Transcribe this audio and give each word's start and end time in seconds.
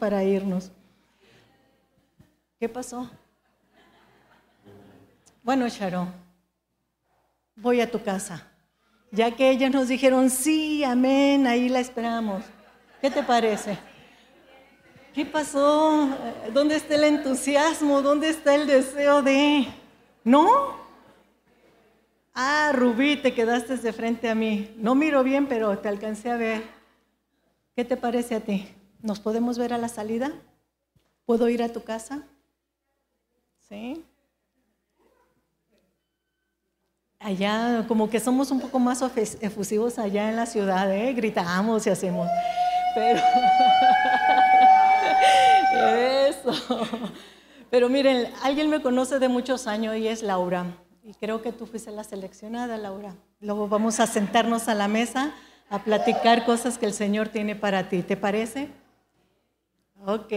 para 0.00 0.24
irnos. 0.24 0.72
¿Qué 2.58 2.68
pasó? 2.68 3.08
Bueno, 5.42 5.68
Sharon, 5.68 6.12
voy 7.54 7.80
a 7.80 7.90
tu 7.90 8.02
casa. 8.02 8.46
Ya 9.12 9.30
que 9.30 9.50
ellas 9.50 9.70
nos 9.70 9.88
dijeron, 9.88 10.30
sí, 10.30 10.82
amén, 10.84 11.46
ahí 11.46 11.68
la 11.68 11.80
esperamos. 11.80 12.42
¿Qué 13.00 13.10
te 13.10 13.22
parece? 13.22 13.78
¿Qué 15.14 15.26
pasó? 15.26 16.08
¿Dónde 16.52 16.76
está 16.76 16.94
el 16.94 17.04
entusiasmo? 17.04 18.02
¿Dónde 18.02 18.30
está 18.30 18.54
el 18.54 18.66
deseo 18.66 19.22
de... 19.22 19.66
¿No? 20.22 20.76
Ah, 22.34 22.72
Rubí, 22.74 23.16
te 23.16 23.34
quedaste 23.34 23.76
de 23.76 23.92
frente 23.92 24.28
a 24.30 24.34
mí. 24.34 24.74
No 24.76 24.94
miro 24.94 25.22
bien, 25.22 25.46
pero 25.46 25.76
te 25.78 25.88
alcancé 25.88 26.30
a 26.30 26.36
ver. 26.36 26.62
¿Qué 27.74 27.84
te 27.84 27.96
parece 27.96 28.36
a 28.36 28.40
ti? 28.40 28.68
¿Nos 29.02 29.20
podemos 29.20 29.58
ver 29.58 29.72
a 29.72 29.78
la 29.78 29.88
salida? 29.88 30.32
¿Puedo 31.24 31.48
ir 31.48 31.62
a 31.62 31.70
tu 31.70 31.82
casa? 31.82 32.22
¿Sí? 33.68 34.04
Allá, 37.18 37.84
como 37.86 38.10
que 38.10 38.20
somos 38.20 38.50
un 38.50 38.60
poco 38.60 38.78
más 38.78 39.02
efusivos 39.40 39.98
allá 39.98 40.28
en 40.30 40.36
la 40.36 40.46
ciudad, 40.46 40.92
¿eh? 40.92 41.12
Gritamos 41.12 41.86
y 41.86 41.90
hacemos. 41.90 42.28
Pero. 42.94 43.20
Eso. 46.28 46.52
Pero 47.70 47.88
miren, 47.88 48.32
alguien 48.42 48.68
me 48.68 48.82
conoce 48.82 49.18
de 49.18 49.28
muchos 49.28 49.66
años 49.66 49.96
y 49.96 50.08
es 50.08 50.22
Laura. 50.22 50.66
Y 51.04 51.14
creo 51.14 51.40
que 51.42 51.52
tú 51.52 51.66
fuiste 51.66 51.90
la 51.90 52.04
seleccionada, 52.04 52.76
Laura. 52.76 53.14
Luego 53.40 53.68
vamos 53.68 54.00
a 54.00 54.06
sentarnos 54.06 54.68
a 54.68 54.74
la 54.74 54.88
mesa 54.88 55.32
a 55.70 55.84
platicar 55.84 56.44
cosas 56.44 56.78
que 56.78 56.86
el 56.86 56.92
Señor 56.92 57.28
tiene 57.28 57.54
para 57.54 57.88
ti. 57.88 58.02
¿Te 58.02 58.16
parece? 58.16 58.79
Ok. 60.06 60.32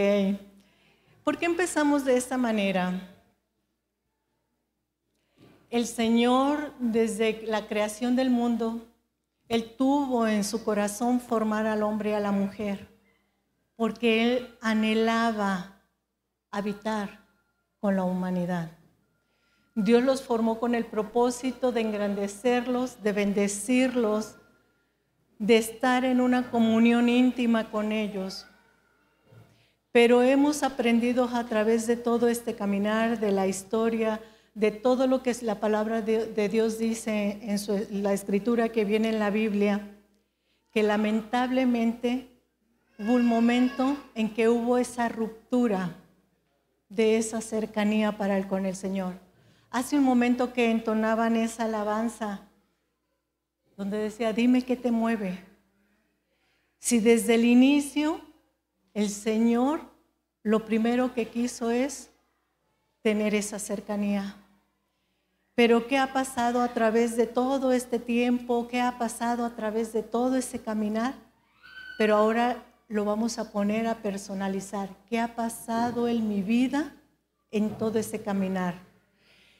¿Por 1.24 1.38
qué 1.38 1.46
empezamos 1.46 2.04
de 2.04 2.18
esta 2.18 2.38
manera? 2.38 3.10
El 5.70 5.88
Señor, 5.88 6.74
desde 6.80 7.44
la 7.48 7.66
creación 7.68 8.18
del 8.18 8.30
mundo, 8.30 8.86
Él 9.48 9.76
tuvo 9.78 10.28
en 10.28 10.44
su 10.44 10.66
corazón 10.66 11.22
formar 11.22 11.66
al 11.66 11.82
hombre 11.82 12.10
y 12.10 12.14
a 12.14 12.20
la 12.20 12.34
mujer, 12.34 12.90
porque 13.78 14.24
Él 14.24 14.58
anhelaba 14.60 15.82
habitar 16.52 17.26
con 17.80 17.96
la 17.96 18.04
humanidad. 18.04 18.70
Dios 19.76 20.04
los 20.04 20.22
formó 20.22 20.60
con 20.60 20.76
el 20.76 20.86
propósito 20.86 21.72
de 21.72 21.82
engrandecerlos, 21.82 23.02
de 23.02 23.14
bendecirlos, 23.14 24.36
de 25.40 25.56
estar 25.56 26.04
en 26.04 26.20
una 26.20 26.52
comunión 26.52 27.08
íntima 27.08 27.72
con 27.72 27.94
ellos. 27.94 28.46
Pero 29.94 30.24
hemos 30.24 30.64
aprendido 30.64 31.30
a 31.32 31.46
través 31.46 31.86
de 31.86 31.96
todo 31.96 32.28
este 32.28 32.56
caminar, 32.56 33.20
de 33.20 33.32
la 33.32 33.46
historia, 33.46 34.20
de 34.56 34.72
todo 34.72 35.06
lo 35.06 35.22
que 35.22 35.36
la 35.44 35.60
palabra 35.60 36.02
de, 36.02 36.50
Dios 36.50 36.80
dice 36.80 37.38
en 37.44 38.04
la 38.04 38.12
escritura 38.12 38.70
que 38.70 38.86
viene 38.86 39.10
en 39.10 39.20
la 39.20 39.30
Biblia, 39.30 39.88
que 40.72 40.82
lamentablemente 40.82 42.28
hubo 42.98 43.14
un 43.14 43.26
momento 43.28 43.96
en 44.16 44.34
que 44.34 44.50
hubo 44.50 44.80
esa 44.80 45.10
ruptura 45.10 45.96
de 46.90 47.18
esa 47.18 47.40
cercanía 47.40 48.18
para 48.18 48.36
él 48.40 48.48
con 48.48 48.66
el 48.66 48.76
Señor. 48.76 49.14
Hace 49.70 49.96
un 49.96 50.04
momento 50.04 50.54
que 50.54 50.72
entonaban 50.72 51.36
esa 51.36 51.66
alabanza, 51.66 52.42
donde 53.78 54.00
decía, 54.00 54.34
dime 54.34 54.64
qué 54.64 54.76
te 54.76 54.90
mueve. 54.90 55.40
Si 56.80 57.00
desde 57.00 57.36
el 57.36 57.46
inicio 57.46 58.33
el 58.94 59.10
Señor 59.10 59.82
lo 60.44 60.66
primero 60.66 61.14
que 61.14 61.28
quiso 61.28 61.72
es 61.72 62.10
tener 63.02 63.34
esa 63.34 63.60
cercanía. 63.60 64.36
Pero 65.56 65.88
¿qué 65.88 65.98
ha 65.98 66.12
pasado 66.12 66.62
a 66.62 66.74
través 66.74 67.16
de 67.16 67.28
todo 67.28 67.72
este 67.72 68.00
tiempo? 68.00 68.68
¿Qué 68.68 68.82
ha 68.82 68.98
pasado 68.98 69.46
a 69.46 69.56
través 69.56 69.94
de 69.94 70.04
todo 70.04 70.36
ese 70.36 70.60
caminar? 70.60 71.14
Pero 71.98 72.16
ahora 72.16 72.64
lo 72.88 73.06
vamos 73.06 73.38
a 73.38 73.52
poner 73.52 73.88
a 73.88 73.96
personalizar. 73.96 74.90
¿Qué 75.10 75.20
ha 75.20 75.36
pasado 75.36 76.08
en 76.08 76.28
mi 76.28 76.42
vida 76.42 76.94
en 77.52 77.78
todo 77.78 78.00
ese 78.00 78.22
caminar? 78.22 78.76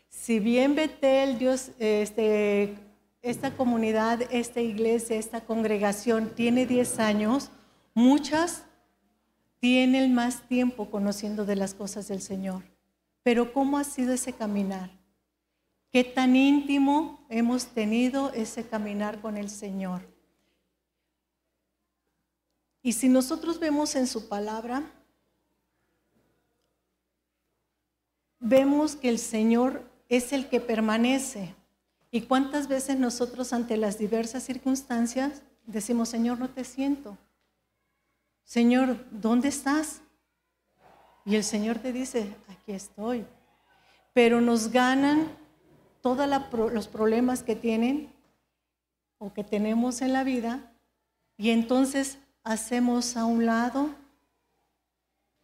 Si 0.10 0.40
bien 0.40 0.76
Betel, 0.76 1.38
Dios, 1.38 1.72
este, 1.80 2.76
esta 3.22 3.56
comunidad, 3.56 4.22
esta 4.32 4.62
iglesia, 4.62 5.18
esta 5.18 5.42
congregación 5.42 6.30
tiene 6.36 6.66
10 6.66 7.00
años, 7.00 7.52
muchas 7.94 8.64
tienen 9.64 10.14
más 10.14 10.46
tiempo 10.50 10.92
conociendo 10.92 11.46
de 11.46 11.56
las 11.56 11.74
cosas 11.74 12.10
del 12.10 12.22
Señor. 12.22 12.66
Pero 13.24 13.54
¿cómo 13.54 13.78
ha 13.78 13.86
sido 13.86 14.12
ese 14.12 14.34
caminar? 14.34 14.92
¿Qué 15.90 16.04
tan 16.04 16.36
íntimo 16.36 17.26
hemos 17.30 17.68
tenido 17.68 18.34
ese 18.34 18.68
caminar 18.68 19.22
con 19.22 19.38
el 19.38 19.50
Señor? 19.50 20.02
Y 22.82 22.92
si 22.92 23.08
nosotros 23.08 23.58
vemos 23.58 23.96
en 23.96 24.06
su 24.06 24.28
palabra, 24.28 24.84
vemos 28.42 28.98
que 28.98 29.08
el 29.08 29.18
Señor 29.18 29.90
es 30.10 30.34
el 30.34 30.50
que 30.50 30.60
permanece. 30.60 31.56
¿Y 32.12 32.24
cuántas 32.24 32.68
veces 32.68 33.00
nosotros 33.00 33.54
ante 33.54 33.78
las 33.78 33.98
diversas 33.98 34.44
circunstancias 34.44 35.42
decimos, 35.66 36.10
Señor, 36.10 36.38
no 36.38 36.50
te 36.50 36.66
siento? 36.66 37.18
Señor, 38.44 39.06
¿dónde 39.12 39.48
estás? 39.48 40.02
Y 41.26 41.36
el 41.36 41.44
Señor 41.44 41.80
te 41.80 41.94
dice, 41.94 42.36
aquí 42.50 42.74
estoy. 42.74 43.26
Pero 44.14 44.42
nos 44.42 44.72
ganan 44.72 45.28
todos 46.02 46.28
los 46.72 46.88
problemas 46.88 47.44
que 47.44 47.56
tienen 47.56 48.14
o 49.18 49.34
que 49.34 49.44
tenemos 49.44 50.02
en 50.02 50.14
la 50.14 50.24
vida 50.24 50.74
y 51.38 51.50
entonces 51.52 52.20
hacemos 52.44 53.16
a 53.16 53.26
un 53.26 53.46
lado 53.46 53.90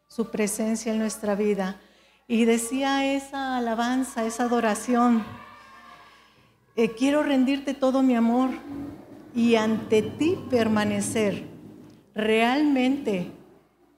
su 0.07 0.29
presencia 0.29 0.91
en 0.91 0.99
nuestra 0.99 1.35
vida. 1.35 1.79
Y 2.27 2.45
decía 2.45 3.11
esa 3.13 3.57
alabanza, 3.57 4.25
esa 4.25 4.43
adoración, 4.43 5.23
eh, 6.75 6.91
quiero 6.91 7.23
rendirte 7.23 7.73
todo 7.73 8.03
mi 8.03 8.15
amor 8.15 8.49
y 9.33 9.55
ante 9.55 10.01
ti 10.01 10.37
permanecer. 10.49 11.58
¿Realmente 12.19 13.31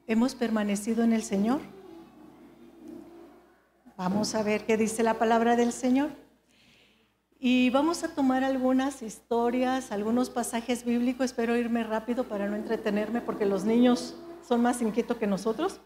hemos 0.06 0.36
permanecido 0.36 1.04
en 1.04 1.12
el 1.12 1.24
Señor? 1.24 1.60
Vamos 3.98 4.36
a 4.36 4.44
ver 4.44 4.64
qué 4.68 4.78
dice 4.78 5.02
la 5.02 5.16
palabra 5.16 5.56
del 5.56 5.74
Señor. 5.74 6.12
Y 7.40 7.72
vamos 7.72 8.04
a 8.04 8.14
tomar 8.14 8.44
algunas 8.44 9.02
historias, 9.02 9.92
algunos 9.92 10.30
pasajes 10.30 10.86
bíblicos. 10.86 11.26
Espero 11.26 11.58
irme 11.58 11.84
rápido 11.84 12.26
para 12.26 12.48
no 12.48 12.56
entretenerme 12.56 13.22
porque 13.22 13.48
los 13.48 13.64
niños 13.64 14.16
son 14.48 14.62
más 14.62 14.84
inquietos 14.84 15.18
que 15.18 15.26
nosotros. 15.26 15.80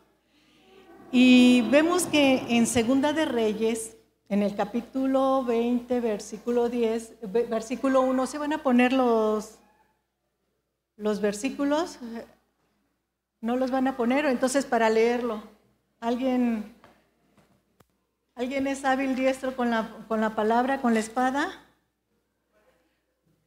Y 1.14 1.62
vemos 1.72 2.06
que 2.06 2.44
en 2.50 2.68
Segunda 2.68 3.14
de 3.14 3.24
Reyes, 3.24 3.96
en 4.28 4.44
el 4.44 4.56
capítulo 4.56 5.46
20, 5.46 6.02
versículo 6.02 6.68
10, 6.68 7.14
versículo 7.50 8.02
1, 8.02 8.26
se 8.28 8.38
van 8.38 8.52
a 8.52 8.62
poner 8.62 8.92
los, 8.92 9.60
los 10.98 11.22
versículos. 11.22 12.00
No 13.42 13.56
los 13.58 13.72
van 13.72 13.88
a 13.88 13.98
poner, 13.98 14.26
entonces 14.26 14.66
para 14.66 14.90
leerlo. 14.90 15.44
¿Alguien, 16.00 16.74
¿alguien 18.36 18.68
es 18.68 18.86
hábil 18.86 19.16
diestro 19.16 19.56
con 19.56 19.70
la, 19.70 19.90
con 20.08 20.22
la 20.22 20.36
palabra, 20.36 20.82
con 20.82 20.94
la 20.94 21.00
espada? 21.00 21.52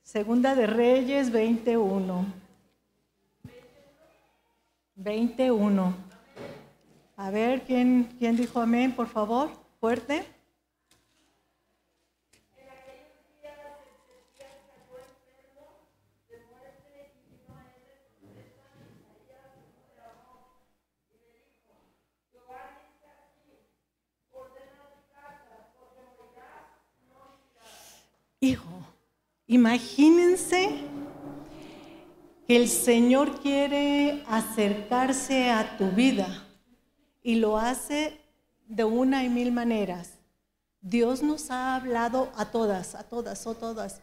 Segunda 0.03 0.55
de 0.55 0.67
Reyes 0.67 1.31
21. 1.31 2.25
21. 4.95 5.95
A 7.17 7.31
ver, 7.31 7.63
¿quién, 7.63 8.17
quién 8.19 8.37
dijo 8.37 8.61
amén, 8.61 8.93
por 8.93 9.09
favor? 9.09 9.51
Fuerte. 9.81 10.25
Hijo, 28.41 28.87
imagínense 29.49 30.69
que 32.47 32.57
el 32.57 32.69
Señor 32.69 33.41
quiere 33.41 34.23
acercarse 34.29 35.51
a 35.51 35.77
tu 35.77 35.91
vida 35.91 36.47
y 37.21 37.35
lo 37.35 37.59
hace 37.59 38.21
de 38.69 38.85
una 38.85 39.25
y 39.25 39.29
mil 39.29 39.51
maneras. 39.51 40.19
Dios 40.81 41.21
nos 41.23 41.51
ha 41.51 41.75
hablado 41.75 42.31
a 42.37 42.53
todas, 42.53 42.95
a 42.95 43.03
todas 43.03 43.45
o 43.49 43.55
todas, 43.55 44.01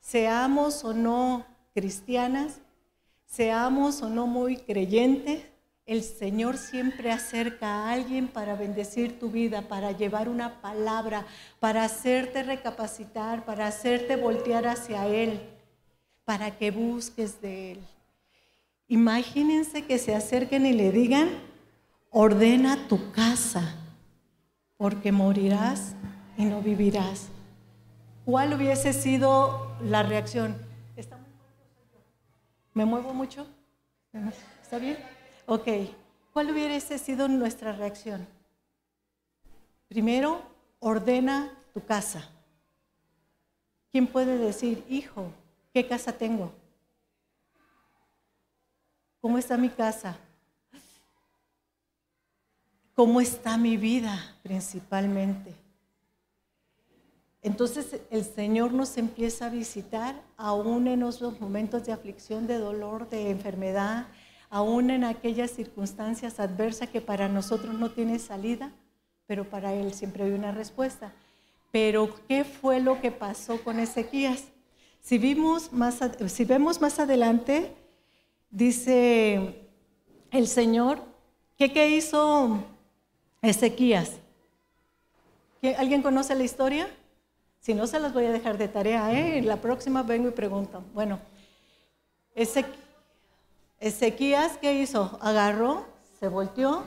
seamos 0.00 0.82
o 0.82 0.92
no 0.92 1.46
cristianas, 1.72 2.60
seamos 3.24 4.02
o 4.02 4.08
no 4.08 4.26
muy 4.26 4.56
creyentes, 4.56 5.44
el 5.86 6.02
Señor 6.02 6.58
siempre 6.58 7.12
acerca 7.12 7.68
a 7.68 7.92
alguien 7.92 8.26
para 8.26 8.56
bendecir 8.56 9.20
tu 9.20 9.30
vida, 9.30 9.62
para 9.62 9.92
llevar 9.92 10.28
una 10.28 10.60
palabra, 10.60 11.24
para 11.60 11.84
hacerte 11.84 12.42
recapacitar, 12.42 13.44
para 13.44 13.68
hacerte 13.68 14.16
voltear 14.16 14.66
hacia 14.66 15.06
Él, 15.06 15.40
para 16.24 16.58
que 16.58 16.72
busques 16.72 17.40
de 17.40 17.72
Él. 17.72 17.80
Imagínense 18.88 19.84
que 19.84 19.98
se 19.98 20.14
acerquen 20.14 20.66
y 20.66 20.72
le 20.72 20.90
digan, 20.90 21.30
ordena 22.10 22.88
tu 22.88 23.12
casa, 23.12 23.76
porque 24.76 25.12
morirás 25.12 25.94
y 26.36 26.46
no 26.46 26.62
vivirás. 26.62 27.28
¿Cuál 28.24 28.54
hubiese 28.54 28.92
sido 28.92 29.76
la 29.80 30.02
reacción? 30.02 30.56
¿Me 32.74 32.84
muevo 32.84 33.14
mucho? 33.14 33.46
¿Está 34.62 34.78
bien? 34.78 34.98
Ok, 35.48 35.68
¿cuál 36.32 36.50
hubiese 36.50 36.98
sido 36.98 37.28
nuestra 37.28 37.70
reacción? 37.70 38.26
Primero, 39.86 40.42
ordena 40.80 41.56
tu 41.72 41.84
casa. 41.84 42.28
¿Quién 43.92 44.08
puede 44.08 44.38
decir, 44.38 44.84
hijo, 44.88 45.30
qué 45.72 45.86
casa 45.86 46.12
tengo? 46.12 46.52
¿Cómo 49.20 49.38
está 49.38 49.56
mi 49.56 49.68
casa? 49.68 50.18
¿Cómo 52.94 53.20
está 53.20 53.56
mi 53.56 53.76
vida 53.76 54.36
principalmente? 54.42 55.54
Entonces 57.40 58.00
el 58.10 58.24
Señor 58.24 58.72
nos 58.72 58.98
empieza 58.98 59.46
a 59.46 59.50
visitar 59.50 60.20
aún 60.36 60.88
en 60.88 61.04
esos 61.04 61.40
momentos 61.40 61.86
de 61.86 61.92
aflicción, 61.92 62.48
de 62.48 62.58
dolor, 62.58 63.08
de 63.08 63.30
enfermedad, 63.30 64.08
aún 64.56 64.88
en 64.88 65.04
aquellas 65.04 65.50
circunstancias 65.50 66.40
adversas 66.40 66.88
que 66.88 67.02
para 67.02 67.28
nosotros 67.28 67.74
no 67.74 67.90
tiene 67.90 68.18
salida, 68.18 68.72
pero 69.26 69.44
para 69.44 69.74
Él 69.74 69.92
siempre 69.92 70.24
hay 70.24 70.30
una 70.30 70.50
respuesta. 70.50 71.12
Pero 71.70 72.08
¿qué 72.26 72.42
fue 72.42 72.80
lo 72.80 72.98
que 73.02 73.10
pasó 73.10 73.62
con 73.62 73.78
Ezequías? 73.78 74.44
Si, 75.02 75.18
vimos 75.18 75.74
más, 75.74 76.00
si 76.28 76.44
vemos 76.46 76.80
más 76.80 76.98
adelante, 76.98 77.70
dice 78.50 79.68
el 80.30 80.48
Señor, 80.48 81.02
¿qué, 81.58 81.90
hizo 81.90 82.64
Ezequías? 83.42 84.12
¿Alguien 85.76 86.00
conoce 86.00 86.34
la 86.34 86.44
historia? 86.44 86.88
Si 87.60 87.74
no, 87.74 87.86
se 87.86 88.00
las 88.00 88.14
voy 88.14 88.24
a 88.24 88.32
dejar 88.32 88.56
de 88.56 88.68
tarea. 88.68 89.12
¿eh? 89.12 89.42
La 89.42 89.60
próxima 89.60 90.02
vengo 90.02 90.28
y 90.28 90.32
pregunto. 90.32 90.82
Bueno, 90.94 91.20
Ezequías 92.34 92.85
Ezequías, 93.78 94.58
¿qué 94.58 94.74
hizo? 94.74 95.18
Agarró, 95.20 95.86
se 96.18 96.28
volteó 96.28 96.84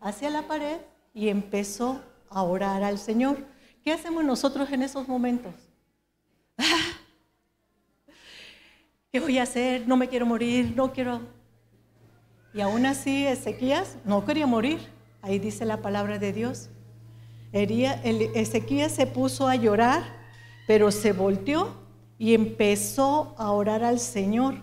hacia 0.00 0.30
la 0.30 0.46
pared 0.46 0.78
y 1.12 1.28
empezó 1.28 2.00
a 2.30 2.42
orar 2.42 2.82
al 2.82 2.98
Señor. 2.98 3.44
¿Qué 3.82 3.92
hacemos 3.92 4.24
nosotros 4.24 4.70
en 4.72 4.82
esos 4.82 5.06
momentos? 5.06 5.54
¿Qué 9.12 9.20
voy 9.20 9.38
a 9.38 9.42
hacer? 9.44 9.86
No 9.86 9.96
me 9.96 10.08
quiero 10.08 10.26
morir, 10.26 10.72
no 10.74 10.92
quiero... 10.92 11.20
Y 12.52 12.60
aún 12.60 12.86
así 12.86 13.26
Ezequías 13.26 13.96
no 14.04 14.24
quería 14.24 14.46
morir. 14.46 14.80
Ahí 15.22 15.38
dice 15.38 15.64
la 15.64 15.82
palabra 15.82 16.18
de 16.18 16.32
Dios. 16.32 16.70
Ezequías 17.52 18.92
se 18.92 19.06
puso 19.06 19.46
a 19.46 19.56
llorar, 19.56 20.02
pero 20.66 20.90
se 20.90 21.12
volteó 21.12 21.74
y 22.18 22.34
empezó 22.34 23.34
a 23.38 23.52
orar 23.52 23.84
al 23.84 24.00
Señor. 24.00 24.56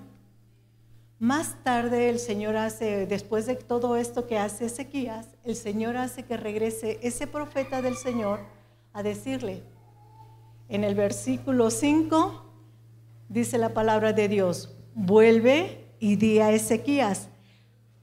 Más 1.22 1.64
tarde 1.64 2.10
el 2.10 2.18
Señor 2.18 2.58
hace, 2.58 3.06
después 3.06 3.46
de 3.46 3.54
todo 3.54 3.96
esto 3.96 4.26
que 4.26 4.40
hace 4.40 4.66
Ezequías, 4.66 5.28
el 5.44 5.56
Señor 5.56 5.96
hace 5.96 6.24
que 6.24 6.36
regrese 6.36 6.98
ese 7.04 7.28
profeta 7.28 7.84
del 7.84 7.96
Señor 7.96 8.40
a 8.92 9.04
decirle, 9.04 9.62
en 10.68 10.84
el 10.84 10.96
versículo 10.96 11.70
5 11.70 12.44
dice 13.30 13.60
la 13.60 13.72
palabra 13.72 14.14
de 14.14 14.30
Dios, 14.30 14.74
vuelve 14.96 15.86
y 16.00 16.16
di 16.16 16.40
a 16.40 16.54
Ezequías, 16.54 17.28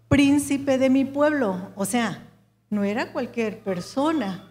príncipe 0.09 0.79
de 0.79 0.89
mi 0.89 1.05
pueblo. 1.05 1.73
O 1.75 1.87
sea, 1.87 2.25
no 2.71 2.85
era 2.85 3.13
cualquier 3.13 3.65
persona. 3.65 4.49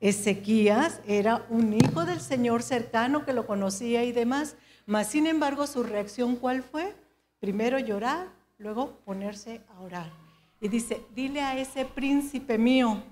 Ezequías 0.00 1.00
era 1.06 1.46
un 1.50 1.72
hijo 1.72 2.04
del 2.04 2.20
Señor 2.20 2.64
cercano 2.64 3.24
que 3.24 3.32
lo 3.32 3.46
conocía 3.46 4.02
y 4.02 4.10
demás, 4.10 4.56
mas 4.86 5.06
sin 5.06 5.28
embargo 5.28 5.68
su 5.68 5.84
reacción 5.84 6.34
¿cuál 6.34 6.64
fue? 6.64 6.96
Primero 7.40 7.78
llorar, 7.78 8.28
luego 8.58 8.98
ponerse 9.04 9.60
a 9.68 9.80
orar. 9.80 10.10
Y 10.60 10.68
dice, 10.68 11.04
dile 11.14 11.40
a 11.40 11.56
ese 11.56 11.84
príncipe 11.84 12.58
mío, 12.58 13.02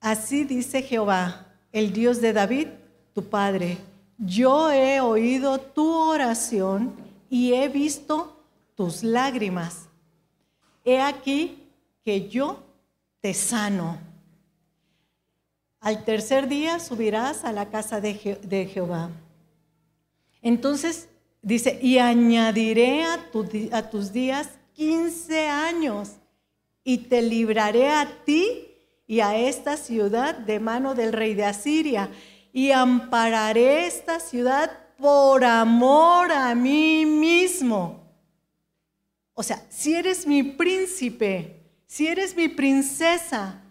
así 0.00 0.44
dice 0.44 0.82
Jehová, 0.82 1.46
el 1.72 1.92
Dios 1.92 2.20
de 2.20 2.32
David, 2.32 2.68
tu 3.14 3.28
padre, 3.28 3.78
yo 4.18 4.70
he 4.70 5.00
oído 5.00 5.60
tu 5.60 5.92
oración 5.92 6.94
y 7.28 7.52
he 7.52 7.68
visto 7.68 8.36
tus 8.74 9.02
lágrimas. 9.02 9.88
He 10.84 11.00
aquí 11.00 11.70
que 12.04 12.28
yo 12.28 12.62
te 13.20 13.34
sano. 13.34 13.98
Al 15.80 16.04
tercer 16.04 16.48
día 16.48 16.78
subirás 16.78 17.44
a 17.44 17.52
la 17.52 17.68
casa 17.70 18.00
de, 18.00 18.14
Jehová. 18.14 19.10
Entonces 20.46 21.08
dice, 21.42 21.76
y 21.82 21.98
añadiré 21.98 23.02
a, 23.02 23.90
tus 23.90 24.12
días 24.12 24.48
15 24.74 25.48
años 25.48 26.12
y 26.84 26.98
te 26.98 27.20
libraré 27.20 27.88
a 27.88 28.22
ti 28.24 28.68
y 29.08 29.18
a 29.18 29.36
esta 29.36 29.76
ciudad 29.76 30.36
de 30.36 30.60
mano 30.60 30.94
del 30.94 31.12
rey 31.12 31.34
de 31.34 31.46
Asiria 31.46 32.10
y 32.52 32.70
ampararé 32.70 33.88
esta 33.88 34.20
ciudad 34.20 34.70
por 34.96 35.44
amor 35.44 36.30
a 36.30 36.54
mí 36.54 37.04
mismo. 37.04 38.08
O 39.34 39.42
sea, 39.42 39.60
si 39.68 39.96
eres 39.96 40.28
mi 40.28 40.44
príncipe, 40.44 41.60
si 41.88 42.06
eres 42.06 42.36
mi 42.36 42.46
princesa, 42.46 43.64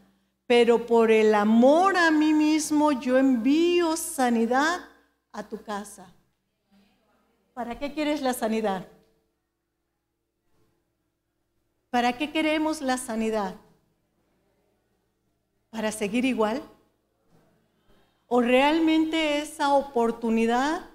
pero 0.46 0.86
por 0.86 1.10
el 1.10 1.36
amor 1.36 1.96
a 1.96 2.12
mí 2.12 2.34
mismo 2.34 2.92
yo 2.92 3.18
envío 3.18 3.96
sanidad 3.96 4.82
a 5.32 5.42
tu 5.42 5.64
casa. 5.64 6.15
¿Para 7.56 7.80
qué 7.80 7.94
quieres 7.94 8.22
la 8.22 8.34
sanidad? 8.34 8.86
¿Para 11.90 12.18
qué 12.18 12.30
queremos 12.30 12.82
la 12.82 12.98
sanidad? 12.98 13.56
¿Para 15.70 15.94
seguir 15.94 16.26
igual? 16.26 16.62
¿O 18.28 18.42
realmente 18.42 19.40
esa 19.40 19.74
oportunidad 19.74 20.90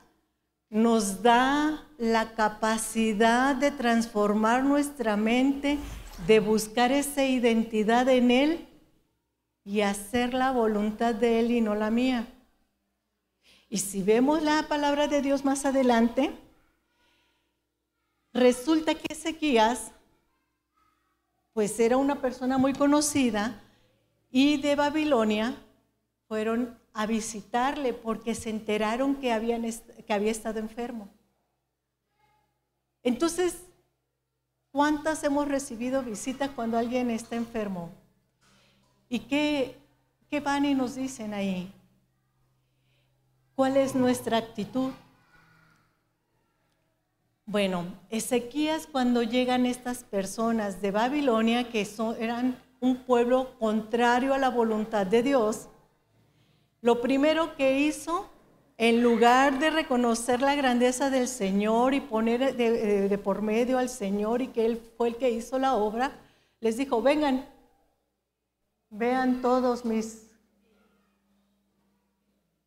nos 0.69 1.23
da 1.23 1.88
la 1.97 2.35
capacidad 2.35 3.57
de 3.57 3.71
transformar 3.71 4.62
nuestra 4.62 5.17
mente, 5.17 5.79
de 6.26 6.40
buscar 6.40 6.93
esa 6.93 7.25
identidad 7.25 8.07
en 8.11 8.31
Él 8.31 8.69
y 9.64 9.81
hacer 9.81 10.35
la 10.35 10.50
voluntad 10.50 11.14
de 11.14 11.40
Él 11.40 11.52
y 11.52 11.62
no 11.62 11.75
la 11.75 11.90
mía? 11.90 12.26
Y 13.71 13.79
si 13.79 14.02
vemos 14.02 14.43
la 14.43 14.69
palabra 14.69 15.09
de 15.09 15.23
Dios 15.23 15.43
más 15.43 15.64
adelante, 15.64 16.37
Resulta 18.32 18.94
que 18.94 19.12
Ezequías, 19.12 19.90
pues 21.52 21.78
era 21.80 21.96
una 21.96 22.20
persona 22.20 22.58
muy 22.58 22.72
conocida 22.72 23.60
y 24.30 24.58
de 24.58 24.76
Babilonia 24.76 25.56
fueron 26.28 26.78
a 26.92 27.06
visitarle 27.06 27.92
porque 27.92 28.34
se 28.34 28.50
enteraron 28.50 29.16
que, 29.16 29.28
que 30.06 30.12
había 30.12 30.30
estado 30.30 30.60
enfermo. 30.60 31.08
Entonces, 33.02 33.64
¿cuántas 34.70 35.25
hemos 35.25 35.49
recibido 35.49 36.02
visitas 36.02 36.50
cuando 36.50 36.78
alguien 36.78 37.10
está 37.10 37.34
enfermo? 37.34 37.90
¿Y 39.08 39.20
qué, 39.20 39.76
qué 40.28 40.38
van 40.38 40.64
y 40.64 40.75
nos 40.75 40.94
dicen 40.94 41.34
ahí? 41.34 41.72
¿Cuál 43.56 43.76
es 43.76 43.94
nuestra 43.94 44.38
actitud? 44.38 44.92
Bueno, 47.50 47.85
Ezequías 48.11 48.87
cuando 48.87 49.25
llegan 49.25 49.66
estas 49.66 50.04
personas 50.04 50.80
de 50.80 50.92
Babilonia, 50.92 51.69
que 51.69 51.85
eran 52.21 52.57
un 52.78 52.99
pueblo 52.99 53.59
contrario 53.59 54.35
a 54.35 54.38
la 54.38 54.50
voluntad 54.50 55.04
de 55.04 55.25
Dios, 55.25 55.69
lo 56.80 57.00
primero 57.00 57.57
que 57.57 57.80
hizo, 57.80 58.30
en 58.78 59.02
lugar 59.02 59.59
de 59.59 59.71
reconocer 59.71 60.40
la 60.40 60.54
grandeza 60.54 61.11
del 61.11 61.26
Señor 61.26 61.92
y 61.92 62.00
poner 62.00 62.54
de, 62.57 63.09
de 63.09 63.19
por 63.19 63.42
medio 63.42 63.78
al 63.78 63.88
Señor 63.88 64.42
y 64.42 64.47
que 64.47 64.64
Él 64.64 64.80
fue 64.97 65.09
el 65.09 65.16
que 65.16 65.33
hizo 65.33 65.59
la 65.59 65.75
obra, 65.75 66.12
les 66.61 66.76
dijo, 66.76 67.02
vengan, 67.02 67.45
vean 68.90 69.42
todos 69.42 69.85
mis, 69.85 70.30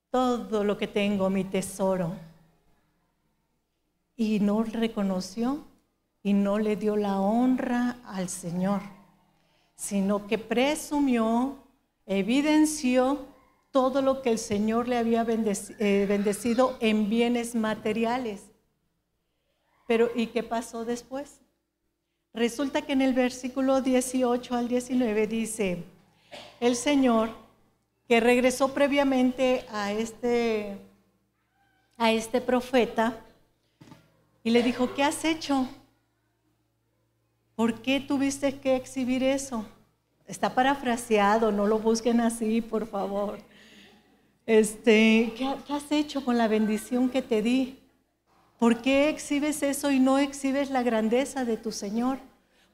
todo 0.10 0.66
lo 0.66 0.78
que 0.78 0.88
tengo, 0.88 1.30
mi 1.30 1.46
tesoro 1.46 2.33
y 4.24 4.40
no 4.40 4.64
reconoció 4.64 5.64
y 6.24 6.34
no 6.34 6.58
le 6.58 6.76
dio 6.76 6.96
la 6.96 7.20
honra 7.20 7.98
al 8.06 8.30
Señor, 8.30 8.82
sino 9.76 10.28
que 10.28 10.38
presumió, 10.38 11.58
evidenció 12.06 13.26
todo 13.72 14.02
lo 14.02 14.22
que 14.22 14.30
el 14.30 14.40
Señor 14.40 14.88
le 14.88 14.98
había 14.98 15.26
eh, 15.28 16.06
bendecido 16.08 16.78
en 16.80 17.10
bienes 17.10 17.56
materiales. 17.56 18.52
Pero 19.88 20.10
¿y 20.16 20.28
qué 20.28 20.44
pasó 20.44 20.86
después? 20.86 21.42
Resulta 22.34 22.82
que 22.84 22.94
en 22.94 23.02
el 23.02 23.14
versículo 23.14 23.82
18 23.82 24.56
al 24.56 24.68
19 24.68 25.28
dice, 25.28 25.84
el 26.60 26.76
Señor 26.76 27.30
que 28.08 28.20
regresó 28.20 28.74
previamente 28.74 29.66
a 29.72 29.92
este, 29.92 30.78
a 31.98 32.12
este 32.12 32.42
profeta 32.42 33.20
y 34.44 34.52
le 34.52 34.62
dijo, 34.62 34.94
¿qué 34.94 35.04
has 35.04 35.24
hecho? 35.24 35.68
¿Por 37.56 37.82
qué 37.82 38.00
tuviste 38.00 38.60
que 38.60 38.76
exhibir 38.76 39.24
eso? 39.24 39.66
Está 40.28 40.54
parafraseado, 40.54 41.52
no 41.52 41.68
lo 41.68 41.80
busquen 41.80 42.20
así, 42.20 42.62
por 42.62 42.88
favor. 42.88 43.40
Este, 44.46 45.34
¿qué, 45.38 45.56
¿qué, 45.66 45.74
has 45.74 45.92
hecho 45.92 46.26
con 46.26 46.38
la 46.38 46.48
bendición 46.48 47.10
que 47.10 47.22
te 47.22 47.42
di? 47.42 47.80
¿Por 48.60 48.82
qué 48.82 49.10
exhibes 49.10 49.64
eso 49.64 49.92
y 49.92 50.00
no 50.00 50.18
exhibes 50.18 50.70
la 50.70 50.84
grandeza 50.84 51.46
de 51.46 51.58
tu 51.58 51.72
Señor? 51.72 52.20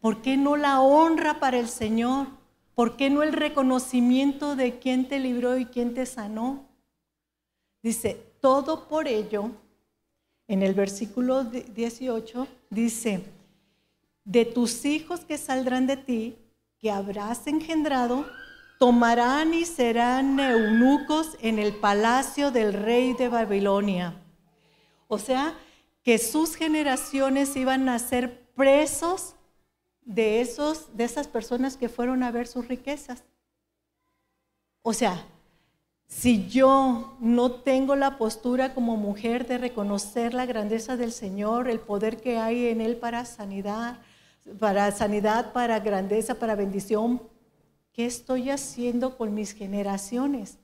¿Por 0.01 0.21
qué 0.21 0.37
no 0.37 0.55
la 0.55 0.81
honra 0.81 1.39
para 1.39 1.59
el 1.59 1.67
Señor? 1.67 2.27
¿Por 2.73 2.95
qué 2.95 3.09
no 3.09 3.21
el 3.23 3.33
reconocimiento 3.33 4.55
de 4.55 4.79
quién 4.79 5.07
te 5.07 5.19
libró 5.19 5.57
y 5.57 5.65
quién 5.65 5.93
te 5.93 6.05
sanó? 6.05 6.65
Dice, 7.83 8.15
todo 8.39 8.87
por 8.87 9.07
ello, 9.07 9.51
en 10.49 10.63
el 10.63 10.73
versículo 10.73 11.43
18, 11.43 12.47
dice, 12.71 13.23
de 14.25 14.45
tus 14.45 14.83
hijos 14.83 15.19
que 15.21 15.37
saldrán 15.37 15.85
de 15.85 15.95
ti, 15.95 16.35
que 16.79 16.89
habrás 16.89 17.45
engendrado, 17.45 18.25
tomarán 18.79 19.53
y 19.53 19.65
serán 19.65 20.39
eunucos 20.39 21.37
en 21.41 21.59
el 21.59 21.75
palacio 21.75 22.49
del 22.49 22.73
rey 22.73 23.13
de 23.13 23.29
Babilonia. 23.29 24.15
O 25.07 25.19
sea, 25.19 25.53
que 26.03 26.17
sus 26.17 26.55
generaciones 26.55 27.55
iban 27.55 27.87
a 27.87 27.99
ser 27.99 28.47
presos 28.55 29.35
de, 30.01 30.41
esos, 30.41 30.97
de 30.97 31.03
esas 31.03 31.27
personas 31.27 31.77
que 31.77 31.89
fueron 31.89 32.23
a 32.23 32.31
ver 32.31 32.47
sus 32.47 32.67
riquezas. 32.67 33.23
O 34.81 34.93
sea, 34.93 35.23
si 36.09 36.49
yo 36.49 37.15
no 37.21 37.51
tengo 37.51 37.95
la 37.95 38.17
postura 38.17 38.73
como 38.73 38.97
mujer 38.97 39.47
de 39.47 39.59
reconocer 39.59 40.33
la 40.33 40.47
grandeza 40.47 40.97
del 40.97 41.11
Señor, 41.11 41.69
el 41.69 41.79
poder 41.79 42.17
que 42.17 42.39
hay 42.39 42.65
en 42.65 42.81
Él 42.81 42.97
para 42.97 43.23
sanidad, 43.25 43.99
para 44.59 44.91
sanidad, 44.91 45.53
para 45.53 45.79
grandeza, 45.79 46.35
para 46.35 46.55
bendición, 46.55 47.21
¿qué 47.93 48.07
estoy 48.07 48.49
haciendo 48.49 49.17
con 49.17 49.35
mis 49.35 49.53
generaciones? 49.53 50.57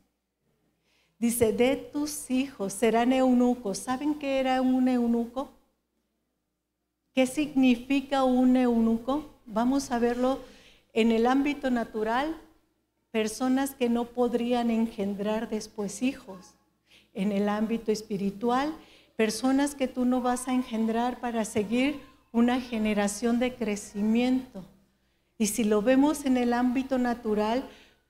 Dice, 1.20 1.54
de 1.54 1.75
tus 1.78 2.32
hijos 2.32 2.74
serán 2.74 3.14
eunucos. 3.14 3.78
¿Saben 3.78 4.16
qué 4.16 4.40
era 4.40 4.62
un 4.62 4.88
eunuco? 4.88 5.52
¿Qué 7.14 7.28
significa 7.28 8.24
un 8.24 8.58
eunuco? 8.58 9.30
Vamos 9.46 9.92
a 9.92 10.00
verlo 10.00 10.40
en 10.92 11.12
el 11.12 11.28
ámbito 11.28 11.70
natural, 11.70 12.36
personas 13.16 13.76
que 13.76 13.88
no 13.88 14.04
podrían 14.04 14.70
engendrar 14.70 15.48
después 15.48 16.02
hijos. 16.02 16.56
En 17.14 17.32
el 17.32 17.48
ámbito 17.48 17.94
espiritual, 17.94 18.76
personas 19.16 19.74
que 19.74 19.88
tú 19.88 20.04
no 20.04 20.20
vas 20.20 20.50
a 20.50 20.54
engendrar 20.54 21.22
para 21.22 21.46
seguir 21.46 22.02
una 22.34 22.60
generación 22.60 23.40
de 23.40 23.56
crecimiento. 23.56 24.66
Y 25.38 25.48
si 25.48 25.64
lo 25.64 25.82
vemos 25.82 26.26
en 26.26 26.36
el 26.36 26.52
ámbito 26.52 26.98
natural, 26.98 27.64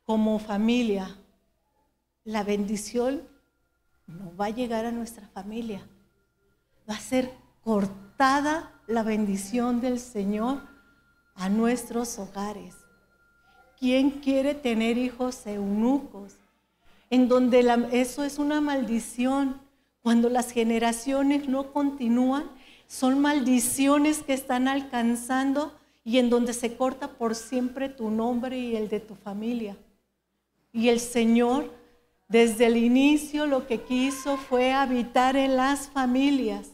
como 0.05 0.39
familia, 0.39 1.15
la 2.23 2.43
bendición 2.43 3.21
no 4.07 4.35
va 4.35 4.45
a 4.47 4.55
llegar 4.55 4.87
a 4.87 4.91
nuestra 4.91 5.27
familia. 5.27 5.87
Va 6.89 6.95
a 6.95 6.99
ser 6.99 7.29
cortada 7.61 8.73
la 8.87 9.03
bendición 9.03 9.81
del 9.81 9.99
Señor 9.99 10.63
a 11.35 11.47
nuestros 11.47 12.17
hogares. 12.17 12.84
¿Quién 13.79 14.11
quiere 14.11 14.55
tener 14.55 14.97
hijos 14.97 15.45
eunucos? 15.45 16.33
En 17.09 17.27
donde 17.27 17.59
eso 17.91 18.23
es 18.23 18.39
una 18.39 18.61
maldición. 18.61 19.59
Cuando 20.01 20.29
las 20.29 20.51
generaciones 20.51 21.47
no 21.47 21.73
continúan, 21.73 22.49
son 22.87 23.19
maldiciones 23.19 24.23
que 24.23 24.33
están 24.33 24.67
alcanzando 24.67 25.73
y 26.03 26.19
en 26.19 26.29
donde 26.29 26.53
se 26.53 26.77
corta 26.77 27.09
por 27.09 27.35
siempre 27.35 27.89
tu 27.89 28.11
nombre 28.11 28.57
y 28.59 28.75
el 28.75 28.89
de 28.89 28.99
tu 28.99 29.15
familia. 29.15 29.75
Y 30.71 30.89
el 30.89 30.99
Señor, 30.99 31.73
desde 32.27 32.67
el 32.67 32.77
inicio, 32.77 33.47
lo 33.47 33.65
que 33.65 33.81
quiso 33.81 34.37
fue 34.37 34.71
habitar 34.71 35.35
en 35.35 35.55
las 35.55 35.87
familias. 35.87 36.71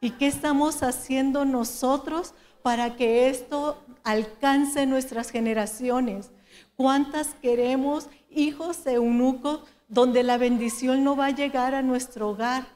¿Y 0.00 0.10
qué 0.10 0.26
estamos 0.26 0.82
haciendo 0.82 1.44
nosotros? 1.44 2.34
Para 2.62 2.96
que 2.96 3.28
esto 3.28 3.82
alcance 4.04 4.86
nuestras 4.86 5.30
generaciones. 5.30 6.30
¿Cuántas 6.76 7.34
queremos 7.34 8.08
hijos 8.30 8.86
eunucos 8.86 9.60
donde 9.88 10.22
la 10.22 10.38
bendición 10.38 11.04
no 11.04 11.16
va 11.16 11.26
a 11.26 11.30
llegar 11.30 11.74
a 11.74 11.82
nuestro 11.82 12.30
hogar? 12.30 12.66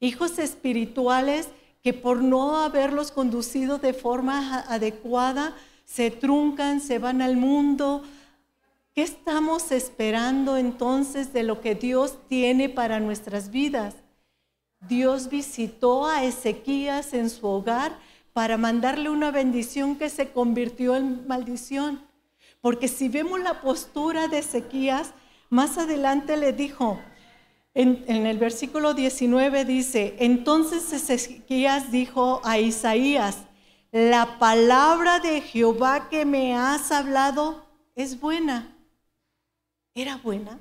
Hijos 0.00 0.38
espirituales 0.38 1.48
que 1.82 1.92
por 1.94 2.22
no 2.22 2.56
haberlos 2.58 3.12
conducido 3.12 3.78
de 3.78 3.92
forma 3.92 4.60
adecuada 4.60 5.54
se 5.84 6.10
truncan, 6.10 6.80
se 6.80 6.98
van 6.98 7.22
al 7.22 7.36
mundo. 7.36 8.02
¿Qué 8.92 9.02
estamos 9.02 9.70
esperando 9.72 10.56
entonces 10.56 11.32
de 11.32 11.44
lo 11.44 11.60
que 11.60 11.74
Dios 11.74 12.18
tiene 12.28 12.68
para 12.68 12.98
nuestras 12.98 13.50
vidas? 13.50 13.94
Dios 14.88 15.28
visitó 15.28 16.06
a 16.06 16.24
Ezequías 16.24 17.14
en 17.14 17.30
su 17.30 17.46
hogar 17.46 17.98
para 18.36 18.58
mandarle 18.58 19.08
una 19.08 19.30
bendición 19.30 19.96
que 19.96 20.10
se 20.10 20.30
convirtió 20.30 20.94
en 20.94 21.26
maldición. 21.26 22.06
Porque 22.60 22.86
si 22.86 23.08
vemos 23.08 23.40
la 23.40 23.62
postura 23.62 24.28
de 24.28 24.40
Ezequías, 24.40 25.14
más 25.48 25.78
adelante 25.78 26.36
le 26.36 26.52
dijo, 26.52 27.00
en, 27.72 28.04
el 28.26 28.36
versículo 28.36 28.92
19 28.92 29.64
dice, 29.64 30.16
entonces 30.18 30.92
Ezequías 30.92 31.90
dijo 31.90 32.42
a 32.44 32.58
Isaías, 32.58 33.38
la 33.90 34.38
palabra 34.38 35.18
de 35.18 35.40
Jehová 35.40 36.10
que 36.10 36.26
me 36.26 36.54
has 36.54 36.92
hablado 36.92 37.64
es 37.94 38.20
buena. 38.20 38.76
¿Era 39.94 40.18
buena? 40.18 40.58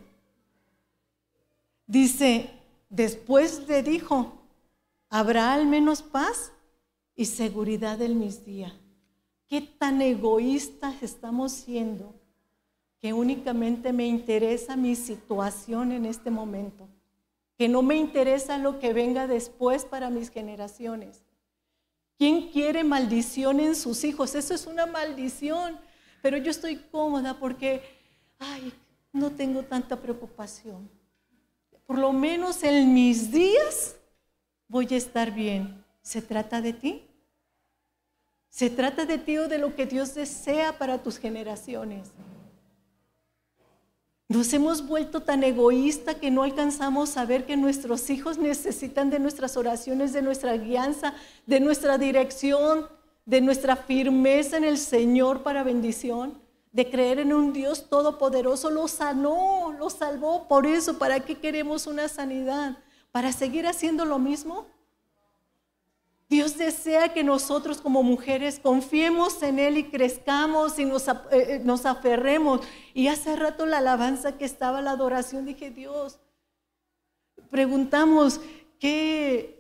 Dice, 1.88 2.51
después 2.88 3.67
le 3.67 3.84
dijo, 3.84 4.41
¿habrá 5.10 5.53
al 5.53 5.67
menos 5.67 6.01
paz? 6.01 6.53
Y 7.15 7.25
seguridad 7.25 8.01
en 8.01 8.19
mis 8.19 8.45
días. 8.45 8.74
¿Qué 9.48 9.62
tan 9.62 10.01
egoístas 10.01 11.01
estamos 11.01 11.51
siendo 11.51 12.13
que 13.00 13.13
únicamente 13.13 13.93
me 13.93 14.05
interesa 14.05 14.75
mi 14.75 14.95
situación 14.95 15.91
en 15.91 16.05
este 16.05 16.31
momento? 16.31 16.89
Que 17.57 17.69
no 17.69 17.81
me 17.81 17.95
interesa 17.95 18.57
lo 18.57 18.79
que 18.79 18.91
venga 18.91 19.27
después 19.27 19.86
para 19.86 20.10
mis 20.10 20.29
generaciones. 20.29 21.24
¿Quién 22.17 22.50
quiere 22.50 22.84
maldición 22.84 23.60
en 23.60 23.75
sus 23.75 24.03
hijos? 24.03 24.36
Eso 24.36 24.53
es 24.53 24.65
una 24.65 24.86
maldición. 24.86 25.77
Pero 26.22 26.38
yo 26.38 26.50
estoy 26.50 26.77
cómoda 26.77 27.38
porque, 27.38 27.84
ay, 28.39 28.74
no 29.13 29.31
tengo 29.31 29.63
tanta 29.63 29.95
preocupación. 30.01 30.89
Por 31.86 32.00
lo 32.00 32.12
menos 32.12 32.63
en 32.63 32.93
mis 32.93 33.31
días 33.31 33.95
voy 34.67 34.88
a 34.91 34.98
estar 34.98 35.31
bien. 35.31 35.84
¿Se 36.05 36.21
trata 36.21 36.62
de 36.62 36.71
ti? 36.71 37.01
¿Se 38.47 38.69
trata 38.69 39.05
de 39.05 39.17
ti 39.17 39.39
o 39.39 39.47
de 39.47 39.57
lo 39.57 39.75
que 39.75 39.88
Dios 39.88 40.13
desea 40.13 40.77
para 40.77 41.01
tus 41.01 41.17
generaciones? 41.17 42.09
Nos 44.27 44.53
hemos 44.53 44.85
vuelto 44.85 45.24
tan 45.24 45.43
egoístas 45.43 46.15
que 46.15 46.29
no 46.29 46.43
alcanzamos 46.43 47.17
a 47.17 47.25
ver 47.25 47.47
que 47.47 47.57
nuestros 47.57 48.07
hijos 48.12 48.38
necesitan 48.38 49.09
de 49.09 49.17
nuestras 49.17 49.57
oraciones, 49.57 50.13
de 50.13 50.21
nuestra 50.21 50.55
guianza, 50.57 51.15
de 51.47 51.59
nuestra 51.59 51.97
dirección, 51.97 52.88
de 53.25 53.41
nuestra 53.41 53.75
firmeza 53.75 54.57
en 54.57 54.63
el 54.63 54.77
Señor 54.77 55.41
para 55.41 55.63
bendición, 55.63 56.39
de 56.71 56.88
creer 56.88 57.17
en 57.17 57.33
un 57.33 57.51
Dios 57.51 57.89
todopoderoso. 57.89 58.69
Lo 58.69 58.88
sanó, 58.88 59.74
lo 59.77 59.89
salvó. 59.89 60.47
Por 60.47 60.67
eso, 60.67 61.00
¿para 61.00 61.21
qué 61.21 61.39
queremos 61.39 61.88
una 61.88 62.07
sanidad? 62.07 62.77
¿Para 63.12 63.31
seguir 63.31 63.65
haciendo 63.65 64.05
lo 64.05 64.19
mismo? 64.19 64.67
Dios 66.27 66.58
desea 66.58 67.13
que 67.13 67.24
nosotros 67.24 67.82
como 67.82 68.01
mujeres 68.01 68.60
confiemos 68.60 69.41
en 69.44 69.60
Él 69.60 69.77
y 69.77 69.84
crezcamos 69.86 70.79
y 70.79 70.86
nos, 70.86 71.08
eh, 71.08 71.13
eh, 71.32 71.62
nos, 71.63 71.86
aferremos. 71.86 72.62
Y 72.94 73.08
hace 73.08 73.36
rato 73.36 73.65
la 73.65 73.77
alabanza 73.77 74.38
que 74.38 74.46
estaba, 74.46 74.82
la 74.82 74.91
adoración, 74.91 75.46
dije, 75.46 75.70
Dios, 75.70 76.20
preguntamos, 77.50 78.41
¿qué, 78.79 79.55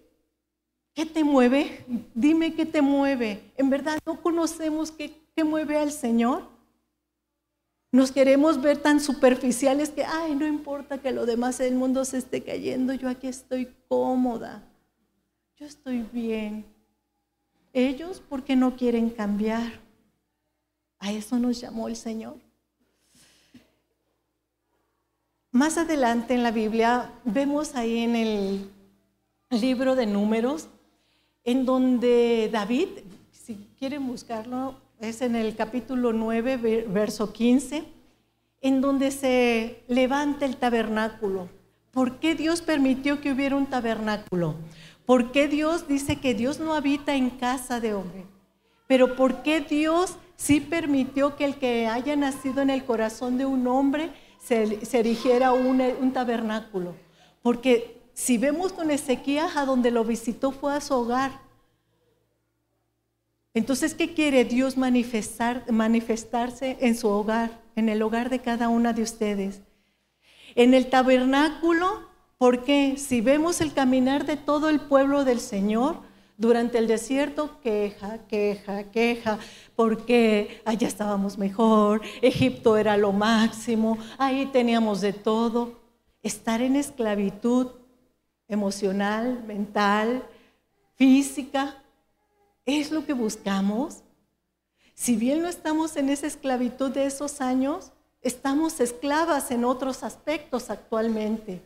¿Qué 0.95 1.05
te 1.05 1.25
mueve? 1.25 1.85
Dime 2.13 2.55
qué 2.55 2.65
te 2.65 2.81
mueve. 2.81 3.51
En 3.57 3.69
verdad 3.69 3.99
no 4.05 4.21
conocemos 4.21 4.91
qué, 4.91 5.11
qué 5.35 5.43
mueve 5.43 5.77
al 5.77 5.91
Señor. 5.91 6.43
Nos 7.91 8.13
queremos 8.13 8.61
ver 8.61 8.77
tan 8.77 9.01
superficiales 9.01 9.89
que, 9.89 10.05
ay, 10.05 10.35
no 10.35 10.47
importa 10.47 11.01
que 11.01 11.11
lo 11.11 11.25
demás 11.25 11.57
del 11.57 11.75
mundo 11.75 12.05
se 12.05 12.17
esté 12.17 12.43
cayendo, 12.43 12.93
yo 12.93 13.09
aquí 13.09 13.27
estoy 13.27 13.73
cómoda, 13.89 14.63
yo 15.57 15.65
estoy 15.65 16.05
bien. 16.11 16.65
Ellos, 17.71 18.19
¿por 18.19 18.43
qué 18.43 18.55
no 18.55 18.75
quieren 18.75 19.09
cambiar? 19.09 19.79
A 20.99 21.11
eso 21.11 21.39
nos 21.39 21.59
llamó 21.61 21.87
el 21.87 21.95
Señor. 21.95 22.35
Más 25.51 25.77
adelante 25.77 26.33
en 26.33 26.43
la 26.43 26.51
Biblia 26.51 27.11
vemos 27.23 27.75
ahí 27.75 27.99
en 27.99 28.15
el 28.17 28.69
libro 29.49 29.95
de 29.95 30.05
números, 30.05 30.67
en 31.45 31.65
donde 31.65 32.49
David, 32.51 32.89
si 33.31 33.55
quieren 33.79 34.05
buscarlo, 34.07 34.75
es 34.99 35.21
en 35.21 35.35
el 35.37 35.55
capítulo 35.55 36.11
9, 36.11 36.85
verso 36.89 37.31
15, 37.31 37.85
en 38.61 38.81
donde 38.81 39.11
se 39.11 39.83
levanta 39.87 40.45
el 40.45 40.57
tabernáculo. 40.57 41.47
¿Por 41.91 42.19
qué 42.19 42.35
Dios 42.35 42.61
permitió 42.61 43.21
que 43.21 43.31
hubiera 43.31 43.55
un 43.55 43.67
tabernáculo? 43.67 44.55
¿Por 45.05 45.31
qué 45.31 45.47
Dios 45.47 45.87
dice 45.87 46.17
que 46.17 46.33
Dios 46.33 46.59
no 46.59 46.73
habita 46.73 47.15
en 47.15 47.29
casa 47.29 47.79
de 47.79 47.93
hombre? 47.93 48.25
Pero 48.87 49.15
¿por 49.15 49.43
qué 49.43 49.61
Dios 49.61 50.17
sí 50.35 50.59
permitió 50.61 51.35
que 51.35 51.45
el 51.45 51.55
que 51.55 51.87
haya 51.87 52.15
nacido 52.15 52.61
en 52.61 52.69
el 52.69 52.85
corazón 52.85 53.37
de 53.37 53.45
un 53.45 53.67
hombre 53.67 54.11
se, 54.39 54.79
erigiera 54.93 55.53
un, 55.53 55.81
un 55.81 56.13
tabernáculo? 56.13 56.95
Porque 57.41 58.01
si 58.13 58.37
vemos 58.37 58.73
con 58.73 58.89
Ezequías, 58.89 59.57
a 59.57 59.65
donde 59.65 59.91
lo 59.91 60.03
visitó 60.03 60.51
fue 60.51 60.73
a 60.73 60.81
su 60.81 60.93
hogar. 60.93 61.41
Entonces, 63.53 63.93
¿qué 63.93 64.13
quiere 64.13 64.43
Dios 64.45 64.77
manifestar, 64.77 65.69
manifestarse 65.71 66.77
en 66.81 66.95
su 66.95 67.07
hogar, 67.07 67.61
en 67.75 67.89
el 67.89 68.01
hogar 68.01 68.29
de 68.29 68.39
cada 68.39 68.69
una 68.69 68.93
de 68.93 69.03
ustedes? 69.03 69.61
En 70.55 70.73
el 70.73 70.89
tabernáculo, 70.89 72.09
porque 72.37 72.95
si 72.97 73.21
vemos 73.21 73.61
el 73.61 73.73
caminar 73.73 74.25
de 74.25 74.37
todo 74.37 74.69
el 74.69 74.79
pueblo 74.79 75.23
del 75.23 75.39
Señor, 75.39 75.97
durante 76.37 76.77
el 76.77 76.87
desierto, 76.87 77.61
queja, 77.61 78.19
queja, 78.27 78.91
queja, 78.91 79.39
porque 79.75 80.61
allá 80.65 80.87
estábamos 80.87 81.37
mejor, 81.37 82.01
Egipto 82.21 82.75
era 82.75 82.97
lo 82.97 83.13
máximo, 83.13 83.97
ahí 84.17 84.45
teníamos 84.47 84.99
de 85.01 85.13
todo. 85.13 85.79
Estar 86.23 86.61
en 86.61 86.75
esclavitud 86.75 87.67
emocional, 88.47 89.43
mental, 89.45 90.27
física, 90.95 91.81
¿Es 92.65 92.91
lo 92.91 93.05
que 93.05 93.13
buscamos? 93.13 94.03
Si 94.95 95.15
bien 95.15 95.41
no 95.41 95.47
estamos 95.47 95.95
en 95.97 96.09
esa 96.09 96.25
esclavitud 96.25 96.89
de 96.89 97.05
esos 97.05 97.39
años, 97.39 97.91
estamos 98.21 98.79
esclavas 98.79 99.51
en 99.51 99.65
otros 99.65 100.01
aspectos 100.01 100.71
actualmente. 100.71 101.61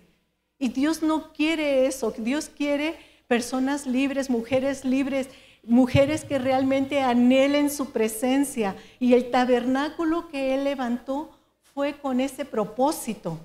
Y 0.60 0.70
Dios 0.70 1.02
no 1.02 1.34
quiere 1.34 1.88
eso. 1.88 2.14
Dios 2.18 2.50
quiere 2.50 2.96
personas 3.28 3.88
libres, 3.88 4.30
mujeres 4.30 4.86
libres, 4.86 5.30
mujeres 5.64 6.24
que 6.24 6.38
realmente 6.38 7.02
anhelen 7.02 7.72
su 7.72 7.92
presencia. 7.92 8.76
Y 9.00 9.14
el 9.14 9.32
tabernáculo 9.32 10.30
que 10.30 10.54
Él 10.54 10.66
levantó 10.66 11.32
fue 11.74 11.98
con 12.00 12.20
ese 12.20 12.46
propósito. 12.46 13.40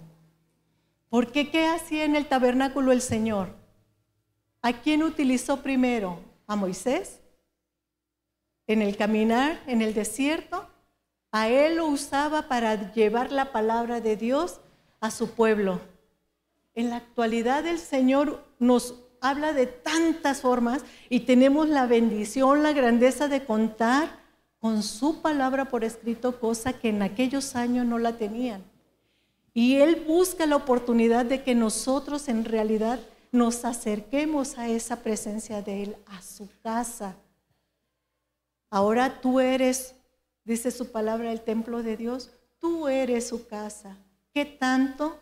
Porque 1.09 1.51
¿qué 1.51 1.67
hacía 1.67 2.05
en 2.05 2.17
el 2.17 2.27
tabernáculo 2.27 2.93
el 2.93 3.01
Señor? 3.01 3.49
¿A 4.61 4.73
quién 4.73 5.03
utilizó 5.03 5.63
primero? 5.63 6.19
¿A 6.47 6.57
Moisés? 6.57 7.21
en 8.67 8.83
el 8.83 8.97
caminar, 8.97 9.61
en 9.67 9.83
el 9.83 9.95
desierto, 9.95 10.67
a 11.31 11.49
él 11.49 11.77
lo 11.77 11.87
usaba 11.87 12.49
para 12.49 12.93
llevar 12.93 13.33
la 13.33 13.53
palabra 13.53 14.01
de 14.01 14.17
Dios 14.17 14.61
a 15.01 15.11
su 15.11 15.31
pueblo. 15.31 15.81
En 16.75 16.91
la 16.91 16.97
actualidad 16.97 17.67
el 17.67 17.79
Señor 17.79 18.45
nos 18.59 18.95
habla 19.21 19.53
de 19.53 19.67
tantas 19.67 20.41
formas 20.41 20.83
y 21.09 21.21
tenemos 21.21 21.69
la 21.69 21.87
bendición, 21.87 22.63
la 22.63 22.73
grandeza 22.73 23.29
de 23.29 23.45
contar 23.45 24.23
con 24.59 24.83
su 24.83 25.23
palabra 25.23 25.67
por 25.67 25.85
escrito, 25.85 26.41
cosa 26.41 26.73
que 26.73 26.89
en 26.89 27.03
aquellos 27.03 27.55
años 27.57 27.87
no 27.87 27.99
la 27.99 28.17
tenían. 28.17 28.63
Y 29.53 29.77
Él 29.77 30.05
busca 30.07 30.47
la 30.47 30.57
oportunidad 30.57 31.25
de 31.25 31.43
que 31.43 31.55
nosotros 31.55 32.29
en 32.29 32.45
realidad 32.45 32.99
nos 33.31 33.65
acerquemos 33.65 34.59
a 34.59 34.69
esa 34.69 35.03
presencia 35.03 35.63
de 35.63 35.85
Él, 35.85 35.97
a 36.07 36.23
su 36.23 36.49
casa, 36.63 37.17
Ahora 38.75 39.21
tú 39.21 39.39
eres, 39.39 39.95
dice 40.43 40.73
su 40.73 40.91
palabra, 40.91 41.31
el 41.31 41.43
templo 41.43 41.85
de 41.85 41.97
Dios, 41.97 42.33
tú 42.59 42.89
eres 42.89 43.29
su 43.29 43.47
casa. 43.47 43.97
¿Qué 44.33 44.45
tanto 44.45 45.17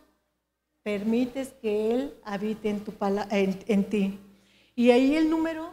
permites 0.83 1.53
que 1.61 1.91
Él 1.93 2.13
habite 2.23 2.69
en, 2.69 2.81
tu, 2.81 2.93
en, 3.31 3.83
ti? 3.85 4.19
Y 4.75 4.91
ahí 4.91 5.15
el 5.15 5.29
número 5.29 5.69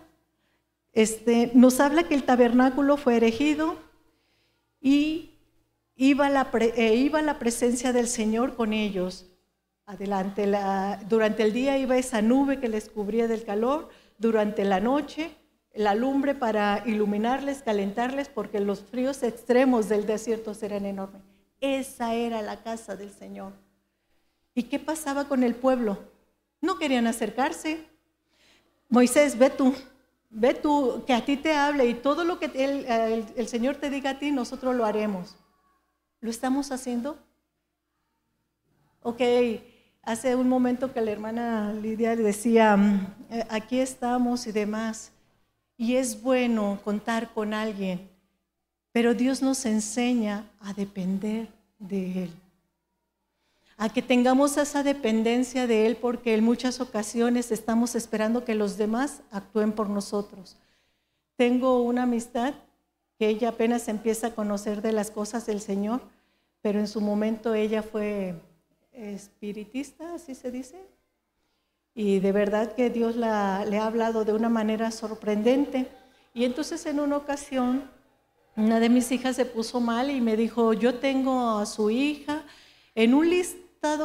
este, 0.92 1.50
nos 1.54 1.80
habla 1.80 2.04
que 2.04 2.14
el 2.14 2.24
tabernáculo 2.24 2.96
fue 2.96 3.16
erigido 3.16 3.76
y 4.80 5.30
iba 5.96 6.30
la, 6.30 6.50
eh, 6.54 6.94
iba 6.94 7.20
la 7.22 7.38
presencia 7.38 7.92
del 7.92 8.08
Señor 8.08 8.56
con 8.56 8.72
ellos. 8.72 9.26
Durante 11.08 11.42
el 11.42 11.52
día 11.52 11.76
iba 11.76 11.98
esa 11.98 12.22
nube 12.22 12.60
que 12.60 12.68
les 12.68 12.88
cubría 12.88 13.26
del 13.26 13.44
calor, 13.44 13.88
durante 14.18 14.64
la 14.64 14.80
noche 14.80 15.32
la 15.74 15.94
lumbre 15.94 16.34
para 16.34 16.82
iluminarles, 16.86 17.62
calentarles, 17.62 18.28
porque 18.28 18.60
los 18.60 18.80
fríos 18.80 19.22
extremos 19.22 19.88
del 19.88 20.06
desierto 20.06 20.54
serán 20.54 20.84
enormes. 20.84 21.22
Esa 21.60 22.14
era 22.14 22.42
la 22.42 22.62
casa 22.62 22.96
del 22.96 23.10
Señor. 23.10 23.52
¿Y 24.54 24.64
qué 24.64 24.78
pasaba 24.78 25.28
con 25.28 25.42
el 25.42 25.54
pueblo? 25.54 25.98
No 26.60 26.78
querían 26.78 27.06
acercarse. 27.06 27.86
Moisés, 28.88 29.38
ve 29.38 29.50
tú, 29.50 29.74
ve 30.28 30.54
tú, 30.54 31.04
que 31.06 31.14
a 31.14 31.24
ti 31.24 31.36
te 31.36 31.54
hable 31.54 31.86
y 31.86 31.94
todo 31.94 32.24
lo 32.24 32.38
que 32.38 32.46
el, 32.46 32.86
el 33.36 33.48
Señor 33.48 33.76
te 33.76 33.90
diga 33.90 34.10
a 34.10 34.18
ti, 34.18 34.30
nosotros 34.30 34.74
lo 34.74 34.84
haremos. 34.84 35.36
¿Lo 36.20 36.30
estamos 36.30 36.72
haciendo? 36.72 37.16
Ok, 39.02 39.22
hace 40.02 40.34
un 40.34 40.48
momento 40.48 40.92
que 40.92 41.00
la 41.00 41.10
hermana 41.10 41.72
Lidia 41.72 42.16
decía, 42.16 42.76
mm, 42.76 43.14
eh, 43.30 43.46
aquí 43.48 43.80
estamos 43.80 44.46
y 44.46 44.52
demás 44.52 45.12
y 45.78 45.96
es 45.96 46.20
bueno 46.20 46.78
contar 46.84 47.32
con 47.32 47.54
alguien, 47.54 48.10
pero 48.92 49.14
Dios 49.14 49.40
nos 49.40 49.64
enseña 49.64 50.50
a 50.60 50.74
depender 50.74 51.48
de 51.78 52.24
Él, 52.24 52.30
a 53.80 53.88
que 53.88 54.02
tengamos 54.02 54.58
esa 54.58 54.82
dependencia 54.82 55.66
de 55.66 55.86
Él 55.86 55.96
porque 55.96 56.34
en 56.34 56.44
muchas 56.44 56.82
ocasiones 56.82 57.50
estamos 57.50 57.94
esperando 57.94 58.44
que 58.44 58.54
los 58.54 58.76
demás 58.76 59.22
actúen 59.30 59.72
por 59.72 59.88
nosotros. 59.88 60.58
Tengo 61.36 61.82
una 61.82 62.02
amistad 62.02 62.52
que 63.18 63.28
ella 63.28 63.48
apenas 63.48 63.88
empieza 63.88 64.26
a 64.26 64.34
conocer 64.34 64.82
de 64.82 64.92
las 64.92 65.10
cosas 65.10 65.46
del 65.46 65.62
Señor, 65.62 66.02
pero 66.60 66.78
en 66.78 66.86
su 66.86 67.00
momento 67.00 67.54
ella 67.54 67.82
fue 67.82 68.34
espiritista, 68.92 70.12
así 70.12 70.34
se 70.34 70.50
dice, 70.50 70.76
y 71.94 72.20
de 72.20 72.32
verdad 72.32 72.74
que 72.74 72.90
Dios 72.90 73.16
le 73.16 73.28
ha 73.28 73.86
hablado 73.86 74.26
de 74.26 74.34
una 74.34 74.50
manera 74.50 74.90
sorprendente. 74.90 75.88
Y 76.34 76.44
entonces 76.44 76.84
en 76.84 77.00
una 77.00 77.16
ocasión, 77.16 77.90
una 78.56 78.78
de 78.78 78.90
mis 78.90 79.10
hijas 79.10 79.36
se 79.36 79.46
puso 79.46 79.80
mal 79.80 80.10
y 80.10 80.20
me 80.20 80.36
dijo, 80.36 80.74
yo 80.74 80.98
tengo 80.98 81.58
a 81.58 81.64
su 81.64 81.88
hija 81.88 82.44
en 82.94 83.14
un 83.14 83.30
listado 83.30 83.59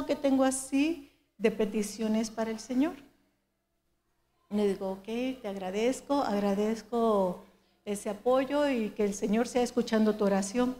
que 0.05 0.15
tengo 0.15 0.43
así 0.43 1.11
de 1.37 1.51
peticiones 1.51 2.29
para 2.29 2.51
el 2.51 2.59
Señor. 2.59 2.95
Le 4.49 4.67
digo, 4.67 4.91
ok, 4.91 5.05
te 5.41 5.47
agradezco, 5.47 6.21
agradezco 6.21 7.43
ese 7.83 8.09
apoyo 8.09 8.69
y 8.69 8.91
que 8.91 9.03
el 9.03 9.13
Señor 9.13 9.47
sea 9.47 9.63
escuchando 9.63 10.15
tu 10.15 10.23
oración. 10.25 10.75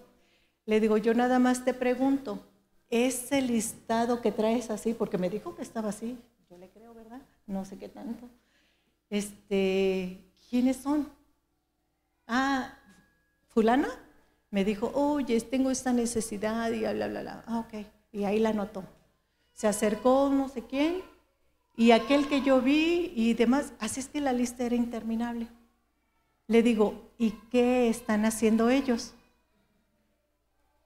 Le 0.66 0.80
digo, 0.80 0.98
yo 0.98 1.14
nada 1.14 1.40
más 1.40 1.66
te 1.66 1.74
pregunto, 1.74 2.40
ese 2.90 3.42
listado 3.42 4.22
que 4.22 4.32
traes 4.32 4.70
así, 4.70 4.94
porque 4.94 5.18
me 5.18 5.30
dijo 5.30 5.56
que 5.56 5.62
estaba 5.62 5.90
así, 5.90 6.18
no 7.48 7.66
sé 7.66 7.78
qué 7.78 7.90
tanto. 7.90 8.30
Este, 9.10 10.20
¿quiénes 10.50 10.78
son? 10.78 11.10
Ah, 12.28 12.74
fulana 13.50 13.90
me 14.52 14.64
dijo, 14.64 14.90
oye, 14.94 15.40
tengo 15.42 15.70
esta 15.70 15.92
necesidad 15.92 16.72
y 16.72 16.80
bla, 16.80 16.94
bla, 16.94 17.22
bla. 17.22 17.44
Ah, 17.46 17.60
ok. 17.60 17.86
Y 18.16 18.24
ahí 18.24 18.40
la 18.40 18.54
notó. 18.54 18.84
Se 19.54 19.68
acercó 19.68 20.30
no 20.30 20.50
sé 20.50 20.64
quién 20.64 21.04
y 21.78 21.92
aquel 21.92 22.28
que 22.28 22.42
yo 22.42 22.62
vi 22.62 23.12
y 23.16 23.34
demás. 23.34 23.74
Así 23.80 24.00
es 24.00 24.08
que 24.08 24.22
la 24.22 24.34
lista 24.34 24.64
era 24.64 24.76
interminable. 24.76 25.48
Le 26.48 26.64
digo, 26.64 27.12
¿y 27.18 27.32
qué 27.52 27.90
están 27.90 28.26
haciendo 28.26 28.70
ellos? 28.70 29.14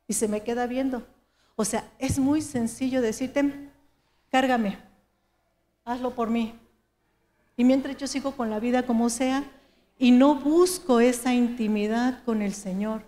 Y 0.07 0.13
se 0.13 0.27
me 0.27 0.41
queda 0.41 0.65
viendo. 0.67 1.05
O 1.55 1.63
sea, 1.63 1.89
es 1.99 2.19
muy 2.19 2.41
sencillo 2.41 3.01
decirte, 3.01 3.69
cárgame 4.31 4.89
hazlo 5.89 6.13
por 6.13 6.29
mí. 6.29 6.53
Y 7.57 7.63
mientras 7.63 7.97
yo 7.97 8.07
sigo 8.07 8.31
con 8.31 8.49
la 8.49 8.59
vida 8.59 8.83
como 8.83 9.09
sea 9.09 9.43
y 9.97 10.11
no 10.11 10.35
busco 10.35 10.99
esa 10.99 11.33
intimidad 11.33 12.23
con 12.23 12.41
el 12.41 12.53
Señor, 12.53 13.03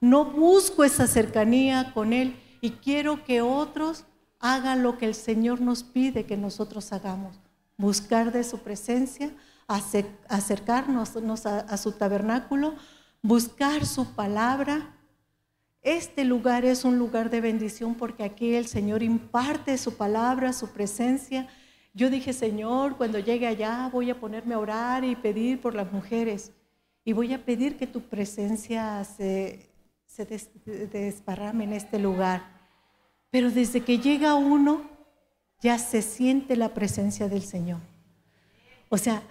no 0.00 0.24
busco 0.26 0.84
esa 0.84 1.06
cercanía 1.06 1.92
con 1.94 2.12
Él 2.12 2.36
y 2.64 2.70
quiero 2.70 3.24
que 3.24 3.42
otros 3.42 4.06
hagan 4.40 4.82
lo 4.82 4.96
que 4.96 5.04
el 5.04 5.14
Señor 5.14 5.60
nos 5.60 5.82
pide 5.82 6.24
que 6.24 6.38
nosotros 6.38 6.94
hagamos, 6.94 7.38
buscar 7.76 8.32
de 8.32 8.42
su 8.42 8.60
presencia, 8.60 9.36
acercarnos 9.66 11.14
a, 11.44 11.76
su 11.76 11.92
tabernáculo, 11.92 12.74
buscar 13.20 13.84
su 13.84 14.14
palabra. 14.14 14.96
Este 15.82 16.24
lugar 16.24 16.64
es 16.64 16.86
un 16.86 16.98
lugar 16.98 17.28
de 17.28 17.42
bendición 17.42 17.96
porque 17.96 18.24
aquí 18.24 18.54
el 18.54 18.66
Señor 18.66 19.02
imparte 19.02 19.76
su 19.76 19.98
palabra, 19.98 20.54
su 20.54 20.70
presencia. 20.70 21.46
Yo 21.92 22.08
dije, 22.08 22.32
Señor, 22.32 22.96
cuando 22.96 23.18
llegue 23.18 23.46
allá 23.46 23.90
voy 23.92 24.08
a 24.08 24.18
ponerme 24.18 24.54
a 24.54 24.58
orar 24.58 25.04
y 25.04 25.16
pedir 25.16 25.60
por 25.60 25.74
las 25.74 25.92
mujeres. 25.92 26.50
Y 27.04 27.12
voy 27.12 27.34
a 27.34 27.44
pedir 27.44 27.76
que 27.76 27.86
tu 27.86 28.00
presencia 28.00 29.04
se, 29.04 29.70
desparrame 30.90 31.64
en 31.64 31.74
este 31.74 31.98
lugar. 31.98 32.53
Pero 33.34 33.50
desde 33.50 33.80
que 33.80 33.98
llega 33.98 34.36
uno, 34.36 34.82
ya 35.60 35.76
se 35.80 36.02
siente 36.02 36.54
la 36.54 36.68
presencia 36.68 37.28
del 37.28 37.42
Señor. 37.42 37.80
O 38.88 38.96
sea, 38.96 39.24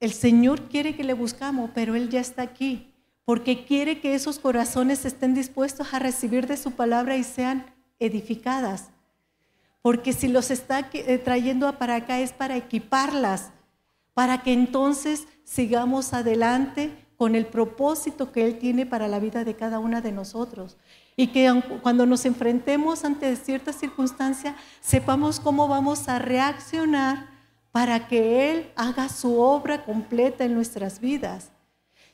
el 0.00 0.12
Señor 0.12 0.62
quiere 0.62 0.96
que 0.96 1.04
le 1.04 1.14
buscamos, 1.14 1.70
pero 1.72 1.94
Él 1.94 2.08
ya 2.08 2.18
está 2.18 2.42
aquí, 2.42 2.92
porque 3.24 3.64
quiere 3.64 4.00
que 4.00 4.16
esos 4.16 4.40
corazones 4.40 5.04
estén 5.04 5.34
dispuestos 5.34 5.94
a 5.94 6.00
recibir 6.00 6.48
de 6.48 6.56
su 6.56 6.72
palabra 6.72 7.16
y 7.16 7.22
sean 7.22 7.66
edificadas. 8.00 8.88
Porque 9.82 10.12
si 10.12 10.26
los 10.26 10.50
está 10.50 10.90
eh, 10.92 11.18
trayendo 11.18 11.72
para 11.78 11.94
acá 11.94 12.18
es 12.18 12.32
para 12.32 12.56
equiparlas, 12.56 13.52
para 14.14 14.42
que 14.42 14.52
entonces 14.52 15.28
sigamos 15.44 16.12
adelante 16.12 16.90
con 17.16 17.36
el 17.36 17.46
propósito 17.46 18.32
que 18.32 18.44
Él 18.44 18.58
tiene 18.58 18.84
para 18.84 19.06
la 19.06 19.20
vida 19.20 19.44
de 19.44 19.54
cada 19.54 19.78
una 19.78 20.00
de 20.00 20.10
nosotros. 20.10 20.76
Y 21.16 21.28
que 21.28 21.50
cuando 21.82 22.04
nos 22.04 22.26
enfrentemos 22.26 23.04
ante 23.04 23.34
ciertas 23.36 23.76
circunstancias, 23.76 24.54
sepamos 24.80 25.40
cómo 25.40 25.66
vamos 25.66 26.08
a 26.08 26.18
reaccionar 26.18 27.26
para 27.72 28.06
que 28.06 28.52
Él 28.52 28.70
haga 28.76 29.08
su 29.08 29.40
obra 29.40 29.84
completa 29.84 30.44
en 30.44 30.54
nuestras 30.54 31.00
vidas. 31.00 31.50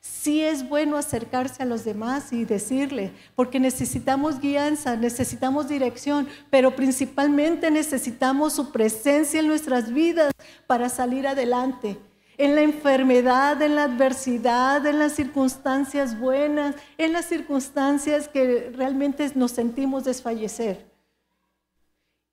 Sí 0.01 0.43
es 0.43 0.69
bueno 0.69 0.97
acercarse 0.97 1.63
a 1.63 1.67
los 1.67 1.85
demás 1.85 2.33
y 2.33 2.45
decirle, 2.45 3.13
porque 3.37 3.61
necesitamos 3.61 4.41
guianza, 4.41 4.97
necesitamos 4.97 5.69
dirección, 5.69 6.27
pero 6.51 6.75
principalmente 6.75 7.71
necesitamos 7.71 8.53
su 8.55 8.73
presencia 8.73 9.39
en 9.39 9.47
nuestras 9.47 9.93
vidas 9.93 10.33
para 10.67 10.89
salir 10.89 11.29
adelante. 11.29 11.99
En 12.39 12.55
la 12.55 12.63
enfermedad, 12.63 13.61
en 13.61 13.77
la 13.77 13.85
adversidad, 13.85 14.85
en 14.87 14.99
las 14.99 15.13
circunstancias 15.13 16.19
buenas, 16.19 16.77
en 16.99 17.13
las 17.13 17.27
circunstancias 17.27 18.29
que 18.29 18.73
realmente 18.75 19.31
nos 19.35 19.53
sentimos 19.53 20.05
desfallecer. 20.05 20.93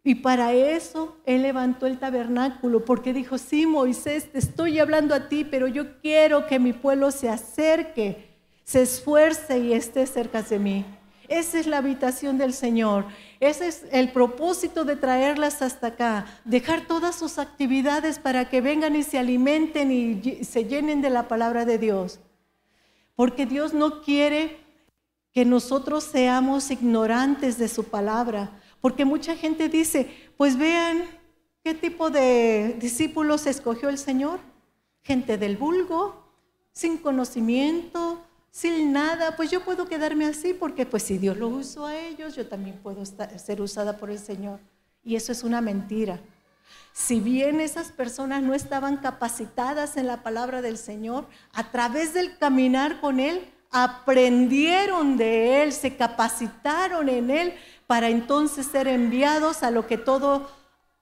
Y 0.03 0.15
para 0.15 0.53
eso 0.53 1.17
Él 1.25 1.41
levantó 1.41 1.85
el 1.85 1.99
tabernáculo, 1.99 2.85
porque 2.85 3.13
dijo, 3.13 3.37
sí, 3.37 3.65
Moisés, 3.65 4.31
te 4.31 4.39
estoy 4.39 4.79
hablando 4.79 5.13
a 5.13 5.27
ti, 5.27 5.43
pero 5.43 5.67
yo 5.67 5.99
quiero 6.01 6.47
que 6.47 6.59
mi 6.59 6.73
pueblo 6.73 7.11
se 7.11 7.29
acerque, 7.29 8.29
se 8.63 8.81
esfuerce 8.81 9.59
y 9.59 9.73
esté 9.73 10.07
cerca 10.07 10.41
de 10.41 10.59
mí. 10.59 10.85
Esa 11.27 11.59
es 11.59 11.67
la 11.67 11.77
habitación 11.77 12.37
del 12.37 12.53
Señor. 12.53 13.05
Ese 13.39 13.67
es 13.67 13.85
el 13.91 14.11
propósito 14.11 14.83
de 14.83 14.97
traerlas 14.97 15.61
hasta 15.61 15.87
acá. 15.87 16.25
Dejar 16.43 16.87
todas 16.87 17.15
sus 17.15 17.37
actividades 17.37 18.19
para 18.19 18.49
que 18.49 18.59
vengan 18.59 18.95
y 18.95 19.03
se 19.03 19.17
alimenten 19.17 19.91
y 19.91 20.43
se 20.43 20.65
llenen 20.65 21.01
de 21.01 21.09
la 21.09 21.27
palabra 21.27 21.63
de 21.63 21.77
Dios. 21.77 22.19
Porque 23.15 23.45
Dios 23.45 23.73
no 23.73 24.01
quiere 24.01 24.59
que 25.31 25.45
nosotros 25.45 26.03
seamos 26.03 26.69
ignorantes 26.69 27.57
de 27.57 27.69
su 27.69 27.85
palabra. 27.85 28.51
Porque 28.81 29.05
mucha 29.05 29.35
gente 29.35 29.69
dice, 29.69 30.13
pues 30.35 30.57
vean 30.57 31.03
qué 31.63 31.73
tipo 31.73 32.09
de 32.09 32.75
discípulos 32.79 33.45
escogió 33.45 33.89
el 33.89 33.97
Señor. 33.97 34.39
Gente 35.01 35.37
del 35.37 35.55
vulgo, 35.55 36.29
sin 36.73 36.97
conocimiento, 36.97 38.21
sin 38.51 38.91
nada. 38.91 39.35
Pues 39.35 39.51
yo 39.51 39.63
puedo 39.63 39.87
quedarme 39.87 40.25
así 40.25 40.53
porque 40.53 40.85
pues 40.85 41.03
si 41.03 41.17
Dios 41.17 41.37
lo 41.37 41.47
usó 41.47 41.85
a 41.85 41.97
ellos, 41.97 42.35
yo 42.35 42.47
también 42.47 42.77
puedo 42.81 43.03
ser 43.05 43.61
usada 43.61 43.97
por 43.97 44.09
el 44.09 44.19
Señor. 44.19 44.59
Y 45.03 45.15
eso 45.15 45.31
es 45.31 45.43
una 45.43 45.61
mentira. 45.61 46.19
Si 46.93 47.19
bien 47.19 47.61
esas 47.61 47.91
personas 47.91 48.43
no 48.43 48.53
estaban 48.53 48.97
capacitadas 48.97 49.97
en 49.97 50.07
la 50.07 50.23
palabra 50.23 50.61
del 50.61 50.77
Señor, 50.77 51.27
a 51.53 51.71
través 51.71 52.13
del 52.13 52.37
caminar 52.37 52.99
con 52.99 53.19
Él, 53.19 53.47
aprendieron 53.71 55.17
de 55.17 55.63
Él, 55.63 55.71
se 55.71 55.95
capacitaron 55.95 57.07
en 57.09 57.29
Él 57.29 57.53
para 57.87 58.09
entonces 58.09 58.67
ser 58.67 58.87
enviados 58.87 59.63
a 59.63 59.71
lo 59.71 59.87
que 59.87 59.97
todo 59.97 60.49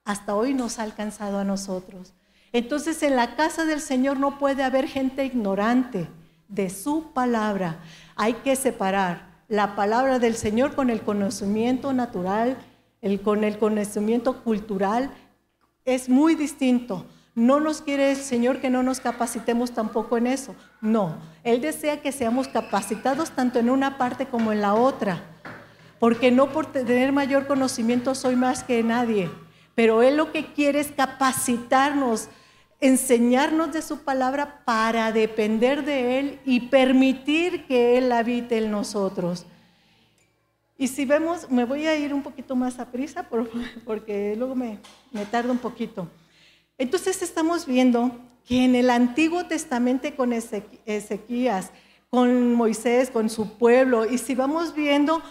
hasta 0.06 0.36
hoy 0.36 0.54
nos 0.54 0.80
ha 0.80 0.84
alcanzado 0.84 1.40
a 1.40 1.44
nosotros. 1.44 2.14
Entonces 2.54 3.04
en 3.04 3.16
la 3.16 3.36
casa 3.36 3.66
del 3.66 3.82
Señor 3.82 4.20
no 4.20 4.38
puede 4.38 4.64
haber 4.64 4.88
gente 4.88 5.26
ignorante 5.26 6.08
de 6.48 6.70
su 6.70 7.12
palabra. 7.14 7.80
Hay 8.16 8.34
que 8.36 8.56
separar 8.56 9.28
la 9.48 9.76
palabra 9.76 10.20
del 10.20 10.36
Señor 10.36 10.76
con 10.76 10.90
el 10.90 11.02
conocimiento 11.02 11.94
natural, 11.94 12.58
el, 13.02 13.22
con 13.22 13.44
el 13.44 13.58
conocimiento 13.58 14.44
cultural. 14.44 15.12
Es 15.86 16.10
muy 16.10 16.36
distinto. 16.36 17.06
No 17.36 17.60
nos 17.60 17.82
quiere 17.82 18.12
el 18.12 18.18
Señor 18.18 18.60
que 18.60 18.70
no 18.70 18.84
nos 18.84 19.00
capacitemos 19.00 19.72
tampoco 19.72 20.18
en 20.18 20.28
eso. 20.28 20.56
No, 20.82 21.18
Él 21.44 21.62
desea 21.62 22.02
que 22.02 22.12
seamos 22.12 22.48
capacitados 22.48 23.32
tanto 23.32 23.60
en 23.60 23.70
una 23.70 23.98
parte 23.98 24.26
como 24.26 24.52
en 24.52 24.62
la 24.62 24.74
otra 24.74 25.22
porque 26.00 26.32
no 26.32 26.52
por 26.52 26.72
tener 26.72 27.12
mayor 27.12 27.48
conocimiento 27.48 28.16
soy 28.16 28.36
más 28.36 28.64
que 28.64 28.84
nadie, 28.84 29.30
pero 29.76 30.04
Él 30.04 30.18
lo 30.18 30.32
que 30.32 30.54
quiere 30.54 30.80
es 30.80 30.92
capacitarnos, 30.92 32.30
enseñarnos 32.80 33.74
de 33.74 33.82
su 33.82 34.00
palabra 34.00 34.62
para 34.66 35.12
depender 35.12 35.84
de 35.84 36.20
Él 36.20 36.40
y 36.46 36.62
permitir 36.62 37.66
que 37.66 37.98
Él 37.98 38.12
habite 38.12 38.58
en 38.58 38.72
nosotros. 38.72 39.46
Y 40.78 40.88
si 40.88 41.06
vemos, 41.06 41.50
me 41.50 41.66
voy 41.66 41.88
a 41.88 41.96
ir 41.96 42.14
un 42.14 42.22
poquito 42.22 42.56
más 42.56 42.80
a 42.80 42.92
prisa 42.92 43.28
porque 43.86 44.36
luego 44.38 44.56
me, 44.56 44.80
me 45.12 45.26
tardo 45.26 45.52
un 45.52 45.58
poquito. 45.58 46.08
Entonces 46.78 47.22
estamos 47.24 47.66
viendo 47.66 48.12
que 48.46 48.64
en 48.64 48.76
el 48.76 48.92
Antiguo 48.92 49.46
Testamento 49.46 50.08
con 50.16 50.32
Ezequías, 50.32 51.72
con 52.10 52.54
Moisés, 52.54 53.10
con 53.10 53.30
su 53.30 53.58
pueblo, 53.58 54.06
y 54.06 54.20
si 54.20 54.36
vamos 54.36 54.76
viendo 54.76 55.22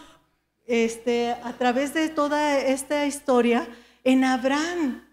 este, 0.67 1.31
a 1.31 1.53
través 1.53 1.95
de 1.95 2.09
toda 2.09 2.59
esta 2.59 3.07
historia 3.07 3.69
en 4.05 4.25
Abraham. 4.25 5.06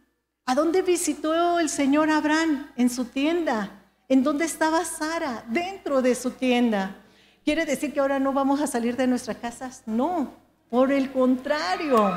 ¿A 0.45 0.55
dónde 0.55 0.81
visitó 0.81 1.57
el 1.59 1.69
Señor 1.69 2.09
Abraham? 2.09 2.67
En 2.75 2.89
su 2.89 3.05
tienda. 3.05 3.71
¿En 4.09 4.23
dónde 4.23 4.43
estaba 4.43 4.83
Sara? 4.83 5.45
Dentro 5.47 6.01
de 6.01 6.15
su 6.15 6.31
tienda. 6.31 6.97
¿Quiere 7.45 7.65
decir 7.65 7.93
que 7.93 8.01
ahora 8.01 8.19
no 8.19 8.33
vamos 8.33 8.59
a 8.59 8.67
salir 8.67 8.97
de 8.97 9.07
nuestras 9.07 9.37
casas? 9.37 9.83
No, 9.85 10.33
por 10.69 10.91
el 10.91 11.13
contrario. 11.13 12.11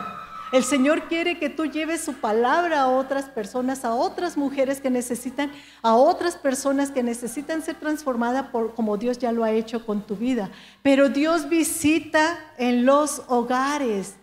El 0.52 0.64
Señor 0.64 1.04
quiere 1.06 1.38
que 1.38 1.50
tú 1.50 1.66
lleves 1.66 2.00
su 2.00 2.14
palabra 2.14 2.82
a 2.82 2.88
otras 2.88 3.26
personas, 3.26 3.84
a 3.84 3.94
otras 3.94 4.36
mujeres 4.36 4.80
que 4.80 4.90
necesitan, 4.90 5.52
a 5.82 5.94
otras 5.94 6.36
personas 6.36 6.90
que 6.90 7.04
necesitan 7.04 7.62
ser 7.62 7.76
transformadas 7.76 8.46
como 8.74 8.96
Dios 8.96 9.18
ya 9.18 9.30
lo 9.30 9.44
ha 9.44 9.52
hecho 9.52 9.86
con 9.86 10.02
tu 10.02 10.16
vida. 10.16 10.50
Pero 10.82 11.10
Dios 11.10 11.48
visita 11.48 12.38
en 12.58 12.86
los 12.86 13.22
hogares. 13.28 14.16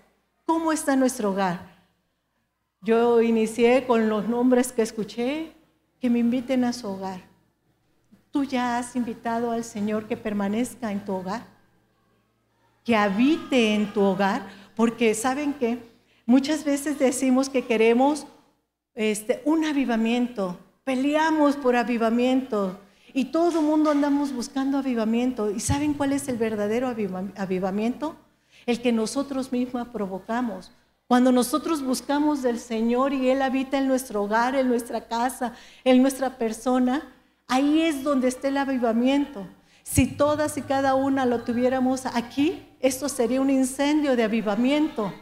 ¿Cómo 0.45 0.73
está 0.73 0.97
nuestro 0.97 1.31
hogar? 1.31 1.72
Yo 2.83 3.21
inicié 3.21 3.85
con 3.87 4.09
los 4.09 4.27
nombres 4.27 4.73
que 4.73 4.81
escuché, 4.81 5.53
que 6.01 6.09
me 6.09 6.19
inviten 6.19 6.65
a 6.65 6.73
su 6.73 6.89
hogar. 6.89 7.21
¿Tú 8.29 8.43
ya 8.43 8.77
has 8.77 8.97
invitado 8.97 9.51
al 9.51 9.63
Señor 9.63 10.05
que 10.05 10.17
permanezca 10.17 10.91
en 10.91 11.05
tu 11.05 11.13
hogar? 11.13 11.45
Que 12.83 12.97
habite 12.97 13.73
en 13.73 13.93
tu 13.93 14.01
hogar, 14.01 14.45
porque 14.75 15.13
¿saben 15.13 15.53
qué? 15.53 15.79
Muchas 16.25 16.65
veces 16.65 16.99
decimos 16.99 17.47
que 17.47 17.65
queremos 17.65 18.27
este, 18.95 19.41
un 19.45 19.63
avivamiento, 19.63 20.59
peleamos 20.83 21.55
por 21.55 21.77
avivamiento 21.77 22.81
y 23.13 23.25
todo 23.25 23.59
el 23.59 23.65
mundo 23.65 23.91
andamos 23.91 24.33
buscando 24.33 24.77
avivamiento. 24.77 25.51
¿Y 25.51 25.61
saben 25.61 25.93
cuál 25.93 26.11
es 26.11 26.27
el 26.27 26.35
verdadero 26.35 26.93
avivamiento? 27.37 28.17
El 28.65 28.81
que 28.81 28.91
nosotros 28.91 29.53
mismos 29.53 29.87
provocamos. 29.87 30.73
Cuando 31.13 31.31
nosotros 31.31 31.83
buscamos 31.83 32.41
del 32.41 32.57
Señor 32.57 33.13
y 33.13 33.29
Él 33.29 33.43
habita 33.43 33.77
en 33.77 33.87
nuestro 33.87 34.23
hogar, 34.23 34.55
en 34.55 34.67
nuestra 34.67 35.07
casa, 35.07 35.53
en 35.83 36.01
nuestra 36.01 36.39
persona, 36.39 37.07
ahí 37.47 37.83
es 37.83 38.03
donde 38.03 38.27
está 38.27 38.47
el 38.47 38.57
avivamiento. 38.57 39.45
Si 39.83 40.07
todas 40.07 40.57
y 40.57 40.63
cada 40.63 40.95
una 40.95 41.27
lo 41.27 41.43
tuviéramos 41.43 42.07
aquí, 42.07 42.65
esto 42.79 43.09
sería 43.09 43.41
un 43.41 43.51
incendio 43.51 44.15
de 44.15 44.23
avivamiento. 44.23 45.13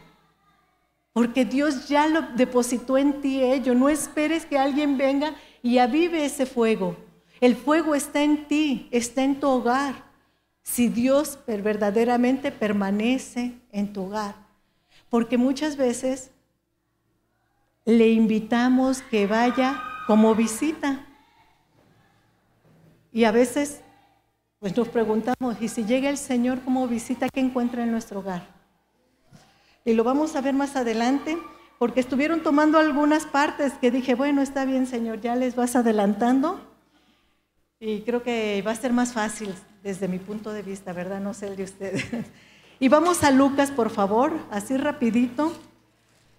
Porque 1.11 1.43
Dios 1.43 1.89
ya 1.89 2.07
lo 2.07 2.21
depositó 2.37 2.97
en 2.97 3.19
ti 3.19 3.43
ello. 3.43 3.75
No 3.75 3.89
esperes 3.89 4.45
que 4.45 4.57
alguien 4.57 4.97
venga 4.97 5.35
y 5.61 5.79
avive 5.79 6.23
ese 6.23 6.45
fuego. 6.45 6.95
El 7.41 7.57
fuego 7.57 7.95
está 7.95 8.23
en 8.23 8.47
ti, 8.47 8.87
está 8.91 9.23
en 9.23 9.41
tu 9.41 9.49
hogar. 9.49 10.05
Si 10.63 10.87
Dios 10.87 11.37
verdaderamente 11.45 12.49
permanece 12.49 13.59
en 13.73 13.91
tu 13.91 14.03
hogar. 14.03 14.40
Porque 15.11 15.37
muchas 15.37 15.77
veces 15.77 16.31
le 17.85 18.09
invitamos 18.09 19.03
que 19.03 19.27
vaya 19.27 19.79
como 20.07 20.33
visita. 20.33 21.05
Y 23.11 23.25
a 23.25 23.31
veces 23.31 23.81
pues 24.59 24.77
nos 24.77 24.87
preguntamos, 24.89 25.59
¿y 25.59 25.67
si 25.67 25.85
llega 25.85 26.07
el 26.07 26.17
Señor 26.17 26.61
como 26.61 26.87
visita, 26.87 27.27
qué 27.29 27.39
encuentra 27.39 27.83
en 27.83 27.91
nuestro 27.91 28.19
hogar? 28.19 28.47
Y 29.83 29.93
lo 29.93 30.03
vamos 30.03 30.35
a 30.35 30.41
ver 30.41 30.53
más 30.53 30.75
adelante, 30.75 31.35
porque 31.79 31.99
estuvieron 31.99 32.43
tomando 32.43 32.77
algunas 32.77 33.25
partes 33.25 33.73
que 33.73 33.89
dije, 33.89 34.13
bueno, 34.13 34.41
está 34.43 34.63
bien, 34.65 34.85
Señor, 34.85 35.19
ya 35.19 35.35
les 35.35 35.55
vas 35.55 35.75
adelantando. 35.75 36.61
Y 37.79 38.01
creo 38.01 38.21
que 38.21 38.63
va 38.65 38.69
a 38.69 38.75
ser 38.75 38.93
más 38.93 39.13
fácil 39.13 39.53
desde 39.81 40.07
mi 40.07 40.19
punto 40.19 40.53
de 40.53 40.61
vista, 40.61 40.93
¿verdad? 40.93 41.19
No 41.19 41.33
sé 41.33 41.47
el 41.47 41.55
de 41.55 41.63
ustedes. 41.63 42.05
Y 42.81 42.89
vamos 42.89 43.23
a 43.23 43.29
Lucas, 43.29 43.69
por 43.69 43.91
favor, 43.91 44.33
así 44.49 44.75
rapidito. 44.75 45.53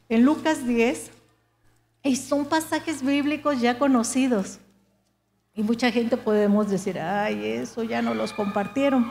En 0.09 0.25
Lucas 0.25 0.67
10, 0.67 1.13
y 2.03 2.17
son 2.17 2.47
pasajes 2.47 3.05
bíblicos 3.05 3.61
ya 3.61 3.79
conocidos. 3.79 4.59
Y 5.55 5.63
mucha 5.63 5.93
gente 5.93 6.17
podemos 6.17 6.69
decir, 6.69 6.99
ay, 6.99 7.47
eso 7.47 7.85
ya 7.85 8.03
no 8.03 8.15
los 8.15 8.33
compartieron. 8.33 9.09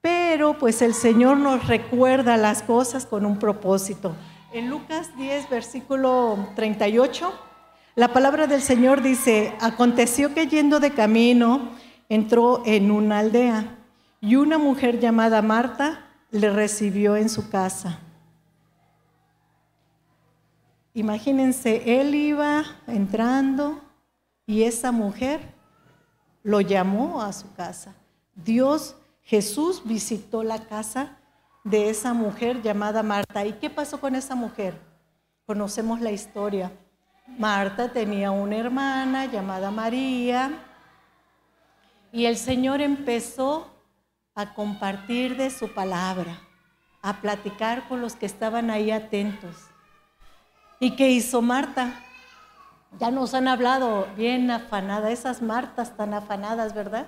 Pero 0.00 0.58
pues 0.58 0.82
el 0.82 0.94
Señor 0.94 1.36
nos 1.36 1.68
recuerda 1.68 2.36
las 2.36 2.64
cosas 2.64 3.06
con 3.06 3.24
un 3.24 3.38
propósito. 3.38 4.16
En 4.52 4.68
Lucas 4.68 5.16
10, 5.16 5.48
versículo 5.48 6.48
38, 6.56 7.32
la 7.94 8.12
palabra 8.12 8.48
del 8.48 8.62
Señor 8.62 9.00
dice, 9.00 9.54
aconteció 9.60 10.34
que 10.34 10.48
yendo 10.48 10.80
de 10.80 10.90
camino, 10.90 11.70
entró 12.08 12.64
en 12.66 12.90
una 12.90 13.20
aldea 13.20 13.76
y 14.20 14.36
una 14.36 14.58
mujer 14.58 15.00
llamada 15.00 15.42
Marta 15.42 16.06
le 16.30 16.50
recibió 16.50 17.16
en 17.16 17.28
su 17.28 17.48
casa. 17.50 18.00
Imagínense, 20.92 22.00
él 22.00 22.14
iba 22.14 22.64
entrando 22.86 23.80
y 24.46 24.64
esa 24.64 24.92
mujer 24.92 25.40
lo 26.42 26.60
llamó 26.60 27.22
a 27.22 27.32
su 27.32 27.52
casa. 27.54 27.94
Dios, 28.34 28.96
Jesús 29.22 29.82
visitó 29.84 30.42
la 30.42 30.58
casa 30.66 31.18
de 31.64 31.90
esa 31.90 32.12
mujer 32.12 32.62
llamada 32.62 33.02
Marta. 33.02 33.44
¿Y 33.46 33.54
qué 33.54 33.70
pasó 33.70 34.00
con 34.00 34.14
esa 34.14 34.34
mujer? 34.34 34.74
Conocemos 35.46 36.00
la 36.00 36.10
historia. 36.10 36.72
Marta 37.38 37.92
tenía 37.92 38.30
una 38.30 38.56
hermana 38.56 39.26
llamada 39.26 39.70
María 39.70 40.50
y 42.12 42.26
el 42.26 42.36
Señor 42.36 42.80
empezó 42.80 43.79
a 44.40 44.54
compartir 44.54 45.36
de 45.36 45.50
su 45.50 45.72
palabra, 45.72 46.38
a 47.02 47.20
platicar 47.20 47.86
con 47.88 48.00
los 48.00 48.16
que 48.16 48.26
estaban 48.26 48.70
ahí 48.70 48.90
atentos. 48.90 49.56
¿Y 50.78 50.96
qué 50.96 51.10
hizo 51.10 51.42
Marta? 51.42 52.02
Ya 52.98 53.10
nos 53.10 53.34
han 53.34 53.48
hablado 53.48 54.08
bien 54.16 54.50
afanada, 54.50 55.10
esas 55.10 55.42
Martas 55.42 55.96
tan 55.96 56.14
afanadas, 56.14 56.74
¿verdad? 56.74 57.06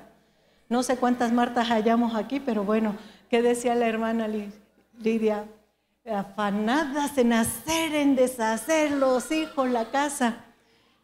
No 0.68 0.82
sé 0.82 0.96
cuántas 0.96 1.32
Martas 1.32 1.68
hallamos 1.68 2.14
aquí, 2.14 2.38
pero 2.38 2.64
bueno, 2.64 2.96
¿qué 3.28 3.42
decía 3.42 3.74
la 3.74 3.86
hermana 3.86 4.28
Lidia? 4.98 5.46
Afanadas 6.10 7.16
en 7.18 7.32
hacer, 7.32 7.94
en 7.94 8.14
deshacer 8.14 8.92
los 8.92 9.30
hijos, 9.32 9.70
la 9.70 9.90
casa. 9.90 10.36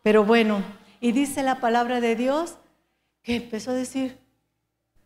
Pero 0.02 0.24
bueno, 0.24 0.62
y 1.00 1.12
dice 1.12 1.42
la 1.42 1.56
palabra 1.56 2.00
de 2.00 2.16
Dios 2.16 2.56
que 3.22 3.36
empezó 3.36 3.70
a 3.70 3.74
decir, 3.74 4.18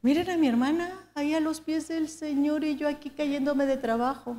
miren 0.03 0.31
a 0.31 0.37
mi 0.37 0.49
hermana 0.49 0.91
ahí 1.15 1.35
a 1.35 1.41
los 1.41 1.61
pies 1.61 1.89
del 1.89 2.09
Señor 2.09 2.65
y 2.65 2.77
yo 2.77 2.89
aquí 2.89 3.09
cayéndome 3.11 3.67
de 3.67 3.77
trabajo. 3.77 4.37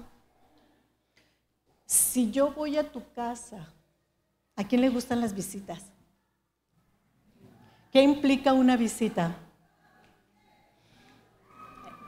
Si 1.85 2.31
yo 2.31 2.51
voy 2.51 2.77
a 2.77 2.91
tu 2.91 3.01
casa, 3.13 3.73
¿a 4.55 4.63
quién 4.63 4.81
le 4.81 4.89
gustan 4.89 5.21
las 5.21 5.33
visitas? 5.33 5.83
¿Qué 7.91 8.01
implica 8.01 8.53
una 8.53 8.75
visita? 8.75 9.35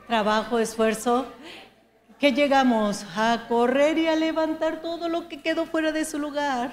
Trabajo, 0.07 0.59
esfuerzo. 0.59 1.25
¿Qué 2.19 2.31
llegamos? 2.31 3.05
A 3.15 3.45
correr 3.47 3.97
y 3.97 4.07
a 4.07 4.15
levantar 4.15 4.81
todo 4.81 5.09
lo 5.09 5.27
que 5.27 5.41
quedó 5.41 5.65
fuera 5.65 5.91
de 5.91 6.05
su 6.05 6.17
lugar. 6.17 6.71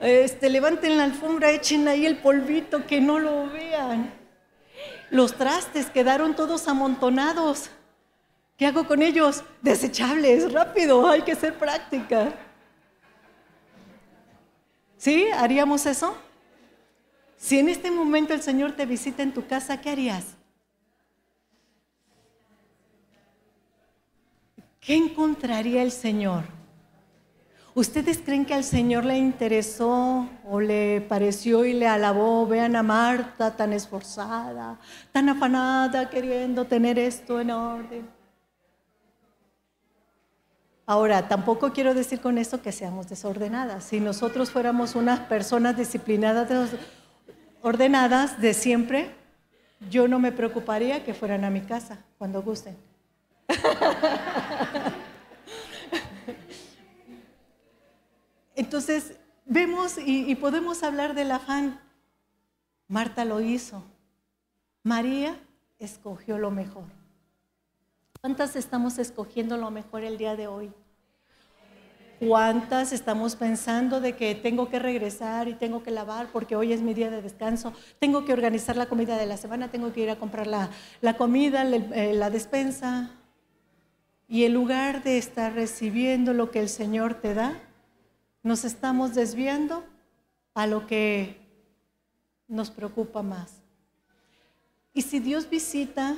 Este, 0.00 0.50
levanten 0.50 0.96
la 0.96 1.04
alfombra, 1.04 1.50
echen 1.50 1.86
ahí 1.86 2.06
el 2.06 2.18
polvito, 2.18 2.86
que 2.86 3.00
no 3.00 3.18
lo 3.18 3.48
vean. 3.48 4.23
Los 5.14 5.36
trastes 5.36 5.86
quedaron 5.90 6.34
todos 6.34 6.66
amontonados. 6.66 7.70
¿Qué 8.56 8.66
hago 8.66 8.84
con 8.84 9.00
ellos? 9.00 9.44
Desechables, 9.62 10.52
rápido, 10.52 11.06
hay 11.06 11.22
que 11.22 11.36
ser 11.36 11.56
práctica. 11.56 12.34
¿Sí? 14.96 15.28
¿Haríamos 15.32 15.86
eso? 15.86 16.16
Si 17.36 17.60
en 17.60 17.68
este 17.68 17.92
momento 17.92 18.34
el 18.34 18.42
Señor 18.42 18.72
te 18.72 18.86
visita 18.86 19.22
en 19.22 19.32
tu 19.32 19.46
casa, 19.46 19.80
¿qué 19.80 19.90
harías? 19.90 20.24
¿Qué 24.80 24.96
encontraría 24.96 25.84
el 25.84 25.92
Señor? 25.92 26.42
¿Ustedes 27.74 28.18
creen 28.24 28.44
que 28.44 28.54
al 28.54 28.62
Señor 28.62 29.04
le 29.04 29.18
interesó 29.18 30.28
o 30.48 30.60
le 30.60 31.00
pareció 31.00 31.64
y 31.64 31.72
le 31.72 31.88
alabó? 31.88 32.46
Vean 32.46 32.76
a 32.76 32.84
Marta 32.84 33.56
tan 33.56 33.72
esforzada, 33.72 34.78
tan 35.10 35.28
afanada, 35.28 36.08
queriendo 36.08 36.64
tener 36.66 37.00
esto 37.00 37.40
en 37.40 37.50
orden. 37.50 38.08
Ahora, 40.86 41.26
tampoco 41.26 41.72
quiero 41.72 41.94
decir 41.94 42.20
con 42.20 42.38
esto 42.38 42.62
que 42.62 42.70
seamos 42.70 43.08
desordenadas. 43.08 43.82
Si 43.82 43.98
nosotros 43.98 44.52
fuéramos 44.52 44.94
unas 44.94 45.18
personas 45.20 45.76
disciplinadas, 45.76 46.70
ordenadas 47.60 48.40
de 48.40 48.54
siempre, 48.54 49.10
yo 49.90 50.06
no 50.06 50.20
me 50.20 50.30
preocuparía 50.30 51.02
que 51.02 51.12
fueran 51.12 51.42
a 51.42 51.50
mi 51.50 51.62
casa 51.62 51.98
cuando 52.18 52.40
gusten. 52.40 52.76
Entonces, 58.54 59.18
vemos 59.46 59.96
y, 59.98 60.34
podemos 60.36 60.82
hablar 60.82 61.14
del 61.14 61.32
afán. 61.32 61.80
Marta 62.88 63.24
lo 63.24 63.40
hizo. 63.40 63.82
María 64.82 65.36
escogió 65.78 66.38
lo 66.38 66.50
mejor. 66.50 66.84
¿Cuántas 68.20 68.56
estamos 68.56 68.98
escogiendo 68.98 69.56
lo 69.56 69.70
mejor 69.70 70.04
el 70.04 70.18
día 70.18 70.36
de 70.36 70.46
hoy? 70.46 70.72
¿Cuántas 72.20 72.92
estamos 72.92 73.36
pensando 73.36 74.00
de 74.00 74.14
que 74.14 74.34
tengo 74.34 74.68
que 74.70 74.78
regresar 74.78 75.48
y 75.48 75.54
tengo 75.54 75.82
que 75.82 75.90
lavar 75.90 76.28
porque 76.32 76.56
hoy 76.56 76.72
es 76.72 76.80
mi 76.80 76.94
día 76.94 77.10
de 77.10 77.20
descanso? 77.20 77.72
Tengo 77.98 78.24
que 78.24 78.32
organizar 78.32 78.76
la 78.76 78.86
comida 78.86 79.18
de 79.18 79.26
la 79.26 79.36
semana, 79.36 79.70
tengo 79.70 79.92
que 79.92 80.00
ir 80.00 80.10
a 80.10 80.16
comprar 80.16 80.46
la, 80.46 80.70
la 81.00 81.16
comida, 81.16 81.64
eh, 81.66 82.14
la 82.14 82.30
despensa. 82.30 83.10
Y 84.28 84.44
en 84.44 84.54
lugar 84.54 85.02
de 85.02 85.18
estar 85.18 85.52
recibiendo 85.52 86.32
lo 86.32 86.50
que 86.50 86.60
el 86.60 86.68
Señor 86.68 87.14
te 87.14 87.34
da, 87.34 87.60
nos 88.44 88.64
estamos 88.64 89.14
desviando 89.14 89.82
a 90.54 90.68
lo 90.68 90.86
que 90.86 91.40
nos 92.46 92.70
preocupa 92.70 93.22
más. 93.22 93.54
Y 94.92 95.02
si 95.02 95.18
Dios 95.18 95.50
visita 95.50 96.14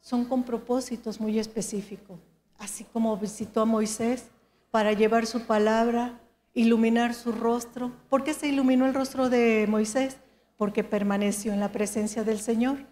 son 0.00 0.24
con 0.24 0.44
propósitos 0.44 1.20
muy 1.20 1.38
específicos, 1.38 2.18
así 2.58 2.84
como 2.84 3.16
visitó 3.16 3.60
a 3.62 3.64
Moisés 3.66 4.28
para 4.70 4.92
llevar 4.92 5.26
su 5.26 5.46
palabra, 5.46 6.20
iluminar 6.54 7.12
su 7.12 7.32
rostro. 7.32 7.92
¿Por 8.08 8.22
qué 8.22 8.32
se 8.32 8.48
iluminó 8.48 8.86
el 8.86 8.94
rostro 8.94 9.28
de 9.28 9.66
Moisés? 9.68 10.18
Porque 10.56 10.84
permaneció 10.84 11.52
en 11.52 11.60
la 11.60 11.72
presencia 11.72 12.22
del 12.22 12.38
Señor. 12.38 12.86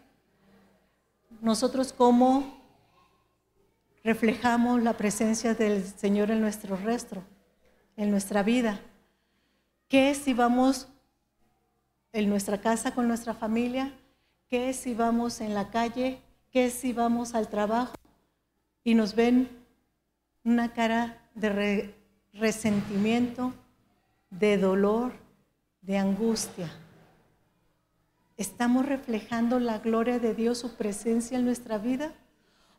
Nosotros 1.41 1.93
cómo 1.93 2.61
reflejamos 4.03 4.83
la 4.83 4.95
presencia 4.95 5.55
del 5.55 5.87
Señor 5.87 6.31
en 6.33 6.41
nuestro 6.41 6.77
rostro, 6.77 7.23
en 7.97 8.11
nuestra 8.11 8.43
vida. 8.43 8.81
¿Qué 9.89 10.15
si 10.15 10.35
vamos 10.35 10.89
en 12.13 12.29
nuestra 12.29 12.61
casa 12.61 12.95
con 12.95 13.09
nuestra 13.09 13.35
familia? 13.35 13.93
¿Qué 14.49 14.73
si 14.73 14.95
vamos 14.95 15.41
en 15.41 15.55
la 15.55 15.71
calle 15.71 16.21
¿Qué 16.53 16.69
si 16.69 16.93
vamos 16.93 17.35
al 17.35 17.49
trabajo 17.49 17.95
y 18.85 18.95
nos 18.95 19.15
ven 19.15 19.49
una 20.45 20.75
cara 20.75 21.19
de 21.35 21.95
resentimiento, 22.35 23.55
de 24.29 24.59
dolor, 24.59 25.15
de 25.81 25.97
angustia? 25.97 26.71
¿Estamos 28.37 28.85
reflejando 28.85 29.61
la 29.61 29.79
gloria 29.79 30.19
de 30.19 30.35
Dios, 30.35 30.59
su 30.59 30.75
presencia 30.75 31.39
en 31.39 31.47
nuestra 31.47 31.79
vida? 31.79 32.13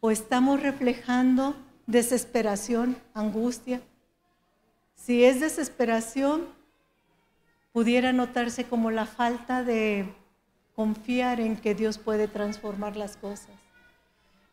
¿O 0.02 0.12
estamos 0.12 0.62
reflejando 0.62 1.56
desesperación, 1.88 2.96
angustia? 3.16 3.82
Si 5.06 5.26
es 5.26 5.42
desesperación, 5.42 6.46
pudiera 7.74 8.14
notarse 8.14 8.64
como 8.64 8.90
la 8.90 9.06
falta 9.06 9.62
de 9.62 10.16
confiar 10.78 11.42
en 11.42 11.58
que 11.58 11.76
Dios 11.76 11.98
puede 11.98 12.30
transformar 12.30 12.96
las 12.96 13.18
cosas. 13.18 13.54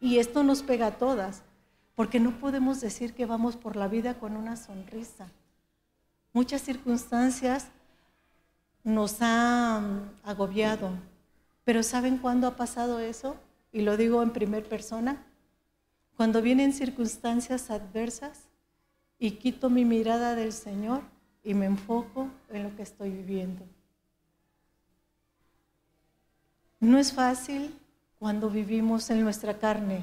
Y 0.01 0.19
esto 0.19 0.43
nos 0.43 0.65
pega 0.65 0.89
a 0.89 0.99
todas, 0.99 1.43
porque 1.95 2.19
no 2.19 2.41
podemos 2.41 2.81
decir 2.81 3.15
que 3.15 3.27
vamos 3.27 3.55
por 3.57 3.77
la 3.77 3.87
vida 3.87 4.19
con 4.19 4.37
una 4.37 4.57
sonrisa. 4.57 5.29
Muchas 6.33 6.63
circunstancias 6.63 7.69
nos 8.83 9.23
han 9.23 10.11
agobiado, 10.25 10.91
pero 11.63 11.85
¿saben 11.85 12.19
cuándo 12.19 12.49
ha 12.49 12.57
pasado 12.57 12.99
eso? 12.99 13.37
Y 13.71 13.83
lo 13.83 13.97
digo 13.97 14.21
en 14.21 14.33
primer 14.33 14.69
persona. 14.69 15.25
Cuando 16.17 16.43
vienen 16.43 16.73
circunstancias 16.73 17.71
adversas 17.71 18.50
y 19.21 19.33
quito 19.33 19.69
mi 19.69 19.85
mirada 19.85 20.35
del 20.35 20.53
Señor 20.53 21.03
y 21.45 21.53
me 21.53 21.67
enfoco 21.67 22.29
en 22.49 22.65
lo 22.65 22.75
que 22.75 22.83
estoy 22.83 23.11
viviendo. 23.11 23.65
No 26.81 26.99
es 26.99 27.13
fácil 27.13 27.79
cuando 28.19 28.49
vivimos 28.49 29.11
en 29.11 29.23
nuestra 29.23 29.59
carne. 29.59 30.03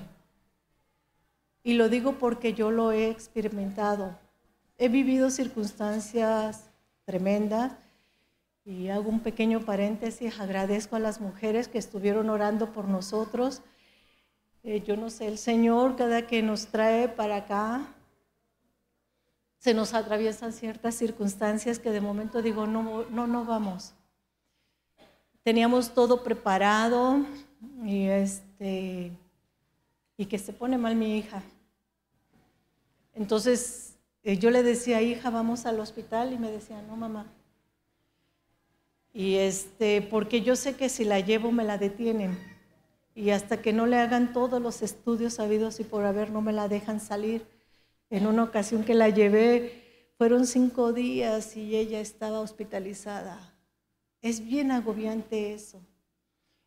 Y 1.63 1.73
lo 1.73 1.89
digo 1.89 2.13
porque 2.19 2.53
yo 2.53 2.69
lo 2.69 2.91
he 2.91 3.10
experimentado. 3.10 4.15
He 4.77 4.88
vivido 4.88 5.32
circunstancias 5.32 6.69
tremendas 7.03 7.73
y 8.63 8.89
hago 8.89 9.10
un 9.10 9.21
pequeño 9.21 9.62
paréntesis. 9.62 10.39
Agradezco 10.39 10.95
a 10.95 10.99
las 10.99 11.19
mujeres 11.19 11.67
que 11.67 11.80
estuvieron 11.80 12.30
orando 12.30 12.71
por 12.71 12.88
nosotros. 12.88 13.63
Eh, 14.63 14.84
yo 14.86 14.95
no 14.95 15.10
sé, 15.10 15.27
el 15.27 15.39
Señor 15.39 15.95
cada 15.95 16.27
que 16.27 16.43
nos 16.43 16.67
trae 16.67 17.10
para 17.10 17.38
acá, 17.38 17.95
se 19.67 19.73
nos 19.73 19.93
atraviesan 19.93 20.53
ciertas 20.53 20.95
circunstancias 20.95 21.77
que 21.77 21.91
de 21.91 21.99
momento 21.99 22.41
digo, 22.41 22.65
no, 22.67 23.03
no, 23.10 23.27
no 23.27 23.43
vamos. 23.43 23.91
Teníamos 25.43 25.93
todo 25.93 26.23
preparado 26.23 27.25
y, 27.84 28.06
este, 28.06 29.12
y 30.15 30.25
que 30.25 30.39
se 30.39 30.53
pone 30.53 30.77
mal 30.77 30.95
mi 30.95 31.17
hija. 31.17 31.43
Entonces 33.13 33.97
eh, 34.23 34.38
yo 34.38 34.51
le 34.51 34.63
decía, 34.63 35.01
hija, 35.01 35.32
vamos 35.32 35.65
al 35.65 35.82
hospital 35.82 36.32
y 36.32 36.38
me 36.38 36.49
decía, 36.49 36.82
no, 36.84 36.95
mamá. 36.95 37.25
Y 39.13 39.36
este, 39.36 40.01
porque 40.01 40.43
yo 40.43 40.56
sé 40.56 40.77
que 40.77 40.88
si 40.88 41.03
la 41.03 41.19
llevo 41.19 41.51
me 41.51 41.65
la 41.65 41.77
detienen. 41.77 42.39
Y 43.15 43.32
hasta 43.32 43.62
que 43.62 43.73
no 43.73 43.86
le 43.86 43.97
hagan 43.97 44.32
todos 44.32 44.62
los 44.62 44.82
estudios 44.82 45.34
sabidos 45.34 45.82
y 45.82 45.84
por 45.84 46.06
haber, 46.06 46.32
no 46.32 46.41
me 46.41 46.53
la 46.53 46.69
dejan 46.69 47.01
salir. 47.01 47.57
En 48.10 48.26
una 48.26 48.43
ocasión 48.43 48.84
que 48.84 48.93
la 48.93 49.10
llevé, 49.10 50.12
fueron 50.17 50.48
cinco 50.48 50.93
días 50.93 51.56
y 51.56 51.76
ella 51.76 52.00
estaba 52.00 52.39
hospitalizada. 52.39 53.54
Es 54.22 54.43
bien 54.43 54.72
agobiante 54.72 55.54
eso. 55.54 55.82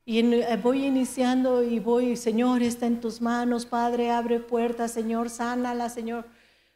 Y 0.04 0.18
eh, 0.18 0.60
voy 0.62 0.86
iniciando 0.86 1.62
y 1.62 1.78
voy, 1.78 2.16
Señor, 2.16 2.62
está 2.62 2.86
en 2.86 3.00
tus 3.00 3.20
manos, 3.20 3.66
Padre, 3.66 4.10
abre 4.10 4.40
puertas, 4.40 4.92
Señor, 4.92 5.30
sánala, 5.30 5.88
Señor. 5.88 6.26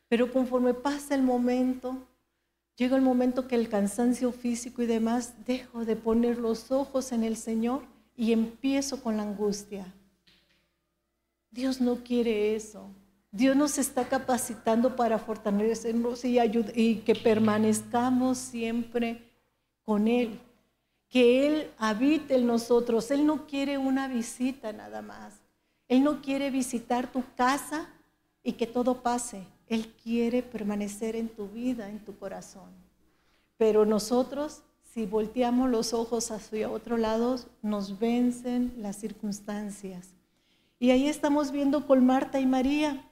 Pero 0.09 0.33
conforme 0.33 0.75
pasa 0.75 1.15
el 1.15 1.23
momento, 1.23 2.07
llega 2.77 2.97
el 2.97 3.03
momento 3.03 3.49
que 3.49 3.55
el 3.55 3.69
cansancio 3.69 4.33
físico 4.33 4.83
y 4.83 4.87
demás, 4.87 5.35
dejo 5.47 5.85
de 5.85 5.97
poner 5.97 6.39
los 6.39 6.71
ojos 6.71 7.13
en 7.13 7.25
el 7.25 7.37
Señor 7.37 7.83
y 8.17 8.33
empiezo 8.33 9.03
con 9.03 9.17
la 9.17 9.23
angustia. 9.23 9.93
Dios 11.51 11.81
no 11.81 11.97
quiere 12.05 12.55
eso. 12.55 12.91
Dios 13.35 13.57
nos 13.57 13.79
está 13.79 14.09
capacitando 14.09 14.95
para 14.95 15.19
fortalecernos 15.19 16.25
y, 16.25 16.39
y 16.39 16.97
que 16.99 17.17
permanezcamos 17.17 18.39
siempre 18.39 19.29
con 19.83 20.07
Él. 20.07 20.39
Que 21.09 21.45
Él 21.45 21.71
habite 21.77 22.37
en 22.37 22.47
nosotros. 22.47 23.11
Él 23.11 23.27
no 23.27 23.49
quiere 23.49 23.77
una 23.77 24.07
visita 24.07 24.73
nada 24.73 25.03
más. 25.03 25.35
Él 25.89 26.05
no 26.05 26.23
quiere 26.23 26.53
visitar 26.53 27.11
tu 27.11 27.25
casa 27.37 27.89
y 28.45 28.53
que 28.53 28.69
todo 28.69 29.03
pase. 29.03 29.43
Él 29.67 29.93
quiere 30.01 30.45
permanecer 30.45 31.17
en 31.17 31.29
tu 31.29 31.49
vida, 31.49 31.91
en 31.91 31.99
tu 32.05 32.17
corazón. 32.17 32.71
Pero 33.57 33.85
nosotros, 33.85 34.63
si 34.93 35.07
volteamos 35.07 35.69
los 35.71 35.93
ojos 35.93 36.31
hacia 36.31 36.71
otro 36.71 36.99
lado, 36.99 37.41
nos 37.63 37.99
vencen 37.99 38.75
las 38.79 38.95
circunstancias. 38.95 40.11
Y 40.79 40.93
ahí 40.93 41.09
estamos 41.09 41.51
viendo 41.51 41.89
con 41.89 42.07
Marta 42.07 42.39
y 42.39 42.47
María. 42.47 43.11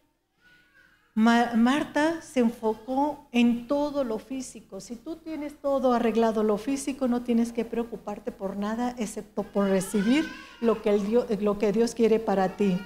Marta 1.14 2.22
se 2.22 2.40
enfocó 2.40 3.26
en 3.32 3.66
todo 3.66 4.02
lo 4.02 4.18
físico. 4.18 4.80
Si 4.80 4.96
tú 4.96 5.16
tienes 5.16 5.60
todo 5.60 5.92
arreglado 5.92 6.42
lo 6.42 6.56
físico, 6.56 7.06
no 7.06 7.22
tienes 7.22 7.52
que 7.52 7.66
preocuparte 7.66 8.32
por 8.32 8.56
nada 8.56 8.94
excepto 8.98 9.42
por 9.42 9.68
recibir 9.68 10.26
lo 10.62 10.80
que, 10.80 10.94
Dios, 10.94 11.26
lo 11.40 11.58
que 11.58 11.72
Dios 11.72 11.94
quiere 11.94 12.18
para 12.18 12.56
ti. 12.56 12.78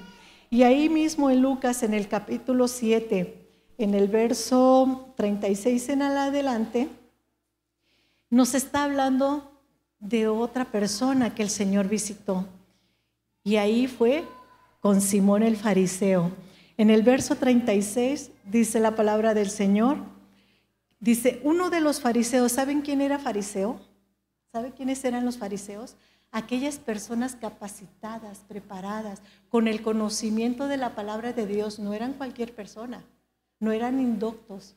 Y 0.51 0.65
ahí 0.65 0.89
mismo 0.89 1.31
en 1.31 1.41
Lucas, 1.41 1.85
en 1.85 1.95
el 1.95 2.09
capítulo 2.09 2.67
7, 2.67 3.47
en 3.79 3.95
el 3.95 4.09
verso 4.09 5.13
36 5.17 5.89
en 5.91 6.03
adelante, 6.03 6.89
nos 8.29 8.55
está 8.55 8.85
hablando 8.85 9.53
de 10.01 10.27
otra 10.27 10.65
persona 10.65 11.35
que 11.35 11.43
el 11.43 11.51
Señor 11.51 11.89
visitó. 11.89 12.45
Y 13.45 13.57
ahí 13.57 13.87
fue 13.87 14.25
con 14.81 15.01
Simón 15.01 15.45
el 15.45 15.57
fariseo. 15.57 16.33
En 16.79 16.91
el 16.91 17.03
verso 17.03 17.37
36 17.37 18.31
dice 18.45 18.81
la 18.81 18.95
palabra 18.95 19.33
del 19.33 19.49
Señor, 19.49 19.99
dice, 21.01 21.41
uno 21.43 21.71
de 21.71 21.81
los 21.81 22.01
fariseos, 22.01 22.53
¿saben 22.53 22.83
quién 22.83 23.01
era 23.01 23.19
fariseo? 23.19 23.81
¿Saben 24.53 24.73
quiénes 24.73 25.03
eran 25.05 25.25
los 25.25 25.39
fariseos? 25.39 25.97
Aquellas 26.33 26.79
personas 26.79 27.35
capacitadas, 27.35 28.41
preparadas, 28.47 29.23
con 29.49 29.69
el 29.69 29.81
conocimiento 29.81 30.69
de 30.69 30.77
la 30.77 30.95
palabra 30.95 31.33
de 31.33 31.47
Dios, 31.47 31.79
no 31.79 31.95
eran 31.95 32.13
cualquier 32.13 32.55
persona, 32.55 33.05
no 33.59 33.73
eran 33.73 33.99
indoctos, 33.99 34.75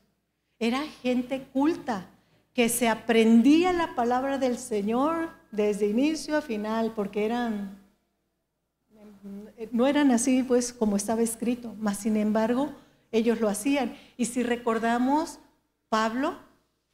era 0.57 0.81
gente 1.01 1.47
culta 1.51 2.07
que 2.53 2.69
se 2.69 2.87
aprendía 2.87 3.73
la 3.73 3.95
palabra 3.95 4.37
del 4.37 4.57
Señor 4.57 5.29
desde 5.51 5.87
inicio 5.87 6.37
a 6.37 6.41
final, 6.41 6.93
porque 6.95 7.25
eran 7.25 7.78
no 9.71 9.87
eran 9.87 10.11
así 10.11 10.43
pues 10.43 10.73
como 10.73 10.95
estaba 10.95 11.21
escrito, 11.21 11.75
mas 11.79 11.97
sin 11.97 12.17
embargo 12.17 12.71
ellos 13.11 13.39
lo 13.39 13.49
hacían. 13.49 13.95
Y 14.17 14.25
si 14.25 14.43
recordamos, 14.43 15.39
Pablo 15.89 16.35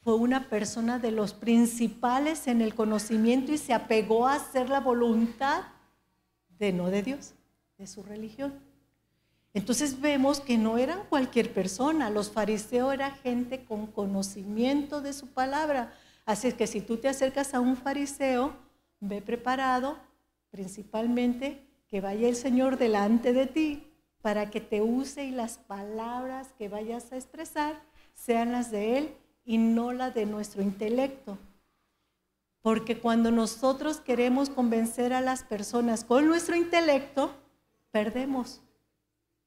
fue 0.01 0.15
una 0.15 0.49
persona 0.49 0.99
de 0.99 1.11
los 1.11 1.33
principales 1.33 2.47
en 2.47 2.61
el 2.61 2.75
conocimiento 2.75 3.51
y 3.51 3.57
se 3.57 3.73
apegó 3.73 4.27
a 4.27 4.35
hacer 4.35 4.69
la 4.69 4.79
voluntad 4.79 5.63
de 6.59 6.71
no 6.71 6.89
de 6.89 7.03
Dios, 7.03 7.33
de 7.77 7.87
su 7.87 8.03
religión. 8.03 8.53
Entonces 9.53 10.01
vemos 10.01 10.41
que 10.41 10.57
no 10.57 10.77
eran 10.77 10.99
cualquier 11.09 11.53
persona, 11.53 12.09
los 12.09 12.29
fariseos 12.29 12.93
eran 12.93 13.15
gente 13.23 13.63
con 13.63 13.87
conocimiento 13.87 15.01
de 15.01 15.13
su 15.13 15.27
palabra. 15.27 15.93
Así 16.25 16.51
que 16.53 16.67
si 16.67 16.81
tú 16.81 16.97
te 16.97 17.07
acercas 17.07 17.53
a 17.53 17.59
un 17.59 17.77
fariseo, 17.77 18.53
ve 18.99 19.21
preparado 19.21 19.97
principalmente 20.51 21.64
que 21.95 22.01
vaya 22.01 22.27
el 22.27 22.35
Señor 22.35 22.77
delante 22.77 23.31
de 23.31 23.45
ti 23.45 23.87
para 24.21 24.51
que 24.51 24.59
te 24.59 24.81
use 24.81 25.23
y 25.23 25.31
las 25.31 25.59
palabras 25.59 26.49
que 26.57 26.67
vayas 26.67 27.09
a 27.13 27.15
expresar 27.15 27.81
sean 28.13 28.51
las 28.51 28.69
de 28.69 28.97
Él 28.97 29.15
y 29.45 29.57
no 29.57 29.93
las 29.93 30.13
de 30.13 30.25
nuestro 30.25 30.61
intelecto. 30.61 31.37
Porque 32.61 32.99
cuando 32.99 33.31
nosotros 33.31 34.01
queremos 34.01 34.49
convencer 34.49 35.13
a 35.13 35.21
las 35.21 35.45
personas 35.45 36.03
con 36.03 36.27
nuestro 36.27 36.57
intelecto, 36.57 37.33
perdemos. 37.91 38.61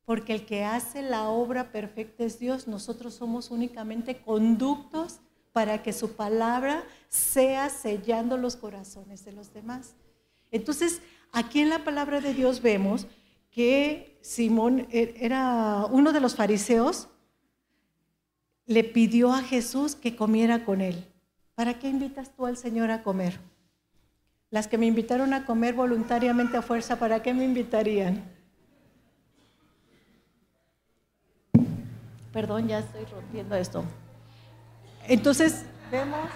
Porque 0.06 0.32
el 0.32 0.46
que 0.46 0.64
hace 0.64 1.02
la 1.02 1.28
obra 1.28 1.70
perfecta 1.70 2.24
es 2.24 2.38
Dios. 2.38 2.66
Nosotros 2.66 3.12
somos 3.12 3.50
únicamente 3.50 4.22
conductos 4.22 5.20
para 5.52 5.82
que 5.82 5.92
su 5.92 6.12
palabra 6.16 6.82
sea 7.10 7.68
sellando 7.68 8.38
los 8.38 8.56
corazones 8.56 9.26
de 9.26 9.32
los 9.32 9.52
demás. 9.52 9.96
Entonces, 10.50 11.02
Aquí 11.32 11.60
en 11.60 11.70
la 11.70 11.84
palabra 11.84 12.20
de 12.20 12.34
Dios 12.34 12.62
vemos 12.62 13.06
que 13.50 14.18
Simón 14.22 14.86
e-, 14.90 15.14
era 15.20 15.86
uno 15.90 16.12
de 16.12 16.20
los 16.20 16.36
fariseos, 16.36 17.08
le 18.66 18.84
pidió 18.84 19.32
a 19.32 19.42
Jesús 19.42 19.94
que 19.94 20.14
comiera 20.14 20.64
con 20.64 20.80
él. 20.80 21.06
¿Para 21.54 21.78
qué 21.78 21.88
invitas 21.88 22.34
tú 22.36 22.46
al 22.46 22.56
Señor 22.56 22.90
a 22.90 23.02
comer? 23.02 23.40
Las 24.50 24.68
que 24.68 24.78
me 24.78 24.86
invitaron 24.86 25.32
a 25.32 25.44
comer 25.44 25.74
voluntariamente 25.74 26.56
a 26.56 26.62
fuerza, 26.62 26.98
¿para 26.98 27.22
qué 27.22 27.34
me 27.34 27.44
invitarían? 27.44 28.22
Perdón, 32.32 32.68
ya 32.68 32.78
estoy 32.78 33.04
rompiendo 33.06 33.56
esto. 33.56 33.84
Entonces, 35.08 35.64
vemos 35.90 36.28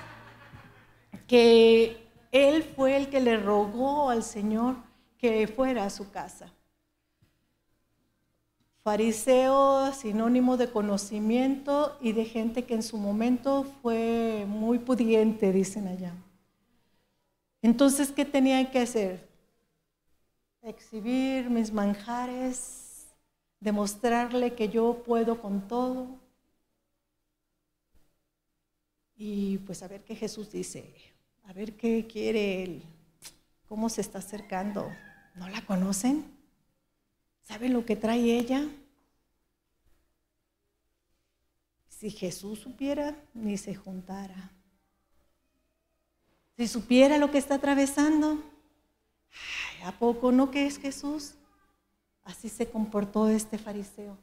que 1.28 2.01
él 2.32 2.64
fue 2.64 2.96
el 2.96 3.10
que 3.10 3.20
le 3.20 3.36
rogó 3.36 4.10
al 4.10 4.22
Señor 4.22 4.76
que 5.18 5.46
fuera 5.46 5.84
a 5.84 5.90
su 5.90 6.10
casa. 6.10 6.52
Fariseo, 8.82 9.92
sinónimo 9.92 10.56
de 10.56 10.68
conocimiento 10.68 11.96
y 12.00 12.12
de 12.12 12.24
gente 12.24 12.64
que 12.64 12.74
en 12.74 12.82
su 12.82 12.96
momento 12.96 13.64
fue 13.80 14.44
muy 14.48 14.80
pudiente, 14.80 15.52
dicen 15.52 15.86
allá. 15.86 16.12
Entonces, 17.60 18.10
¿qué 18.10 18.24
tenía 18.24 18.68
que 18.72 18.80
hacer? 18.80 19.28
Exhibir 20.62 21.48
mis 21.48 21.72
manjares, 21.72 23.06
demostrarle 23.60 24.54
que 24.54 24.68
yo 24.68 25.04
puedo 25.04 25.40
con 25.40 25.68
todo. 25.68 26.08
Y 29.14 29.58
pues 29.58 29.82
a 29.84 29.88
ver 29.88 30.02
qué 30.02 30.16
Jesús 30.16 30.50
dice, 30.50 31.11
a 31.44 31.52
ver 31.52 31.76
qué 31.76 32.06
quiere 32.06 32.62
él, 32.62 32.82
cómo 33.68 33.88
se 33.88 34.00
está 34.00 34.18
acercando. 34.18 34.90
¿No 35.34 35.48
la 35.48 35.64
conocen? 35.64 36.24
¿Saben 37.42 37.72
lo 37.72 37.84
que 37.84 37.96
trae 37.96 38.38
ella? 38.38 38.68
Si 41.88 42.10
Jesús 42.10 42.60
supiera, 42.60 43.16
ni 43.32 43.56
se 43.56 43.74
juntara. 43.74 44.50
Si 46.56 46.68
supiera 46.68 47.18
lo 47.18 47.30
que 47.30 47.38
está 47.38 47.54
atravesando, 47.56 48.42
¿a 49.84 49.92
poco 49.92 50.32
no 50.32 50.50
que 50.50 50.66
es 50.66 50.78
Jesús? 50.78 51.34
Así 52.24 52.48
se 52.48 52.68
comportó 52.68 53.28
este 53.28 53.58
fariseo. 53.58 54.18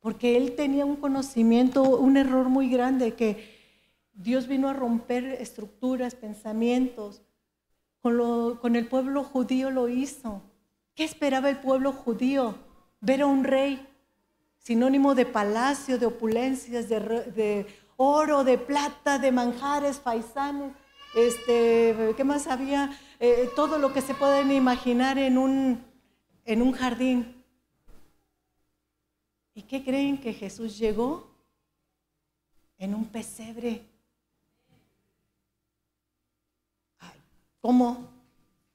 Porque 0.00 0.36
él 0.36 0.54
tenía 0.56 0.84
un 0.84 0.96
conocimiento, 0.96 1.82
un 1.82 2.16
error 2.16 2.48
muy 2.48 2.68
grande, 2.68 3.14
que 3.14 3.51
Dios 4.12 4.46
vino 4.46 4.68
a 4.68 4.72
romper 4.72 5.24
estructuras, 5.24 6.14
pensamientos. 6.14 7.22
Con, 8.00 8.56
con 8.56 8.76
el 8.76 8.88
pueblo 8.88 9.22
judío 9.22 9.70
lo 9.70 9.88
hizo. 9.88 10.42
¿Qué 10.94 11.04
esperaba 11.04 11.48
el 11.48 11.58
pueblo 11.58 11.92
judío? 11.92 12.56
Ver 13.00 13.22
a 13.22 13.26
un 13.26 13.44
rey, 13.44 13.86
sinónimo 14.58 15.14
de 15.14 15.26
palacio, 15.26 15.98
de 15.98 16.06
opulencias, 16.06 16.88
de, 16.88 17.66
oro, 17.96 18.44
de 18.44 18.58
plata, 18.58 19.18
de 19.18 19.32
manjares, 19.32 19.98
faisanes, 20.00 20.72
este, 21.14 22.14
¿qué 22.16 22.24
más 22.24 22.46
había? 22.46 22.90
Eh, 23.20 23.50
todo 23.54 23.78
lo 23.78 23.92
que 23.92 24.00
se 24.00 24.14
pueden 24.14 24.50
imaginar 24.50 25.18
en 25.18 25.36
un, 25.38 25.84
en 26.44 26.62
un 26.62 26.72
jardín. 26.72 27.42
¿Y 29.54 29.62
qué 29.62 29.84
creen 29.84 30.20
que 30.20 30.32
Jesús 30.32 30.78
llegó? 30.78 31.30
En 32.78 32.94
un 32.94 33.04
pesebre. 33.06 33.91
¿Cómo? 37.62 38.10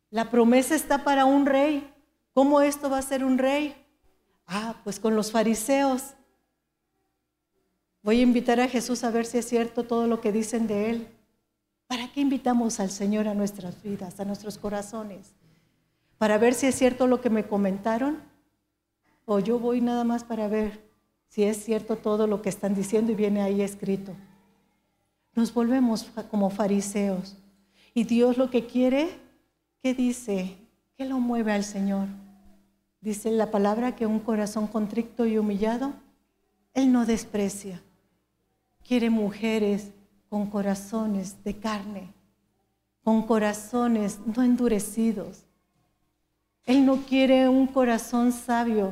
La 0.09 0.31
promesa 0.31 0.73
está 0.73 1.03
para 1.03 1.25
un 1.25 1.45
rey. 1.45 1.93
¿Cómo 2.33 2.61
esto 2.61 2.89
va 2.89 2.97
a 2.99 3.03
ser 3.03 3.23
un 3.25 3.38
rey? 3.38 3.75
Ah, 4.47 4.75
pues 4.83 4.99
con 4.99 5.13
los 5.13 5.31
fariseos. 5.31 6.13
Voy 8.01 8.21
a 8.21 8.23
invitar 8.23 8.61
a 8.61 8.69
Jesús 8.69 9.03
a 9.03 9.11
ver 9.11 9.25
si 9.25 9.38
es 9.38 9.47
cierto 9.47 9.83
todo 9.83 10.07
lo 10.07 10.21
que 10.21 10.31
dicen 10.31 10.65
de 10.65 10.89
Él. 10.89 11.07
¿Para 11.88 12.11
qué 12.13 12.21
invitamos 12.21 12.79
al 12.79 12.89
Señor 12.89 13.27
a 13.27 13.33
nuestras 13.33 13.83
vidas, 13.83 14.19
a 14.21 14.25
nuestros 14.25 14.57
corazones? 14.57 15.33
¿Para 16.17 16.38
ver 16.38 16.53
si 16.53 16.67
es 16.67 16.75
cierto 16.75 17.07
lo 17.07 17.19
que 17.19 17.29
me 17.29 17.45
comentaron? 17.45 18.23
¿O 19.25 19.39
yo 19.39 19.59
voy 19.59 19.81
nada 19.81 20.05
más 20.05 20.23
para 20.23 20.47
ver 20.47 20.89
si 21.27 21.43
es 21.43 21.61
cierto 21.61 21.97
todo 21.97 22.27
lo 22.27 22.41
que 22.41 22.49
están 22.49 22.73
diciendo 22.73 23.11
y 23.11 23.15
viene 23.15 23.41
ahí 23.41 23.61
escrito? 23.61 24.13
Nos 25.35 25.53
volvemos 25.53 26.09
como 26.31 26.49
fariseos. 26.49 27.35
Y 27.97 28.03
Dios 28.03 28.37
lo 28.37 28.51
que 28.51 28.67
quiere, 28.67 29.09
¿qué 29.81 29.95
dice? 29.95 30.55
¿Qué 30.95 31.05
lo 31.05 31.17
mueve 31.19 31.51
al 31.51 31.63
Señor? 31.63 32.07
Dice 33.01 33.31
la 33.31 33.49
palabra 33.49 33.95
que 33.95 34.05
un 34.05 34.19
corazón 34.19 34.67
contrito 34.67 35.25
y 35.25 35.39
humillado, 35.39 35.93
Él 36.75 36.91
no 36.91 37.07
desprecia. 37.07 37.81
Quiere 38.87 39.09
mujeres 39.09 39.93
con 40.29 40.45
corazones 40.45 41.43
de 41.43 41.55
carne, 41.55 42.13
con 43.03 43.23
corazones 43.23 44.19
no 44.27 44.43
endurecidos. 44.43 45.47
Él 46.65 46.85
no 46.85 46.97
quiere 46.97 47.49
un 47.49 47.65
corazón 47.65 48.31
sabio, 48.31 48.91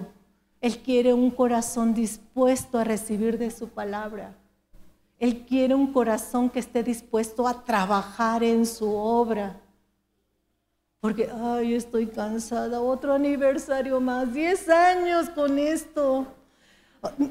Él 0.62 0.80
quiere 0.80 1.14
un 1.14 1.30
corazón 1.30 1.94
dispuesto 1.94 2.80
a 2.80 2.84
recibir 2.84 3.38
de 3.38 3.52
su 3.52 3.68
palabra. 3.70 4.34
Él 5.20 5.46
quiere 5.46 5.76
un 5.76 5.94
corazón 5.94 6.50
que 6.50 6.60
esté 6.60 6.84
dispuesto 6.84 7.48
a 7.48 7.64
trabajar 7.64 8.44
en 8.44 8.66
su 8.66 8.94
obra 8.94 9.62
porque, 11.06 11.30
ay, 11.32 11.76
estoy 11.76 12.08
cansada, 12.08 12.82
otro 12.82 13.14
aniversario 13.14 14.02
más, 14.02 14.34
10 14.34 14.70
años 14.70 15.30
con 15.30 15.60
esto. 15.60 16.26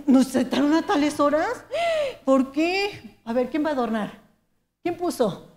¿Nos 0.07 0.28
sentaron 0.28 0.72
a 0.74 0.82
tales 0.82 1.18
horas? 1.18 1.64
¿Por 2.24 2.53
qué? 2.53 3.18
A 3.24 3.32
ver, 3.32 3.51
¿quién 3.51 3.64
va 3.64 3.70
a 3.70 3.72
adornar? 3.72 4.12
¿Quién 4.80 4.97
puso? 4.97 5.49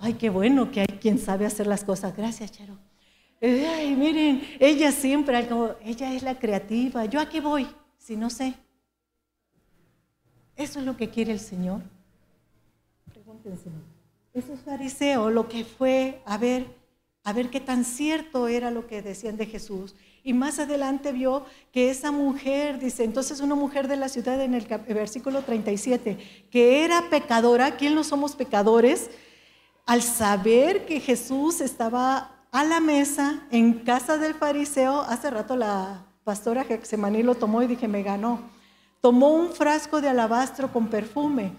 Ay, 0.00 0.14
qué 0.14 0.30
bueno 0.30 0.70
que 0.70 0.82
hay 0.82 0.86
quien 0.86 1.18
sabe 1.18 1.46
hacer 1.46 1.66
las 1.66 1.82
cosas. 1.82 2.16
Gracias, 2.16 2.52
Charo. 2.52 2.78
Ay, 3.42 3.96
miren, 3.96 4.40
ella 4.60 4.92
siempre, 4.92 5.36
ella 5.84 6.14
es 6.14 6.22
la 6.22 6.38
creativa. 6.38 7.06
¿Yo 7.06 7.18
a 7.18 7.28
qué 7.28 7.40
voy? 7.40 7.66
Si 7.98 8.16
no 8.16 8.30
sé. 8.30 8.54
¿Eso 10.56 10.78
es 10.78 10.84
lo 10.84 10.96
que 10.96 11.10
quiere 11.10 11.32
el 11.32 11.40
Señor? 11.40 11.82
Pregúntense. 13.12 13.70
Eso 14.32 14.52
es 14.52 14.60
fariseo, 14.60 15.30
lo 15.30 15.48
que 15.48 15.64
fue, 15.64 16.20
a 16.24 16.38
ver, 16.38 16.66
a 17.22 17.32
ver 17.32 17.50
qué 17.50 17.60
tan 17.60 17.84
cierto 17.84 18.48
era 18.48 18.70
lo 18.70 18.86
que 18.86 19.02
decían 19.02 19.36
de 19.36 19.46
Jesús. 19.46 19.94
Y 20.22 20.32
más 20.32 20.58
adelante 20.58 21.12
vio 21.12 21.44
que 21.70 21.90
esa 21.90 22.10
mujer, 22.10 22.78
dice, 22.78 23.04
entonces 23.04 23.40
una 23.40 23.54
mujer 23.54 23.88
de 23.88 23.96
la 23.96 24.08
ciudad 24.08 24.40
en 24.40 24.54
el 24.54 24.66
versículo 24.88 25.42
37, 25.42 26.18
que 26.50 26.84
era 26.84 27.10
pecadora, 27.10 27.76
¿quién 27.76 27.94
no 27.94 28.04
somos 28.04 28.34
pecadores? 28.34 29.10
Al 29.86 30.02
saber 30.02 30.86
que 30.86 31.00
Jesús 31.00 31.60
estaba 31.60 32.46
a 32.50 32.64
la 32.64 32.80
mesa 32.80 33.46
en 33.50 33.74
casa 33.80 34.16
del 34.16 34.34
fariseo, 34.34 35.02
hace 35.02 35.30
rato 35.30 35.56
la 35.56 36.06
pastora 36.24 36.64
Gexemaní 36.64 37.22
lo 37.22 37.34
tomó 37.34 37.62
y 37.62 37.66
dije, 37.66 37.86
me 37.86 38.02
ganó. 38.02 38.53
Tomó 39.04 39.34
un 39.34 39.50
frasco 39.52 40.00
de 40.00 40.08
alabastro 40.08 40.72
con 40.72 40.88
perfume 40.88 41.52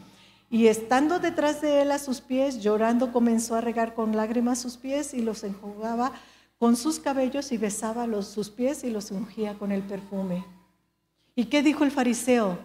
y 0.50 0.66
estando 0.66 1.20
detrás 1.20 1.62
de 1.62 1.84
él 1.84 1.92
a 1.92 2.00
sus 2.00 2.20
pies, 2.20 2.60
llorando, 2.64 3.14
comenzó 3.14 3.54
a 3.54 3.62
regar 3.62 3.94
con 3.94 4.16
lágrimas 4.16 4.58
sus 4.58 4.78
pies 4.78 5.14
y 5.14 5.22
los 5.22 5.44
enjugaba 5.44 6.12
con 6.58 6.76
sus 6.76 7.00
cabellos 7.00 7.52
y 7.52 7.58
besaba 7.60 8.08
los, 8.08 8.26
sus 8.30 8.50
pies 8.50 8.84
y 8.84 8.90
los 8.90 9.12
ungía 9.12 9.60
con 9.60 9.72
el 9.72 9.84
perfume. 9.84 10.44
¿Y 11.36 11.46
qué 11.46 11.62
dijo 11.62 11.84
el 11.84 11.92
fariseo? 11.92 12.58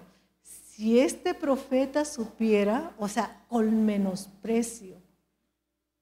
Si 0.43 0.99
este 0.99 1.35
profeta 1.35 2.07
supiera, 2.07 2.95
o 2.99 3.07
sea, 3.07 3.45
con 3.49 3.85
menosprecio, 3.85 4.97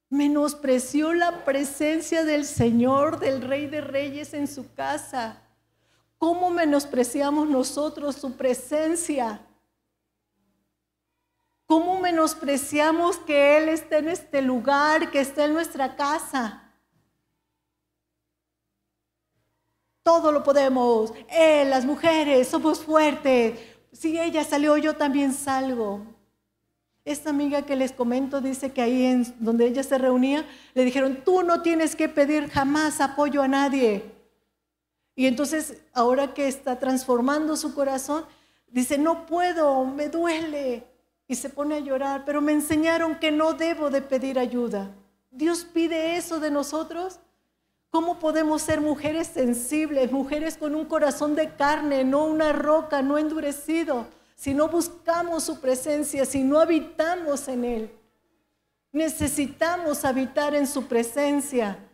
menospreció 0.09 1.15
la 1.15 1.45
presencia 1.45 2.23
del 2.23 2.45
Señor, 2.45 3.19
del 3.19 3.43
Rey 3.43 3.67
de 3.67 3.81
Reyes 3.81 4.35
en 4.35 4.47
su 4.47 4.73
casa. 4.75 5.43
¿Cómo 6.19 6.51
menospreciamos 6.51 7.49
nosotros 7.49 8.17
su 8.17 8.37
presencia? 8.37 9.41
¿Cómo 11.65 12.01
menospreciamos 12.01 13.19
que 13.19 13.59
Él 13.59 13.69
esté 13.69 13.99
en 13.99 14.09
este 14.09 14.43
lugar, 14.43 15.11
que 15.11 15.21
esté 15.21 15.45
en 15.45 15.53
nuestra 15.53 15.95
casa? 15.95 16.65
Todo 20.03 20.33
lo 20.33 20.43
podemos. 20.43 21.13
Él, 21.29 21.71
las 21.71 21.85
mujeres, 21.85 22.49
somos 22.49 22.83
fuertes. 22.83 23.61
Si 23.93 24.19
ella 24.19 24.43
salió, 24.43 24.77
yo 24.77 24.97
también 24.97 25.33
salgo. 25.33 26.01
Esta 27.05 27.31
amiga 27.31 27.63
que 27.63 27.77
les 27.77 27.93
comento 27.93 28.41
dice 28.41 28.73
que 28.73 28.83
ahí 28.83 29.05
en 29.05 29.35
donde 29.39 29.67
ella 29.67 29.83
se 29.83 29.99
reunía, 29.99 30.47
le 30.75 30.85
dijeron, 30.85 31.23
tú 31.25 31.43
no 31.43 31.63
tienes 31.63 31.95
que 31.95 32.09
pedir 32.09 32.49
jamás 32.51 33.01
apoyo 33.01 33.43
a 33.43 33.49
nadie. 33.49 34.18
Y 35.19 35.27
entonces, 35.27 35.79
ahora 35.95 36.33
que 36.33 36.47
está 36.47 36.79
transformando 36.79 37.57
su 37.57 37.75
corazón, 37.75 38.25
dice, 38.69 38.99
no 38.99 39.27
puedo, 39.27 39.85
me 39.85 40.09
duele 40.09 40.87
y 41.27 41.35
se 41.35 41.51
pone 41.51 41.75
a 41.75 41.81
llorar, 41.81 42.23
pero 42.25 42.41
me 42.41 42.53
enseñaron 42.53 43.19
que 43.19 43.33
no 43.33 43.55
debo 43.55 43.91
de 43.91 44.01
pedir 44.01 44.39
ayuda. 44.39 44.95
Dios 45.33 45.65
pide 45.65 46.17
eso 46.17 46.39
de 46.39 46.53
nosotros. 46.53 47.19
¿Cómo 47.91 48.21
podemos 48.21 48.63
ser 48.63 48.81
mujeres 48.81 49.27
sensibles, 49.27 50.13
mujeres 50.13 50.57
con 50.57 50.77
un 50.77 50.85
corazón 50.85 51.35
de 51.35 51.53
carne, 51.53 52.05
no 52.05 52.25
una 52.25 52.53
roca, 52.53 53.03
no 53.03 53.19
endurecido, 53.19 54.07
si 54.37 54.55
no 54.55 54.69
buscamos 54.69 55.43
su 55.43 55.61
presencia, 55.61 56.27
si 56.27 56.45
no 56.45 56.61
habitamos 56.61 57.49
en 57.49 57.65
Él? 57.65 57.91
Necesitamos 58.93 60.05
habitar 60.05 60.55
en 60.55 60.69
su 60.69 60.87
presencia, 60.87 61.88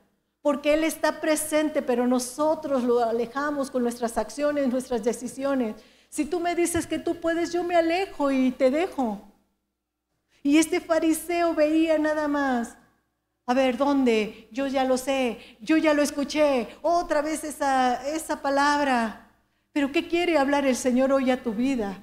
porque 0.44 0.74
Él 0.74 0.84
está 0.84 1.22
presente, 1.22 1.80
pero 1.80 2.06
nosotros 2.06 2.84
lo 2.84 3.02
alejamos 3.02 3.70
con 3.70 3.82
nuestras 3.82 4.18
acciones, 4.18 4.68
nuestras 4.68 5.02
decisiones. 5.02 5.74
Si 6.10 6.26
tú 6.26 6.38
me 6.38 6.54
dices 6.54 6.86
que 6.86 6.98
tú 6.98 7.18
puedes, 7.18 7.50
yo 7.50 7.64
me 7.64 7.76
alejo 7.76 8.30
y 8.30 8.50
te 8.50 8.70
dejo. 8.70 9.22
Y 10.42 10.58
este 10.58 10.82
fariseo 10.82 11.54
veía 11.54 11.96
nada 11.96 12.28
más. 12.28 12.76
A 13.46 13.54
ver, 13.54 13.78
¿dónde? 13.78 14.46
Yo 14.52 14.66
ya 14.66 14.84
lo 14.84 14.98
sé, 14.98 15.38
yo 15.62 15.78
ya 15.78 15.94
lo 15.94 16.02
escuché. 16.02 16.68
Otra 16.82 17.22
vez 17.22 17.42
esa, 17.42 18.06
esa 18.06 18.42
palabra. 18.42 19.30
Pero 19.72 19.92
¿qué 19.92 20.08
quiere 20.08 20.36
hablar 20.36 20.66
el 20.66 20.76
Señor 20.76 21.10
hoy 21.10 21.30
a 21.30 21.42
tu 21.42 21.54
vida? 21.54 22.02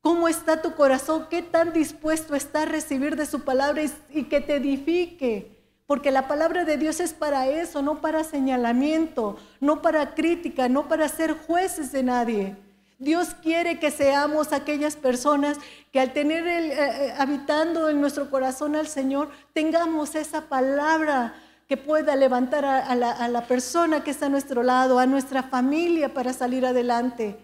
¿Cómo 0.00 0.26
está 0.26 0.60
tu 0.60 0.74
corazón? 0.74 1.28
¿Qué 1.30 1.42
tan 1.42 1.72
dispuesto 1.72 2.34
está 2.34 2.62
a 2.62 2.66
recibir 2.66 3.14
de 3.14 3.26
su 3.26 3.44
palabra 3.44 3.84
y, 4.10 4.24
que 4.24 4.40
te 4.40 4.56
edifique? 4.56 5.57
Porque 5.88 6.10
la 6.10 6.28
palabra 6.28 6.66
de 6.66 6.76
Dios 6.76 7.00
es 7.00 7.14
para 7.14 7.48
eso, 7.48 7.80
no 7.80 8.02
para 8.02 8.22
señalamiento, 8.22 9.38
no 9.58 9.80
para 9.80 10.14
crítica, 10.14 10.68
no 10.68 10.86
para 10.86 11.08
ser 11.08 11.32
jueces 11.32 11.92
de 11.92 12.02
nadie. 12.02 12.56
Dios 12.98 13.28
quiere 13.42 13.78
que 13.78 13.90
seamos 13.90 14.52
aquellas 14.52 14.96
personas 14.96 15.56
que 15.90 15.98
al 15.98 16.12
tener 16.12 16.46
el, 16.46 16.72
eh, 16.72 16.76
eh, 16.76 17.14
habitando 17.16 17.88
en 17.88 18.02
nuestro 18.02 18.28
corazón 18.28 18.76
al 18.76 18.86
Señor, 18.86 19.30
tengamos 19.54 20.14
esa 20.14 20.42
palabra 20.42 21.32
que 21.66 21.78
pueda 21.78 22.16
levantar 22.16 22.66
a, 22.66 22.94
la, 22.94 23.10
a 23.10 23.26
la 23.28 23.46
persona 23.46 24.04
que 24.04 24.10
está 24.10 24.26
a 24.26 24.28
nuestro 24.28 24.62
lado, 24.62 24.98
a 24.98 25.06
nuestra 25.06 25.44
familia 25.44 26.12
para 26.12 26.34
salir 26.34 26.66
adelante. 26.66 27.38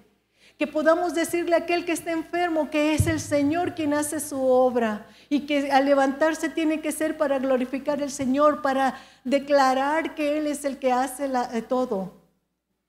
Que 0.59 0.66
podamos 0.66 1.14
decirle 1.14 1.55
a 1.55 1.61
aquel 1.61 1.86
que 1.86 1.92
está 1.92 2.12
enfermo 2.12 2.68
que 2.68 2.92
es 2.92 3.07
el 3.07 3.20
Señor 3.20 3.74
quien 3.74 3.95
hace 3.95 4.20
su 4.20 4.42
obra 4.42 5.07
y 5.29 5.41
que 5.41 5.70
al 5.70 5.85
levantarse 5.85 6.49
tiene 6.49 6.81
que 6.81 6.93
ser 6.93 7.16
para 7.16 7.39
glorificar 7.39 8.03
al 8.03 8.11
Señor, 8.11 8.62
para 8.62 9.01
declarar 9.25 10.14
que 10.14 10.39
Él 10.39 10.47
es 10.47 10.64
el 10.64 10.79
que 10.79 10.93
hace 10.93 11.31
eh, 11.53 11.62
todo. 11.62 12.12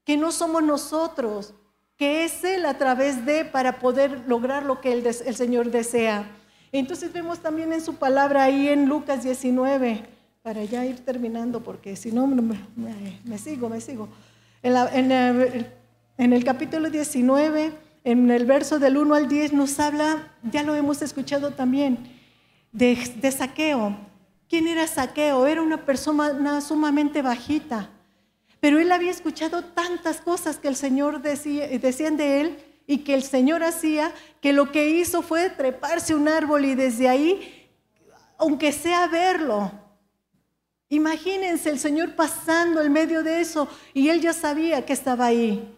Que 0.04 0.18
no 0.18 0.32
somos 0.32 0.64
nosotros, 0.64 1.54
que 1.98 2.26
es 2.26 2.44
Él 2.44 2.66
a 2.66 2.78
través 2.78 3.26
de 3.26 3.46
para 3.46 3.80
poder 3.80 4.24
lograr 4.28 4.64
lo 4.64 4.82
que 4.82 4.94
el, 4.94 5.06
el 5.06 5.36
Señor 5.36 5.72
desea. 5.72 6.30
Entonces 6.72 7.14
vemos 7.14 7.40
también 7.40 7.72
en 7.72 7.82
su 7.82 7.96
palabra 7.96 8.44
ahí 8.44 8.68
en 8.68 8.88
Lucas 8.88 9.24
19, 9.24 10.04
para 10.42 10.64
ya 10.64 10.86
ir 10.86 11.00
terminando, 11.00 11.64
porque 11.64 11.96
si 11.96 12.12
no 12.12 12.28
me, 12.28 13.38
sigo, 13.38 13.70
me 13.70 13.82
sigo. 13.82 14.10
En, 14.62 16.34
el, 16.34 16.44
capítulo 16.44 16.90
19, 16.90 17.72
en 18.04 18.30
el 18.30 18.46
verso 18.46 18.78
del 18.78 18.98
1 18.98 19.16
al 19.16 19.28
10, 19.28 19.54
nos 19.54 19.80
habla, 19.80 20.34
ya 20.52 20.64
lo 20.64 20.76
hemos 20.76 21.02
escuchado 21.02 21.52
también, 21.52 22.15
de, 22.76 23.32
saqueo. 23.32 23.98
¿Quién 24.50 24.68
era 24.68 24.86
saqueo? 24.88 25.48
Era 25.48 25.62
una 25.62 25.86
persona 25.86 26.62
sumamente 26.62 27.22
bajita, 27.22 27.90
pero 28.60 28.80
él 28.80 28.92
había 28.92 29.12
escuchado 29.12 29.64
tantas 29.64 30.22
cosas 30.22 30.58
que 30.58 30.68
el 30.68 30.76
Señor 30.76 31.22
decía, 31.22 31.68
decían 31.68 32.18
de 32.18 32.42
él 32.42 32.58
y 32.86 33.00
que 33.00 33.16
el 33.16 33.24
Señor 33.24 33.64
hacía, 33.64 34.12
que 34.42 34.54
lo 34.54 34.72
que 34.72 34.90
hizo 34.90 35.22
fue 35.22 35.50
treparse 35.50 36.14
un 36.14 36.28
árbol 36.28 36.66
y 36.66 36.76
desde 36.76 37.10
ahí, 37.10 37.70
aunque 38.38 38.72
sea 38.72 39.08
verlo, 39.08 39.72
Imagínense 40.88 41.72
el 41.72 41.80
Señor 41.80 42.16
pasando 42.16 42.82
en 42.82 42.94
medio 42.94 43.24
de 43.24 43.42
eso 43.42 43.68
y 43.94 44.10
él 44.10 44.22
ya 44.22 44.34
sabía 44.34 44.86
que 44.86 44.94
estaba 44.94 45.26
ahí. 45.26 45.76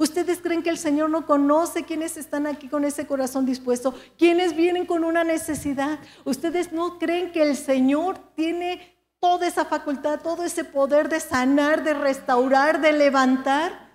¿Ustedes 0.00 0.40
creen 0.40 0.64
que 0.64 0.70
el 0.70 0.78
Señor 0.78 1.10
no 1.10 1.26
conoce 1.26 1.84
quiénes 1.84 2.16
están 2.16 2.48
aquí 2.48 2.66
con 2.66 2.84
ese 2.84 3.06
corazón 3.06 3.46
dispuesto? 3.46 3.94
¿Quiénes 4.18 4.56
vienen 4.56 4.86
con 4.86 5.04
una 5.04 5.22
necesidad? 5.22 6.00
¿Ustedes 6.24 6.72
no 6.72 6.98
creen 6.98 7.30
que 7.30 7.42
el 7.42 7.56
Señor 7.56 8.18
tiene 8.34 8.96
toda 9.20 9.46
esa 9.46 9.64
facultad, 9.64 10.20
todo 10.20 10.44
ese 10.44 10.64
poder 10.64 11.08
de 11.08 11.20
sanar, 11.20 11.84
de 11.84 11.94
restaurar, 11.94 12.80
de 12.80 12.92
levantar? 12.92 13.90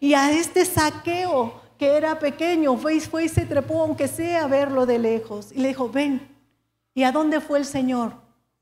Y 0.00 0.14
a 0.14 0.30
este 0.30 0.64
saqueo 0.64 1.60
que 1.76 1.96
era 1.96 2.18
pequeño, 2.18 2.78
fue, 2.78 2.98
fue 3.00 3.24
y 3.24 3.28
se 3.28 3.44
trepó, 3.44 3.82
aunque 3.82 4.08
sea 4.08 4.44
a 4.44 4.46
verlo 4.46 4.86
de 4.86 4.98
lejos. 4.98 5.52
Y 5.52 5.58
le 5.58 5.68
dijo, 5.68 5.90
ven. 5.90 6.34
¿Y 6.94 7.02
a 7.02 7.12
dónde 7.12 7.40
fue 7.40 7.58
el 7.58 7.66
Señor? 7.66 8.14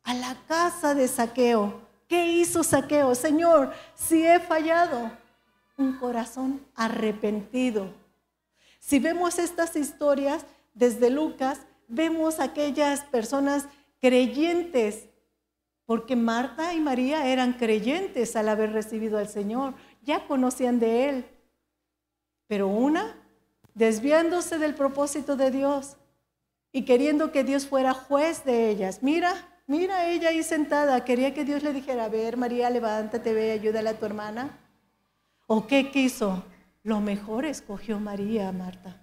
a 0.09 0.15
la 0.15 0.35
casa 0.47 0.95
de 0.95 1.07
saqueo. 1.07 1.83
¿Qué 2.09 2.27
hizo 2.29 2.65
saqueo? 2.65 3.15
Señor, 3.15 3.75
si 3.95 4.25
he 4.25 4.41
fallado, 4.41 5.11
un 5.79 5.95
corazón 5.95 6.61
arrepentido. 6.75 7.95
Si 8.79 8.99
vemos 8.99 9.39
estas 9.39 9.75
historias 9.77 10.45
desde 10.75 11.09
Lucas, 11.09 11.61
vemos 11.87 12.41
aquellas 12.41 13.01
personas 13.05 13.67
creyentes, 14.01 15.09
porque 15.87 16.17
Marta 16.17 16.75
y 16.75 16.81
María 16.81 17.27
eran 17.27 17.55
creyentes 17.55 18.37
al 18.37 18.51
haber 18.51 18.73
recibido 18.73 19.17
al 19.17 19.29
Señor, 19.29 19.75
ya 20.03 20.27
conocían 20.27 20.79
de 20.79 21.09
Él. 21.09 21.25
Pero 22.47 22.69
una, 22.69 23.17
desviándose 23.75 24.59
del 24.59 24.75
propósito 24.75 25.37
de 25.37 25.51
Dios 25.51 25.97
y 26.73 26.85
queriendo 26.85 27.33
que 27.33 27.45
Dios 27.45 27.67
fuera 27.67 27.95
juez 27.95 28.45
de 28.45 28.69
ellas. 28.69 29.03
Mira, 29.03 29.35
Mira 29.69 30.11
ella 30.11 30.31
ahí 30.31 30.43
sentada, 30.43 31.05
quería 31.05 31.35
que 31.35 31.45
Dios 31.45 31.63
le 31.63 31.75
dijera, 31.75 32.07
a 32.07 32.09
ver, 32.09 32.39
María, 32.39 32.71
levántate, 32.71 33.35
ve, 33.35 33.53
ayúdale 33.53 33.91
a 33.91 33.99
tu 33.99 34.07
hermana. 34.07 34.59
¿O 35.51 35.67
qué 35.67 35.91
quiso? 35.91 36.45
Lo 36.83 37.01
mejor 37.01 37.47
escogió 37.47 37.99
María, 37.99 38.53
Marta. 38.53 39.01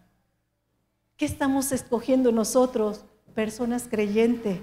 ¿Qué 1.17 1.25
estamos 1.25 1.71
escogiendo 1.71 2.31
nosotros? 2.31 3.03
Personas 3.33 3.87
creyentes, 3.89 4.59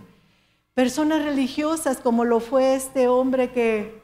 personas 0.75 1.25
religiosas, 1.25 1.99
como 1.99 2.25
lo 2.25 2.39
fue 2.39 2.77
este 2.77 3.09
hombre 3.09 3.51
que 3.51 4.01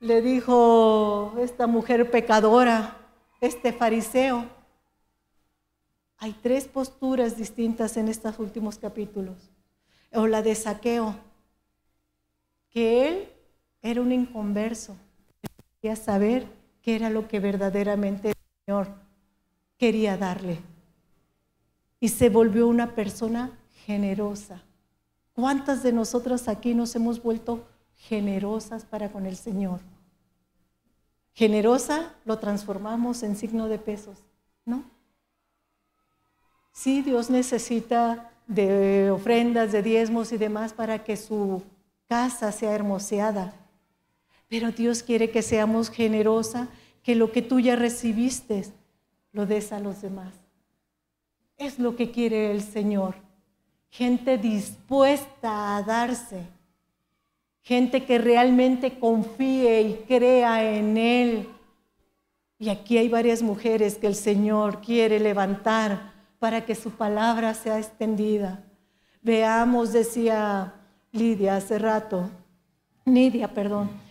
le 0.00 0.22
dijo 0.22 1.34
esta 1.40 1.66
mujer 1.66 2.10
pecadora, 2.10 2.96
este 3.42 3.74
fariseo. 3.74 4.46
Hay 6.16 6.32
tres 6.32 6.66
posturas 6.66 7.36
distintas 7.36 7.98
en 7.98 8.08
estos 8.08 8.38
últimos 8.38 8.78
capítulos 8.78 9.50
o 10.10 10.26
la 10.26 10.40
de 10.40 10.54
saqueo, 10.54 11.16
que 12.70 13.08
él 13.08 13.28
era 13.82 14.00
un 14.00 14.10
inconverso, 14.10 14.96
quería 15.82 15.96
saber 15.96 16.63
qué 16.84 16.94
era 16.94 17.08
lo 17.08 17.26
que 17.26 17.40
verdaderamente 17.40 18.28
el 18.28 18.36
Señor 18.64 18.88
quería 19.78 20.18
darle. 20.18 20.60
Y 21.98 22.10
se 22.10 22.28
volvió 22.28 22.68
una 22.68 22.94
persona 22.94 23.58
generosa. 23.86 24.62
¿Cuántas 25.32 25.82
de 25.82 25.92
nosotras 25.92 26.46
aquí 26.46 26.74
nos 26.74 26.94
hemos 26.94 27.22
vuelto 27.22 27.66
generosas 27.96 28.84
para 28.84 29.10
con 29.10 29.24
el 29.24 29.36
Señor? 29.36 29.80
Generosa 31.32 32.14
lo 32.26 32.38
transformamos 32.38 33.22
en 33.22 33.34
signo 33.34 33.66
de 33.66 33.78
pesos, 33.78 34.18
¿no? 34.66 34.84
Sí, 36.70 37.00
Dios 37.00 37.30
necesita 37.30 38.30
de 38.46 39.10
ofrendas, 39.10 39.72
de 39.72 39.82
diezmos 39.82 40.32
y 40.32 40.36
demás 40.36 40.74
para 40.74 41.02
que 41.02 41.16
su 41.16 41.62
casa 42.08 42.52
sea 42.52 42.74
hermoseada. 42.74 43.54
Pero 44.54 44.70
Dios 44.70 45.02
quiere 45.02 45.32
que 45.32 45.42
seamos 45.42 45.90
generosa, 45.90 46.68
que 47.02 47.16
lo 47.16 47.32
que 47.32 47.42
tú 47.42 47.58
ya 47.58 47.74
recibiste 47.74 48.64
lo 49.32 49.46
des 49.46 49.72
a 49.72 49.80
los 49.80 50.00
demás. 50.00 50.32
Es 51.56 51.80
lo 51.80 51.96
que 51.96 52.12
quiere 52.12 52.52
el 52.52 52.62
Señor. 52.62 53.16
Gente 53.90 54.38
dispuesta 54.38 55.76
a 55.76 55.82
darse. 55.82 56.46
Gente 57.62 58.04
que 58.04 58.18
realmente 58.18 58.96
confíe 59.00 59.80
y 59.80 59.94
crea 60.06 60.76
en 60.76 60.98
Él. 60.98 61.48
Y 62.56 62.68
aquí 62.68 62.96
hay 62.96 63.08
varias 63.08 63.42
mujeres 63.42 63.98
que 63.98 64.06
el 64.06 64.14
Señor 64.14 64.80
quiere 64.82 65.18
levantar 65.18 66.12
para 66.38 66.64
que 66.64 66.76
su 66.76 66.92
palabra 66.92 67.54
sea 67.54 67.80
extendida. 67.80 68.62
Veamos, 69.20 69.92
decía 69.92 70.74
Lidia 71.10 71.56
hace 71.56 71.76
rato, 71.80 72.30
Nidia, 73.04 73.52
perdón, 73.52 74.03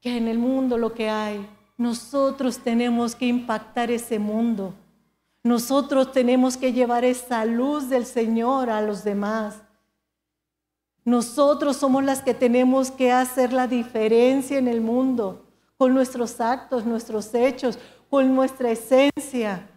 que 0.00 0.16
en 0.16 0.28
el 0.28 0.38
mundo 0.38 0.78
lo 0.78 0.94
que 0.94 1.08
hay, 1.08 1.48
nosotros 1.76 2.58
tenemos 2.58 3.14
que 3.14 3.26
impactar 3.26 3.90
ese 3.90 4.18
mundo. 4.18 4.74
Nosotros 5.42 6.12
tenemos 6.12 6.56
que 6.56 6.72
llevar 6.72 7.04
esa 7.04 7.44
luz 7.44 7.88
del 7.88 8.06
Señor 8.06 8.70
a 8.70 8.80
los 8.80 9.04
demás. 9.04 9.62
Nosotros 11.04 11.76
somos 11.76 12.02
las 12.02 12.20
que 12.20 12.34
tenemos 12.34 12.90
que 12.90 13.12
hacer 13.12 13.52
la 13.52 13.68
diferencia 13.68 14.58
en 14.58 14.66
el 14.66 14.80
mundo, 14.80 15.46
con 15.76 15.94
nuestros 15.94 16.40
actos, 16.40 16.84
nuestros 16.84 17.32
hechos, 17.32 17.78
con 18.10 18.34
nuestra 18.34 18.72
esencia. 18.72 19.68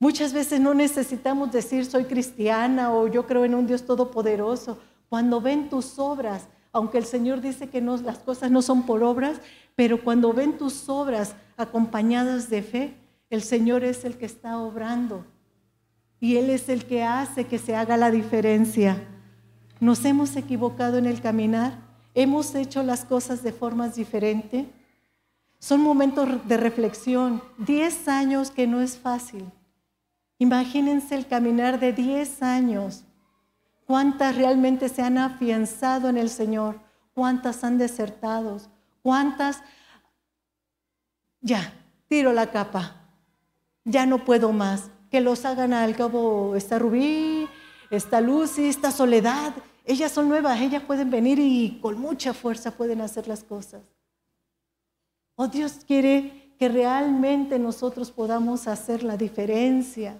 Muchas 0.00 0.32
veces 0.32 0.60
no 0.60 0.74
necesitamos 0.74 1.52
decir 1.52 1.86
soy 1.86 2.04
cristiana 2.04 2.92
o 2.92 3.06
yo 3.06 3.26
creo 3.26 3.44
en 3.44 3.54
un 3.54 3.66
Dios 3.66 3.84
todopoderoso. 3.84 4.78
Cuando 5.08 5.40
ven 5.40 5.68
tus 5.68 5.98
obras, 5.98 6.48
aunque 6.74 6.98
el 6.98 7.06
Señor 7.06 7.40
dice 7.40 7.70
que 7.70 7.80
las 7.80 8.18
cosas 8.18 8.50
no 8.50 8.60
son 8.60 8.84
por 8.84 9.02
obras, 9.02 9.40
pero 9.76 10.02
cuando 10.04 10.34
ven 10.34 10.58
tus 10.58 10.88
obras 10.90 11.34
acompañadas 11.56 12.50
de 12.50 12.62
fe, 12.62 12.94
el 13.30 13.42
Señor 13.42 13.84
es 13.84 14.04
el 14.04 14.18
que 14.18 14.26
está 14.26 14.58
obrando 14.58 15.24
y 16.20 16.36
Él 16.36 16.50
es 16.50 16.68
el 16.68 16.84
que 16.84 17.02
hace 17.02 17.44
que 17.44 17.58
se 17.58 17.76
haga 17.76 17.96
la 17.96 18.10
diferencia. 18.10 19.02
Nos 19.78 20.04
hemos 20.04 20.36
equivocado 20.36 20.98
en 20.98 21.06
el 21.06 21.20
caminar, 21.20 21.78
hemos 22.12 22.54
hecho 22.54 22.82
las 22.82 23.04
cosas 23.04 23.42
de 23.42 23.52
formas 23.52 23.94
diferentes. 23.94 24.66
Son 25.60 25.80
momentos 25.80 26.28
de 26.48 26.56
reflexión, 26.56 27.40
diez 27.56 28.08
años 28.08 28.50
que 28.50 28.66
no 28.66 28.80
es 28.80 28.98
fácil. 28.98 29.44
Imagínense 30.38 31.14
el 31.14 31.26
caminar 31.26 31.78
de 31.78 31.92
10 31.92 32.42
años. 32.42 33.04
¿Cuántas 33.86 34.36
realmente 34.36 34.88
se 34.88 35.02
han 35.02 35.18
afianzado 35.18 36.08
en 36.08 36.16
el 36.16 36.30
Señor? 36.30 36.80
¿Cuántas 37.14 37.64
han 37.64 37.78
desertado? 37.78 38.58
¿Cuántas? 39.02 39.60
Ya, 41.40 41.72
tiro 42.08 42.32
la 42.32 42.50
capa. 42.50 43.00
ya 43.84 44.06
no 44.06 44.24
puedo 44.24 44.52
más. 44.52 44.90
Que 45.10 45.20
los 45.20 45.44
hagan 45.44 45.72
al 45.72 45.94
cabo 45.94 46.56
esta 46.56 46.78
Rubí, 46.78 47.48
esta 47.90 48.20
Lucy, 48.20 48.66
esta 48.66 48.90
Soledad. 48.90 49.52
Ellas 49.84 50.10
son 50.10 50.28
nuevas, 50.28 50.60
ellas 50.60 50.82
pueden 50.82 51.10
venir 51.10 51.38
y 51.38 51.78
con 51.80 51.98
mucha 52.00 52.32
fuerza 52.32 52.70
pueden 52.70 53.02
hacer 53.02 53.28
las 53.28 53.44
cosas. 53.44 53.82
Oh, 55.36 55.48
Dios 55.48 55.84
quiere 55.86 56.54
que 56.58 56.68
realmente 56.68 57.58
nosotros 57.58 58.10
podamos 58.10 58.66
hacer 58.66 59.02
la 59.02 59.16
diferencia. 59.16 60.16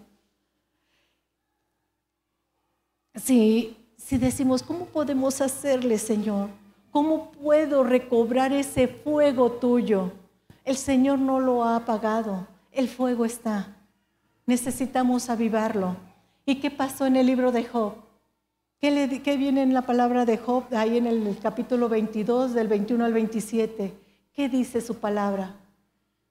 Si, 3.17 3.77
decimos, 4.11 4.63
¿cómo 4.63 4.87
podemos 4.87 5.41
hacerle, 5.41 5.99
Señor? 5.99 6.49
¿Cómo 6.91 7.31
puedo 7.31 7.85
recobrar 7.85 8.53
ese 8.53 8.89
fuego 8.89 9.53
tuyo? 9.53 10.13
El 10.65 10.77
Señor 10.77 11.21
no 11.21 11.39
lo 11.39 11.63
ha 11.63 11.77
apagado, 11.77 12.47
el 12.73 12.89
fuego 12.89 13.25
está. 13.25 13.77
Necesitamos 14.47 15.31
avivarlo. 15.31 15.97
¿Y 16.45 16.57
qué 16.57 16.71
pasó 16.71 17.07
en 17.07 17.17
el 17.17 17.27
libro 17.27 17.53
de 17.53 17.65
Job? 17.65 17.95
¿Qué, 18.81 18.91
le, 18.91 19.23
qué 19.23 19.37
viene 19.37 19.63
en 19.63 19.75
la 19.75 19.83
palabra 19.83 20.25
de 20.25 20.37
Job 20.37 20.65
ahí 20.73 20.99
en 20.99 21.07
el 21.07 21.39
capítulo 21.41 21.89
22, 21.89 22.53
del 22.53 22.69
21 22.69 23.05
al 23.05 23.13
27? 23.13 23.95
¿Qué 24.33 24.49
dice 24.49 24.81
su 24.81 24.97
palabra? 24.97 25.55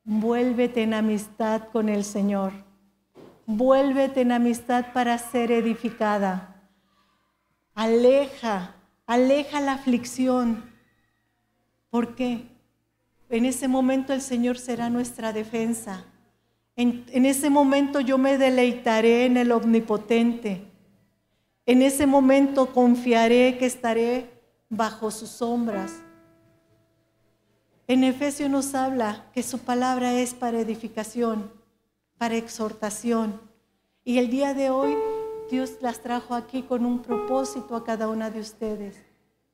Vuélvete 0.04 0.84
en 0.84 0.94
amistad 0.94 1.64
con 1.72 1.88
el 1.88 2.04
Señor. 2.04 2.52
Vuélvete 3.46 4.22
en 4.22 4.34
amistad 4.34 4.88
para 4.94 5.18
ser 5.18 5.52
edificada. 5.52 6.53
Aleja, 7.76 8.76
aleja 9.08 9.60
la 9.60 9.74
aflicción. 9.74 10.64
¿Por 11.90 12.16
qué? 12.16 12.48
En 13.30 13.46
ese 13.46 13.68
momento 13.68 14.14
el 14.14 14.22
Señor 14.22 14.60
será 14.60 14.90
nuestra 14.90 15.34
defensa. 15.34 16.06
En, 16.76 17.06
en, 17.10 17.26
ese 17.26 17.50
momento 17.50 18.00
yo 18.00 18.18
me 18.18 18.38
deleitaré 18.38 19.26
en 19.26 19.38
el 19.38 19.52
omnipotente. 19.52 20.66
En 21.66 21.82
ese 21.82 22.06
momento 22.06 22.74
confiaré 22.74 23.58
que 23.58 23.66
estaré 23.66 24.30
bajo 24.70 25.10
sus 25.10 25.30
sombras. 25.30 25.94
En 27.88 28.04
Efesios 28.04 28.50
nos 28.50 28.76
habla 28.76 29.26
que 29.34 29.44
su 29.44 29.60
palabra 29.60 30.14
es 30.14 30.34
para 30.34 30.60
edificación, 30.60 31.52
para 32.18 32.36
exhortación. 32.36 33.42
Y 34.04 34.20
el 34.20 34.30
día 34.30 34.54
de 34.54 34.70
hoy 34.70 34.96
Dios 35.54 35.78
las 35.82 36.02
trajo 36.02 36.34
aquí 36.34 36.64
con 36.64 36.84
un 36.84 37.04
propósito 37.04 37.76
a 37.76 37.84
cada 37.84 38.10
una 38.10 38.32
de 38.32 38.40
ustedes. 38.40 39.00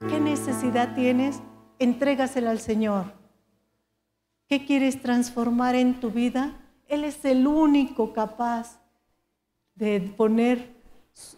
¿Qué 0.07 0.17
necesidad 0.21 0.95
tienes? 0.95 1.41
Entrégasela 1.77 2.51
al 2.51 2.59
Señor. 2.59 3.11
¿Qué 4.47 4.65
quieres 4.65 5.01
transformar 5.01 5.75
en 5.75 5.99
tu 5.99 6.09
vida? 6.09 6.57
Él 6.87 7.03
es 7.03 7.25
el 7.25 7.45
único 7.45 8.13
capaz 8.13 8.79
de 9.75 9.99
poner 10.15 10.73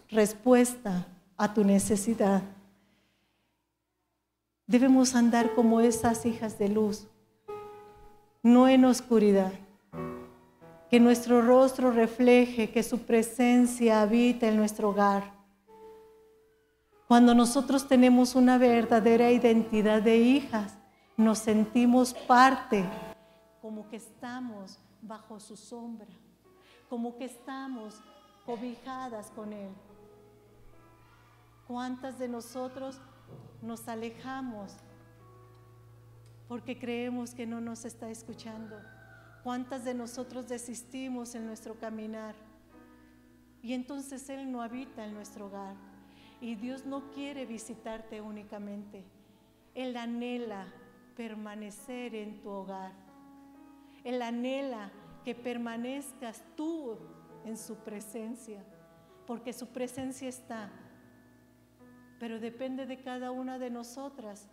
respuesta 0.08 1.08
a 1.36 1.52
tu 1.52 1.64
necesidad. 1.64 2.44
Debemos 4.68 5.16
andar 5.16 5.56
como 5.56 5.80
esas 5.80 6.24
hijas 6.24 6.56
de 6.60 6.68
luz, 6.68 7.08
no 8.44 8.68
en 8.68 8.84
oscuridad. 8.84 9.52
Que 10.92 11.00
nuestro 11.00 11.40
rostro 11.40 11.90
refleje 11.90 12.70
que 12.70 12.82
su 12.82 12.98
presencia 12.98 14.02
habita 14.02 14.46
en 14.46 14.58
nuestro 14.58 14.90
hogar. 14.90 15.32
Cuando 17.08 17.34
nosotros 17.34 17.88
tenemos 17.88 18.34
una 18.34 18.58
verdadera 18.58 19.30
identidad 19.30 20.02
de 20.02 20.18
hijas, 20.18 20.76
nos 21.16 21.38
sentimos 21.38 22.12
parte, 22.12 22.84
como 23.62 23.88
que 23.88 23.96
estamos 23.96 24.78
bajo 25.00 25.40
su 25.40 25.56
sombra, 25.56 26.12
como 26.90 27.16
que 27.16 27.24
estamos 27.24 27.94
cobijadas 28.44 29.30
con 29.30 29.54
Él. 29.54 29.70
¿Cuántas 31.66 32.18
de 32.18 32.28
nosotros 32.28 33.00
nos 33.62 33.88
alejamos 33.88 34.76
porque 36.48 36.78
creemos 36.78 37.32
que 37.32 37.46
no 37.46 37.62
nos 37.62 37.86
está 37.86 38.10
escuchando. 38.10 38.76
¿Cuántas 39.42 39.84
de 39.84 39.94
nosotros 39.94 40.48
desistimos 40.48 41.34
en 41.34 41.46
nuestro 41.46 41.78
caminar? 41.78 42.34
Y 43.62 43.72
entonces 43.74 44.28
Él 44.28 44.50
no 44.50 44.62
habita 44.62 45.04
en 45.04 45.14
nuestro 45.14 45.46
hogar. 45.46 45.76
Y 46.40 46.54
Dios 46.54 46.86
no 46.86 47.10
quiere 47.10 47.46
visitarte 47.46 48.20
únicamente. 48.20 49.04
Él 49.74 49.96
anhela 49.96 50.66
permanecer 51.16 52.14
en 52.14 52.40
tu 52.40 52.48
hogar. 52.48 52.92
Él 54.04 54.22
anhela 54.22 54.90
que 55.24 55.34
permanezcas 55.34 56.42
tú 56.56 56.98
en 57.44 57.56
su 57.56 57.76
presencia, 57.76 58.64
porque 59.26 59.52
su 59.52 59.68
presencia 59.68 60.28
está 60.28 60.70
pero 62.22 62.38
depende 62.38 62.86
de 62.86 63.00
cada 63.00 63.32
una 63.32 63.58
de 63.58 63.68
nosotras 63.68 64.48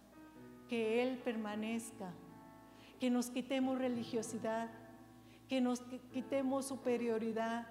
que 0.68 1.04
Él 1.04 1.20
permanezca, 1.20 2.12
que 3.00 3.10
nos 3.10 3.30
quitemos 3.30 3.78
religiosidad, 3.78 4.70
que 5.48 5.62
nos 5.62 5.82
quitemos 6.14 6.66
superioridad, 6.68 7.68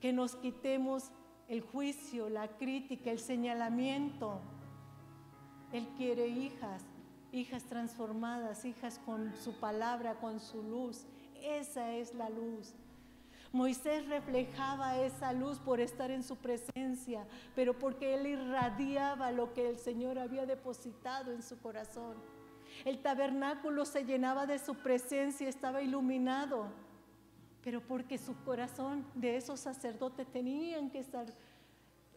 que 0.00 0.12
nos 0.12 0.34
quitemos 0.36 1.10
el 1.48 1.60
juicio, 1.60 2.28
la 2.28 2.48
crítica, 2.48 3.10
el 3.10 3.18
señalamiento. 3.18 4.40
Él 5.72 5.86
quiere 5.96 6.28
hijas, 6.28 6.82
hijas 7.32 7.64
transformadas, 7.64 8.64
hijas 8.64 8.98
con 9.04 9.34
su 9.36 9.52
palabra, 9.60 10.14
con 10.14 10.40
su 10.40 10.62
luz. 10.62 11.06
Esa 11.42 11.92
es 11.92 12.14
la 12.14 12.30
luz. 12.30 12.74
Moisés 13.52 14.06
reflejaba 14.08 14.96
esa 14.98 15.32
luz 15.32 15.58
por 15.58 15.80
estar 15.80 16.10
en 16.10 16.22
su 16.22 16.36
presencia, 16.36 17.26
pero 17.56 17.76
porque 17.76 18.14
él 18.14 18.26
irradiaba 18.26 19.32
lo 19.32 19.52
que 19.52 19.68
el 19.68 19.78
Señor 19.78 20.18
había 20.20 20.46
depositado 20.46 21.32
en 21.32 21.42
su 21.42 21.58
corazón. 21.58 22.14
El 22.84 22.98
tabernáculo 23.02 23.84
se 23.84 24.04
llenaba 24.04 24.46
de 24.46 24.58
su 24.58 24.74
presencia, 24.74 25.48
estaba 25.48 25.82
iluminado, 25.82 26.68
pero 27.62 27.80
porque 27.80 28.16
su 28.16 28.34
corazón 28.44 29.04
de 29.14 29.36
esos 29.36 29.60
sacerdotes 29.60 30.26
tenían 30.26 30.90
que 30.90 31.00
estar 31.00 31.26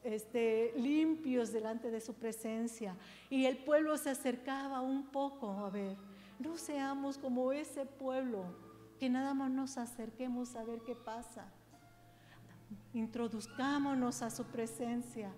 este, 0.03 0.73
limpios 0.77 1.51
delante 1.51 1.91
de 1.91 1.99
su 1.99 2.13
presencia. 2.13 2.95
Y 3.29 3.45
el 3.45 3.57
pueblo 3.57 3.97
se 3.97 4.11
acercaba 4.11 4.81
un 4.81 5.07
poco, 5.07 5.51
a 5.51 5.69
ver, 5.69 5.97
no 6.39 6.57
seamos 6.57 7.17
como 7.17 7.51
ese 7.51 7.85
pueblo 7.85 8.45
que 8.99 9.09
nada 9.09 9.33
más 9.33 9.51
nos 9.51 9.77
acerquemos 9.77 10.55
a 10.55 10.63
ver 10.63 10.81
qué 10.81 10.95
pasa. 10.95 11.45
Introduzcámonos 12.93 14.21
a 14.21 14.29
su 14.29 14.45
presencia, 14.45 15.31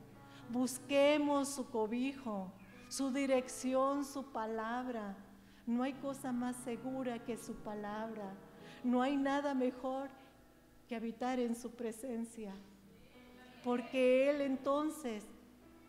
busquemos 0.51 1.49
su 1.49 1.69
cobijo, 1.69 2.51
su 2.95 3.11
dirección, 3.11 4.05
su 4.05 4.23
palabra. 4.31 5.15
No 5.65 5.83
hay 5.83 5.93
cosa 5.93 6.31
más 6.31 6.55
segura 6.57 7.19
que 7.19 7.37
su 7.37 7.55
palabra. 7.55 8.33
No 8.83 9.01
hay 9.01 9.17
nada 9.17 9.53
mejor 9.53 10.09
que 10.87 10.95
habitar 10.95 11.39
en 11.39 11.55
su 11.55 11.71
presencia. 11.71 12.53
Porque 13.63 14.29
Él 14.29 14.41
entonces 14.41 15.25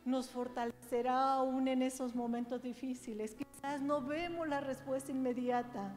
nos 0.04 0.30
fortalecerá 0.30 1.34
aún 1.34 1.68
en 1.68 1.82
esos 1.82 2.14
momentos 2.14 2.62
difíciles. 2.62 3.34
Quizás 3.34 3.82
no 3.82 4.00
vemos 4.00 4.48
la 4.48 4.60
respuesta 4.60 5.12
inmediata 5.12 5.94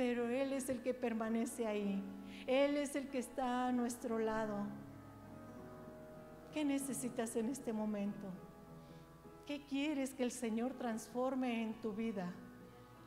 pero 0.00 0.30
Él 0.30 0.54
es 0.54 0.70
el 0.70 0.80
que 0.80 0.94
permanece 0.94 1.66
ahí. 1.66 2.02
Él 2.46 2.78
es 2.78 2.96
el 2.96 3.08
que 3.08 3.18
está 3.18 3.68
a 3.68 3.72
nuestro 3.72 4.18
lado. 4.18 4.56
¿Qué 6.54 6.64
necesitas 6.64 7.36
en 7.36 7.50
este 7.50 7.74
momento? 7.74 8.28
¿Qué 9.50 9.62
quieres 9.68 10.14
que 10.14 10.22
el 10.22 10.30
Señor 10.30 10.74
transforme 10.74 11.64
en 11.64 11.74
tu 11.80 11.92
vida? 11.92 12.32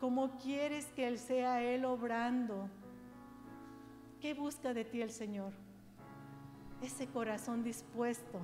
¿Cómo 0.01 0.37
quieres 0.39 0.87
que 0.87 1.07
Él 1.07 1.17
sea 1.17 1.63
Él 1.63 1.85
obrando? 1.85 2.69
¿Qué 4.19 4.33
busca 4.33 4.73
de 4.73 4.83
ti 4.83 5.01
el 5.01 5.11
Señor? 5.11 5.53
Ese 6.81 7.07
corazón 7.07 7.63
dispuesto, 7.63 8.41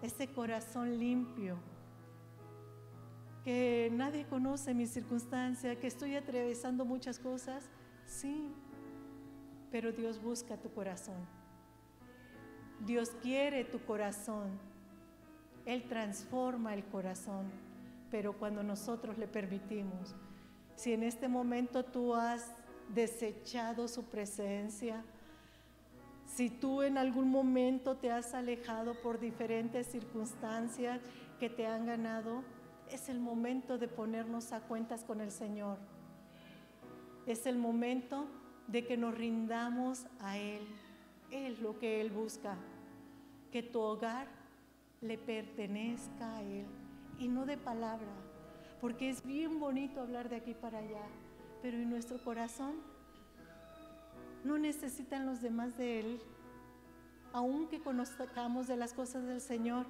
ese 0.00 0.28
corazón 0.28 1.00
limpio 1.00 1.58
que 3.42 3.90
nadie 3.92 4.24
conoce 4.24 4.74
mi 4.74 4.86
circunstancia, 4.86 5.80
que 5.80 5.88
estoy 5.88 6.14
atravesando 6.14 6.84
muchas 6.84 7.18
cosas, 7.18 7.68
sí, 8.06 8.54
pero 9.72 9.90
Dios 9.90 10.22
busca 10.22 10.56
tu 10.56 10.70
corazón. 10.70 11.18
Dios 12.86 13.10
quiere 13.22 13.64
tu 13.64 13.80
corazón. 13.84 14.67
Él 15.68 15.82
transforma 15.82 16.72
el 16.72 16.82
corazón, 16.82 17.44
pero 18.10 18.32
cuando 18.32 18.62
nosotros 18.62 19.18
le 19.18 19.28
permitimos, 19.28 20.14
si 20.76 20.94
en 20.94 21.02
este 21.02 21.28
momento 21.28 21.84
tú 21.84 22.14
has 22.14 22.54
desechado 22.94 23.86
su 23.86 24.04
presencia, 24.04 25.04
si 26.24 26.48
tú 26.48 26.80
en 26.80 26.96
algún 26.96 27.28
momento 27.28 27.98
te 27.98 28.10
has 28.10 28.32
alejado 28.32 28.94
por 29.02 29.20
diferentes 29.20 29.86
circunstancias 29.88 31.02
que 31.38 31.50
te 31.50 31.66
han 31.66 31.84
ganado, 31.84 32.44
es 32.90 33.10
el 33.10 33.20
momento 33.20 33.76
de 33.76 33.88
ponernos 33.88 34.52
a 34.52 34.60
cuentas 34.60 35.04
con 35.04 35.20
el 35.20 35.30
Señor. 35.30 35.76
Es 37.26 37.44
el 37.44 37.58
momento 37.58 38.26
de 38.68 38.86
que 38.86 38.96
nos 38.96 39.14
rindamos 39.14 40.06
a 40.20 40.38
Él. 40.38 40.66
Es 41.30 41.60
lo 41.60 41.78
que 41.78 42.00
Él 42.00 42.10
busca, 42.10 42.56
que 43.52 43.62
tu 43.62 43.80
hogar 43.80 44.37
le 45.00 45.18
pertenezca 45.18 46.36
a 46.36 46.42
Él 46.42 46.66
y 47.18 47.28
no 47.28 47.46
de 47.46 47.56
palabra, 47.56 48.12
porque 48.80 49.10
es 49.10 49.24
bien 49.24 49.58
bonito 49.60 50.00
hablar 50.00 50.28
de 50.28 50.36
aquí 50.36 50.54
para 50.54 50.78
allá, 50.78 51.06
pero 51.62 51.76
en 51.76 51.90
nuestro 51.90 52.22
corazón 52.22 52.76
no 54.44 54.58
necesitan 54.58 55.26
los 55.26 55.40
demás 55.40 55.76
de 55.76 56.00
Él, 56.00 56.20
aunque 57.32 57.80
conozcamos 57.80 58.66
de 58.66 58.76
las 58.76 58.92
cosas 58.92 59.24
del 59.26 59.40
Señor, 59.40 59.86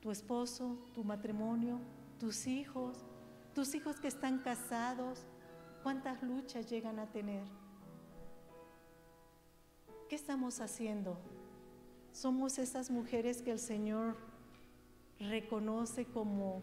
tu 0.00 0.10
esposo, 0.10 0.78
tu 0.94 1.04
matrimonio, 1.04 1.80
tus 2.18 2.46
hijos, 2.46 3.04
tus 3.54 3.74
hijos 3.74 3.98
que 3.98 4.08
están 4.08 4.38
casados, 4.38 5.24
cuántas 5.82 6.22
luchas 6.22 6.70
llegan 6.70 6.98
a 6.98 7.06
tener. 7.06 7.44
¿Qué 10.08 10.14
estamos 10.14 10.60
haciendo? 10.60 11.18
Somos 12.12 12.58
esas 12.58 12.90
mujeres 12.90 13.42
que 13.42 13.52
el 13.52 13.58
Señor 13.58 14.16
reconoce 15.20 16.04
como 16.04 16.62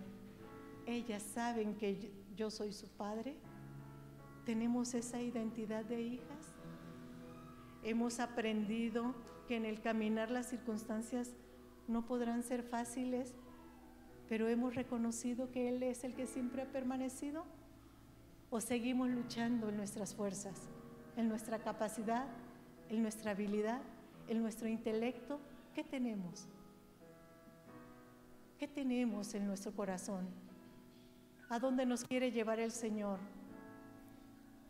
ellas 0.86 1.24
saben 1.24 1.76
que 1.76 2.12
yo 2.36 2.52
soy 2.52 2.74
su 2.74 2.88
padre. 2.88 3.36
Tenemos 4.46 4.94
esa 4.94 5.22
identidad 5.22 5.84
de 5.86 6.02
hijas. 6.02 6.54
Hemos 7.84 8.20
aprendido 8.20 9.16
que 9.48 9.56
en 9.56 9.66
el 9.66 9.82
caminar 9.82 10.32
las 10.32 10.48
circunstancias 10.48 11.32
no 11.88 12.06
podrán 12.06 12.44
ser 12.44 12.64
fáciles, 12.64 13.34
pero 14.28 14.48
hemos 14.48 14.76
reconocido 14.76 15.52
que 15.52 15.70
Él 15.70 15.84
es 15.84 16.04
el 16.04 16.16
que 16.16 16.28
siempre 16.28 16.64
ha 16.64 16.72
permanecido 16.72 17.46
o 18.50 18.60
seguimos 18.60 19.10
luchando 19.10 19.70
en 19.70 19.78
nuestras 19.78 20.16
fuerzas, 20.16 20.70
en 21.16 21.30
nuestra 21.30 21.60
capacidad, 21.60 22.28
en 22.90 23.02
nuestra 23.02 23.32
habilidad, 23.32 23.82
en 24.28 24.42
nuestro 24.42 24.68
intelecto. 24.68 25.40
¿Qué 25.74 25.84
tenemos? 25.84 26.48
¿Qué 28.58 28.68
tenemos 28.68 29.34
en 29.34 29.48
nuestro 29.48 29.72
corazón? 29.74 30.28
¿A 31.50 31.60
dónde 31.60 31.86
nos 31.86 32.04
quiere 32.04 32.32
llevar 32.32 32.60
el 32.60 32.72
Señor? 32.72 33.20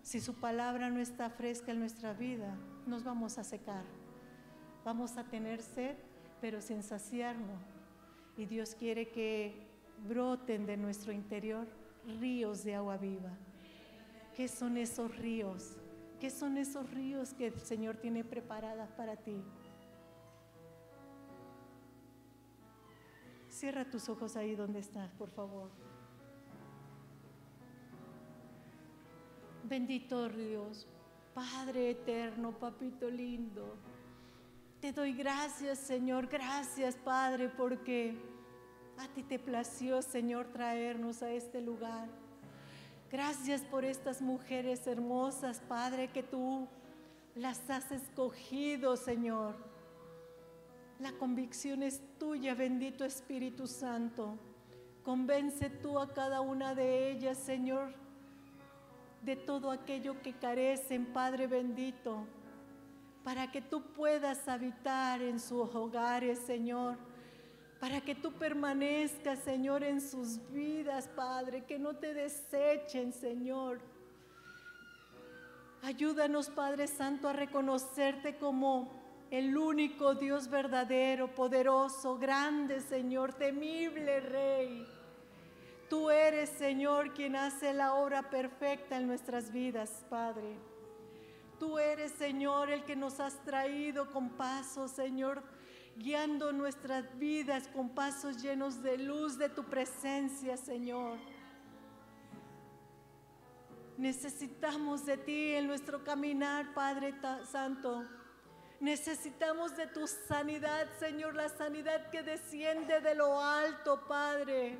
Si 0.01 0.19
su 0.19 0.35
palabra 0.35 0.89
no 0.89 0.99
está 0.99 1.29
fresca 1.29 1.71
en 1.71 1.79
nuestra 1.79 2.13
vida, 2.13 2.55
nos 2.85 3.03
vamos 3.03 3.37
a 3.37 3.43
secar. 3.43 3.83
Vamos 4.83 5.17
a 5.17 5.23
tener 5.23 5.61
sed, 5.61 5.95
pero 6.41 6.61
sin 6.61 6.83
saciarnos 6.83 7.75
y 8.37 8.45
Dios 8.45 8.75
quiere 8.75 9.07
que 9.09 9.53
broten 10.07 10.65
de 10.65 10.77
nuestro 10.77 11.11
interior 11.11 11.67
ríos 12.19 12.63
de 12.63 12.75
agua 12.75 12.97
viva. 12.97 13.31
¿Qué 14.35 14.47
son 14.47 14.77
esos 14.77 15.15
ríos? 15.17 15.77
¿Qué 16.19 16.29
son 16.29 16.57
esos 16.57 16.89
ríos 16.91 17.33
que 17.33 17.47
el 17.47 17.59
Señor 17.61 17.97
tiene 17.97 18.23
preparadas 18.23 18.91
para 18.93 19.15
ti? 19.17 19.43
Cierra 23.49 23.89
tus 23.89 24.09
ojos 24.09 24.35
ahí 24.35 24.55
donde 24.55 24.79
estás, 24.79 25.11
por 25.13 25.29
favor. 25.29 25.69
Bendito 29.63 30.29
Dios, 30.29 30.87
Padre 31.33 31.91
eterno, 31.91 32.51
papito 32.51 33.09
lindo. 33.09 33.77
Te 34.79 34.91
doy 34.91 35.13
gracias, 35.13 35.79
Señor, 35.79 36.27
gracias, 36.27 36.95
Padre, 36.97 37.49
porque 37.49 38.15
a 38.97 39.07
ti 39.07 39.23
te 39.23 39.39
plació, 39.39 40.01
Señor, 40.01 40.47
traernos 40.53 41.23
a 41.23 41.31
este 41.31 41.61
lugar. 41.61 42.07
Gracias 43.15 43.61
por 43.61 43.85
estas 43.85 44.21
mujeres 44.21 44.85
hermosas, 44.87 45.61
Padre, 45.69 46.09
que 46.09 46.21
tú 46.21 46.67
las 47.33 47.69
has 47.69 47.89
escogido, 47.93 48.97
Señor. 48.97 49.55
La 50.99 51.13
convicción 51.13 51.81
es 51.81 52.01
tuya, 52.19 52.55
bendito 52.55 53.05
Espíritu 53.05 53.67
Santo. 53.67 54.37
Convence 55.05 55.69
tú 55.69 55.97
a 55.97 56.13
cada 56.13 56.41
una 56.41 56.75
de 56.75 57.09
ellas, 57.09 57.37
Señor, 57.37 57.93
de 59.21 59.37
todo 59.37 59.71
aquello 59.71 60.21
que 60.21 60.33
carecen, 60.33 61.05
Padre 61.05 61.47
bendito 61.47 62.27
para 63.23 63.49
que 63.49 63.61
tú 63.61 63.81
puedas 63.93 64.45
habitar 64.49 65.21
en 65.21 65.39
sus 65.39 65.73
hogares, 65.73 66.37
Señor. 66.39 66.97
Para 67.85 68.01
que 68.01 68.15
tú 68.15 68.31
permanezcas, 68.31 69.37
Señor, 69.43 69.83
en 69.83 70.01
sus 70.01 70.39
vidas, 70.49 71.07
Padre. 71.15 71.65
Que 71.65 71.77
no 71.77 71.95
te 71.95 72.15
desechen, 72.15 73.13
Señor. 73.13 73.79
Ayúdanos, 75.83 76.49
Padre 76.49 76.87
Santo, 76.87 77.29
a 77.29 77.33
reconocerte 77.33 78.37
como 78.37 78.91
el 79.29 79.55
único 79.55 80.15
Dios 80.15 80.49
verdadero, 80.49 81.35
poderoso, 81.35 82.17
grande, 82.17 82.81
Señor, 82.81 83.35
temible 83.35 84.19
Rey. 84.19 84.87
Tú 85.87 86.09
eres, 86.09 86.49
Señor, 86.49 87.13
quien 87.13 87.35
hace 87.35 87.71
la 87.71 87.93
obra 87.93 88.31
perfecta 88.31 88.97
en 88.97 89.05
nuestras 89.05 89.51
vidas, 89.51 90.03
Padre. 90.09 90.57
Tú 91.59 91.77
eres, 91.77 92.13
Señor, 92.13 92.71
el 92.71 92.83
que 92.83 92.95
nos 92.95 93.19
has 93.19 93.39
traído 93.43 94.09
con 94.09 94.29
pasos, 94.29 94.89
Señor, 94.89 95.43
guiando 95.95 96.51
nuestras 96.51 97.17
vidas 97.17 97.67
con 97.69 97.89
pasos 97.89 98.41
llenos 98.41 98.83
de 98.83 98.97
luz 98.97 99.37
de 99.37 99.49
tu 99.49 99.63
presencia, 99.63 100.57
Señor. 100.57 101.17
Necesitamos 103.97 105.05
de 105.05 105.17
ti 105.17 105.53
en 105.53 105.67
nuestro 105.67 106.03
caminar, 106.03 106.73
Padre 106.73 107.13
Santo. 107.49 108.05
Necesitamos 108.81 109.77
de 109.77 109.87
tu 109.87 110.05
sanidad, 110.05 110.87
Señor, 110.99 111.33
la 111.33 111.47
sanidad 111.47 112.09
que 112.09 112.21
desciende 112.21 112.99
de 112.99 113.15
lo 113.15 113.39
alto, 113.39 114.05
Padre. 114.05 114.77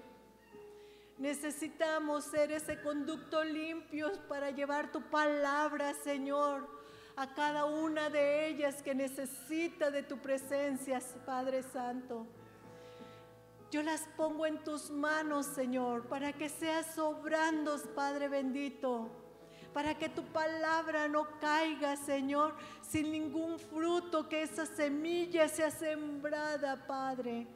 Necesitamos 1.17 2.25
ser 2.25 2.51
ese 2.51 2.81
conducto 2.81 3.41
limpio 3.41 4.11
para 4.27 4.51
llevar 4.51 4.91
tu 4.91 5.01
palabra, 5.09 5.93
Señor, 5.93 6.67
a 7.15 7.33
cada 7.33 7.65
una 7.65 8.09
de 8.09 8.47
ellas 8.47 8.81
que 8.81 8.93
necesita 8.93 9.89
de 9.91 10.03
tu 10.03 10.17
presencia, 10.17 10.99
Padre 11.25 11.63
Santo. 11.63 12.27
Yo 13.71 13.83
las 13.83 14.01
pongo 14.15 14.45
en 14.45 14.63
tus 14.63 14.89
manos, 14.89 15.45
Señor, 15.45 16.07
para 16.07 16.33
que 16.33 16.49
seas 16.49 16.97
obrando, 16.97 17.77
Padre 17.95 18.29
bendito, 18.29 19.09
para 19.73 19.97
que 19.97 20.09
tu 20.09 20.23
palabra 20.23 21.07
no 21.07 21.27
caiga, 21.39 21.95
Señor, 21.95 22.55
sin 22.81 23.11
ningún 23.11 23.59
fruto, 23.59 24.29
que 24.29 24.43
esa 24.43 24.65
semilla 24.65 25.47
sea 25.47 25.71
sembrada, 25.71 26.85
Padre 26.87 27.47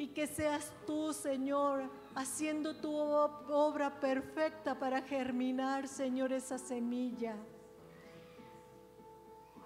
y 0.00 0.08
que 0.08 0.26
seas 0.26 0.72
tú, 0.86 1.12
Señor, 1.12 1.82
haciendo 2.14 2.74
tu 2.74 2.90
obra 2.90 4.00
perfecta 4.00 4.78
para 4.78 5.02
germinar, 5.02 5.88
Señor, 5.88 6.32
esa 6.32 6.56
semilla. 6.56 7.36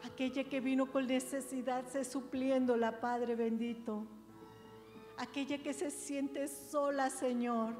Aquella 0.04 0.44
que 0.44 0.60
vino 0.60 0.90
con 0.92 1.06
necesidad, 1.06 1.86
se 1.86 2.04
supliéndola, 2.04 3.00
Padre 3.00 3.34
bendito. 3.34 4.06
Aquella 5.16 5.58
que 5.58 5.72
se 5.72 5.90
siente 5.90 6.46
sola, 6.48 7.10
Señor. 7.10 7.74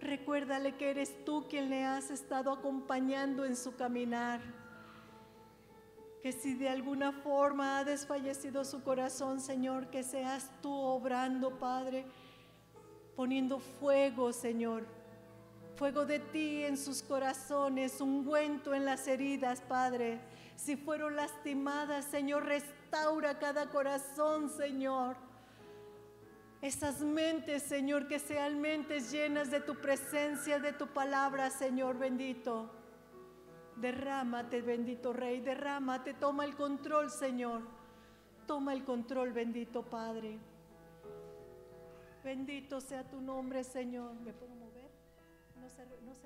Recuérdale 0.00 0.76
que 0.76 0.90
eres 0.90 1.24
tú 1.24 1.46
quien 1.48 1.70
le 1.70 1.84
has 1.84 2.10
estado 2.10 2.52
acompañando 2.52 3.44
en 3.44 3.56
su 3.56 3.74
caminar 3.76 4.40
que 6.26 6.32
si 6.32 6.54
de 6.54 6.68
alguna 6.68 7.12
forma 7.12 7.78
ha 7.78 7.84
desfallecido 7.84 8.64
su 8.64 8.82
corazón, 8.82 9.40
Señor, 9.40 9.90
que 9.90 10.02
seas 10.02 10.50
tú 10.60 10.72
obrando, 10.72 11.60
Padre, 11.60 12.04
poniendo 13.14 13.60
fuego, 13.60 14.32
Señor, 14.32 14.88
fuego 15.76 16.04
de 16.04 16.18
ti 16.18 16.64
en 16.64 16.76
sus 16.76 17.00
corazones, 17.00 18.00
ungüento 18.00 18.74
en 18.74 18.84
las 18.84 19.06
heridas, 19.06 19.60
Padre. 19.60 20.18
Si 20.56 20.76
fueron 20.76 21.16
lastimadas, 21.16 22.06
Señor, 22.06 22.44
restaura 22.46 23.38
cada 23.38 23.68
corazón, 23.70 24.50
Señor. 24.50 25.16
Esas 26.62 27.02
mentes, 27.02 27.62
Señor, 27.62 28.08
que 28.08 28.18
sean 28.18 28.60
mentes 28.60 29.12
llenas 29.12 29.50
de 29.50 29.60
tu 29.60 29.76
presencia, 29.76 30.58
de 30.58 30.72
tu 30.72 30.88
palabra, 30.88 31.50
Señor 31.50 31.98
bendito. 31.98 32.70
Derrámate, 33.76 34.62
bendito 34.62 35.12
Rey, 35.12 35.40
derrámate, 35.40 36.14
toma 36.14 36.46
el 36.46 36.56
control, 36.56 37.10
Señor. 37.10 37.60
Toma 38.46 38.72
el 38.72 38.84
control, 38.84 39.32
bendito 39.32 39.82
Padre. 39.82 40.38
Bendito 42.24 42.80
sea 42.80 43.04
tu 43.04 43.20
nombre, 43.20 43.62
Señor. 43.62 44.14
¿Me 44.14 44.32
puedo 44.32 44.54
mover? 44.54 44.90
¿No 45.60 45.68
se? 46.14 46.25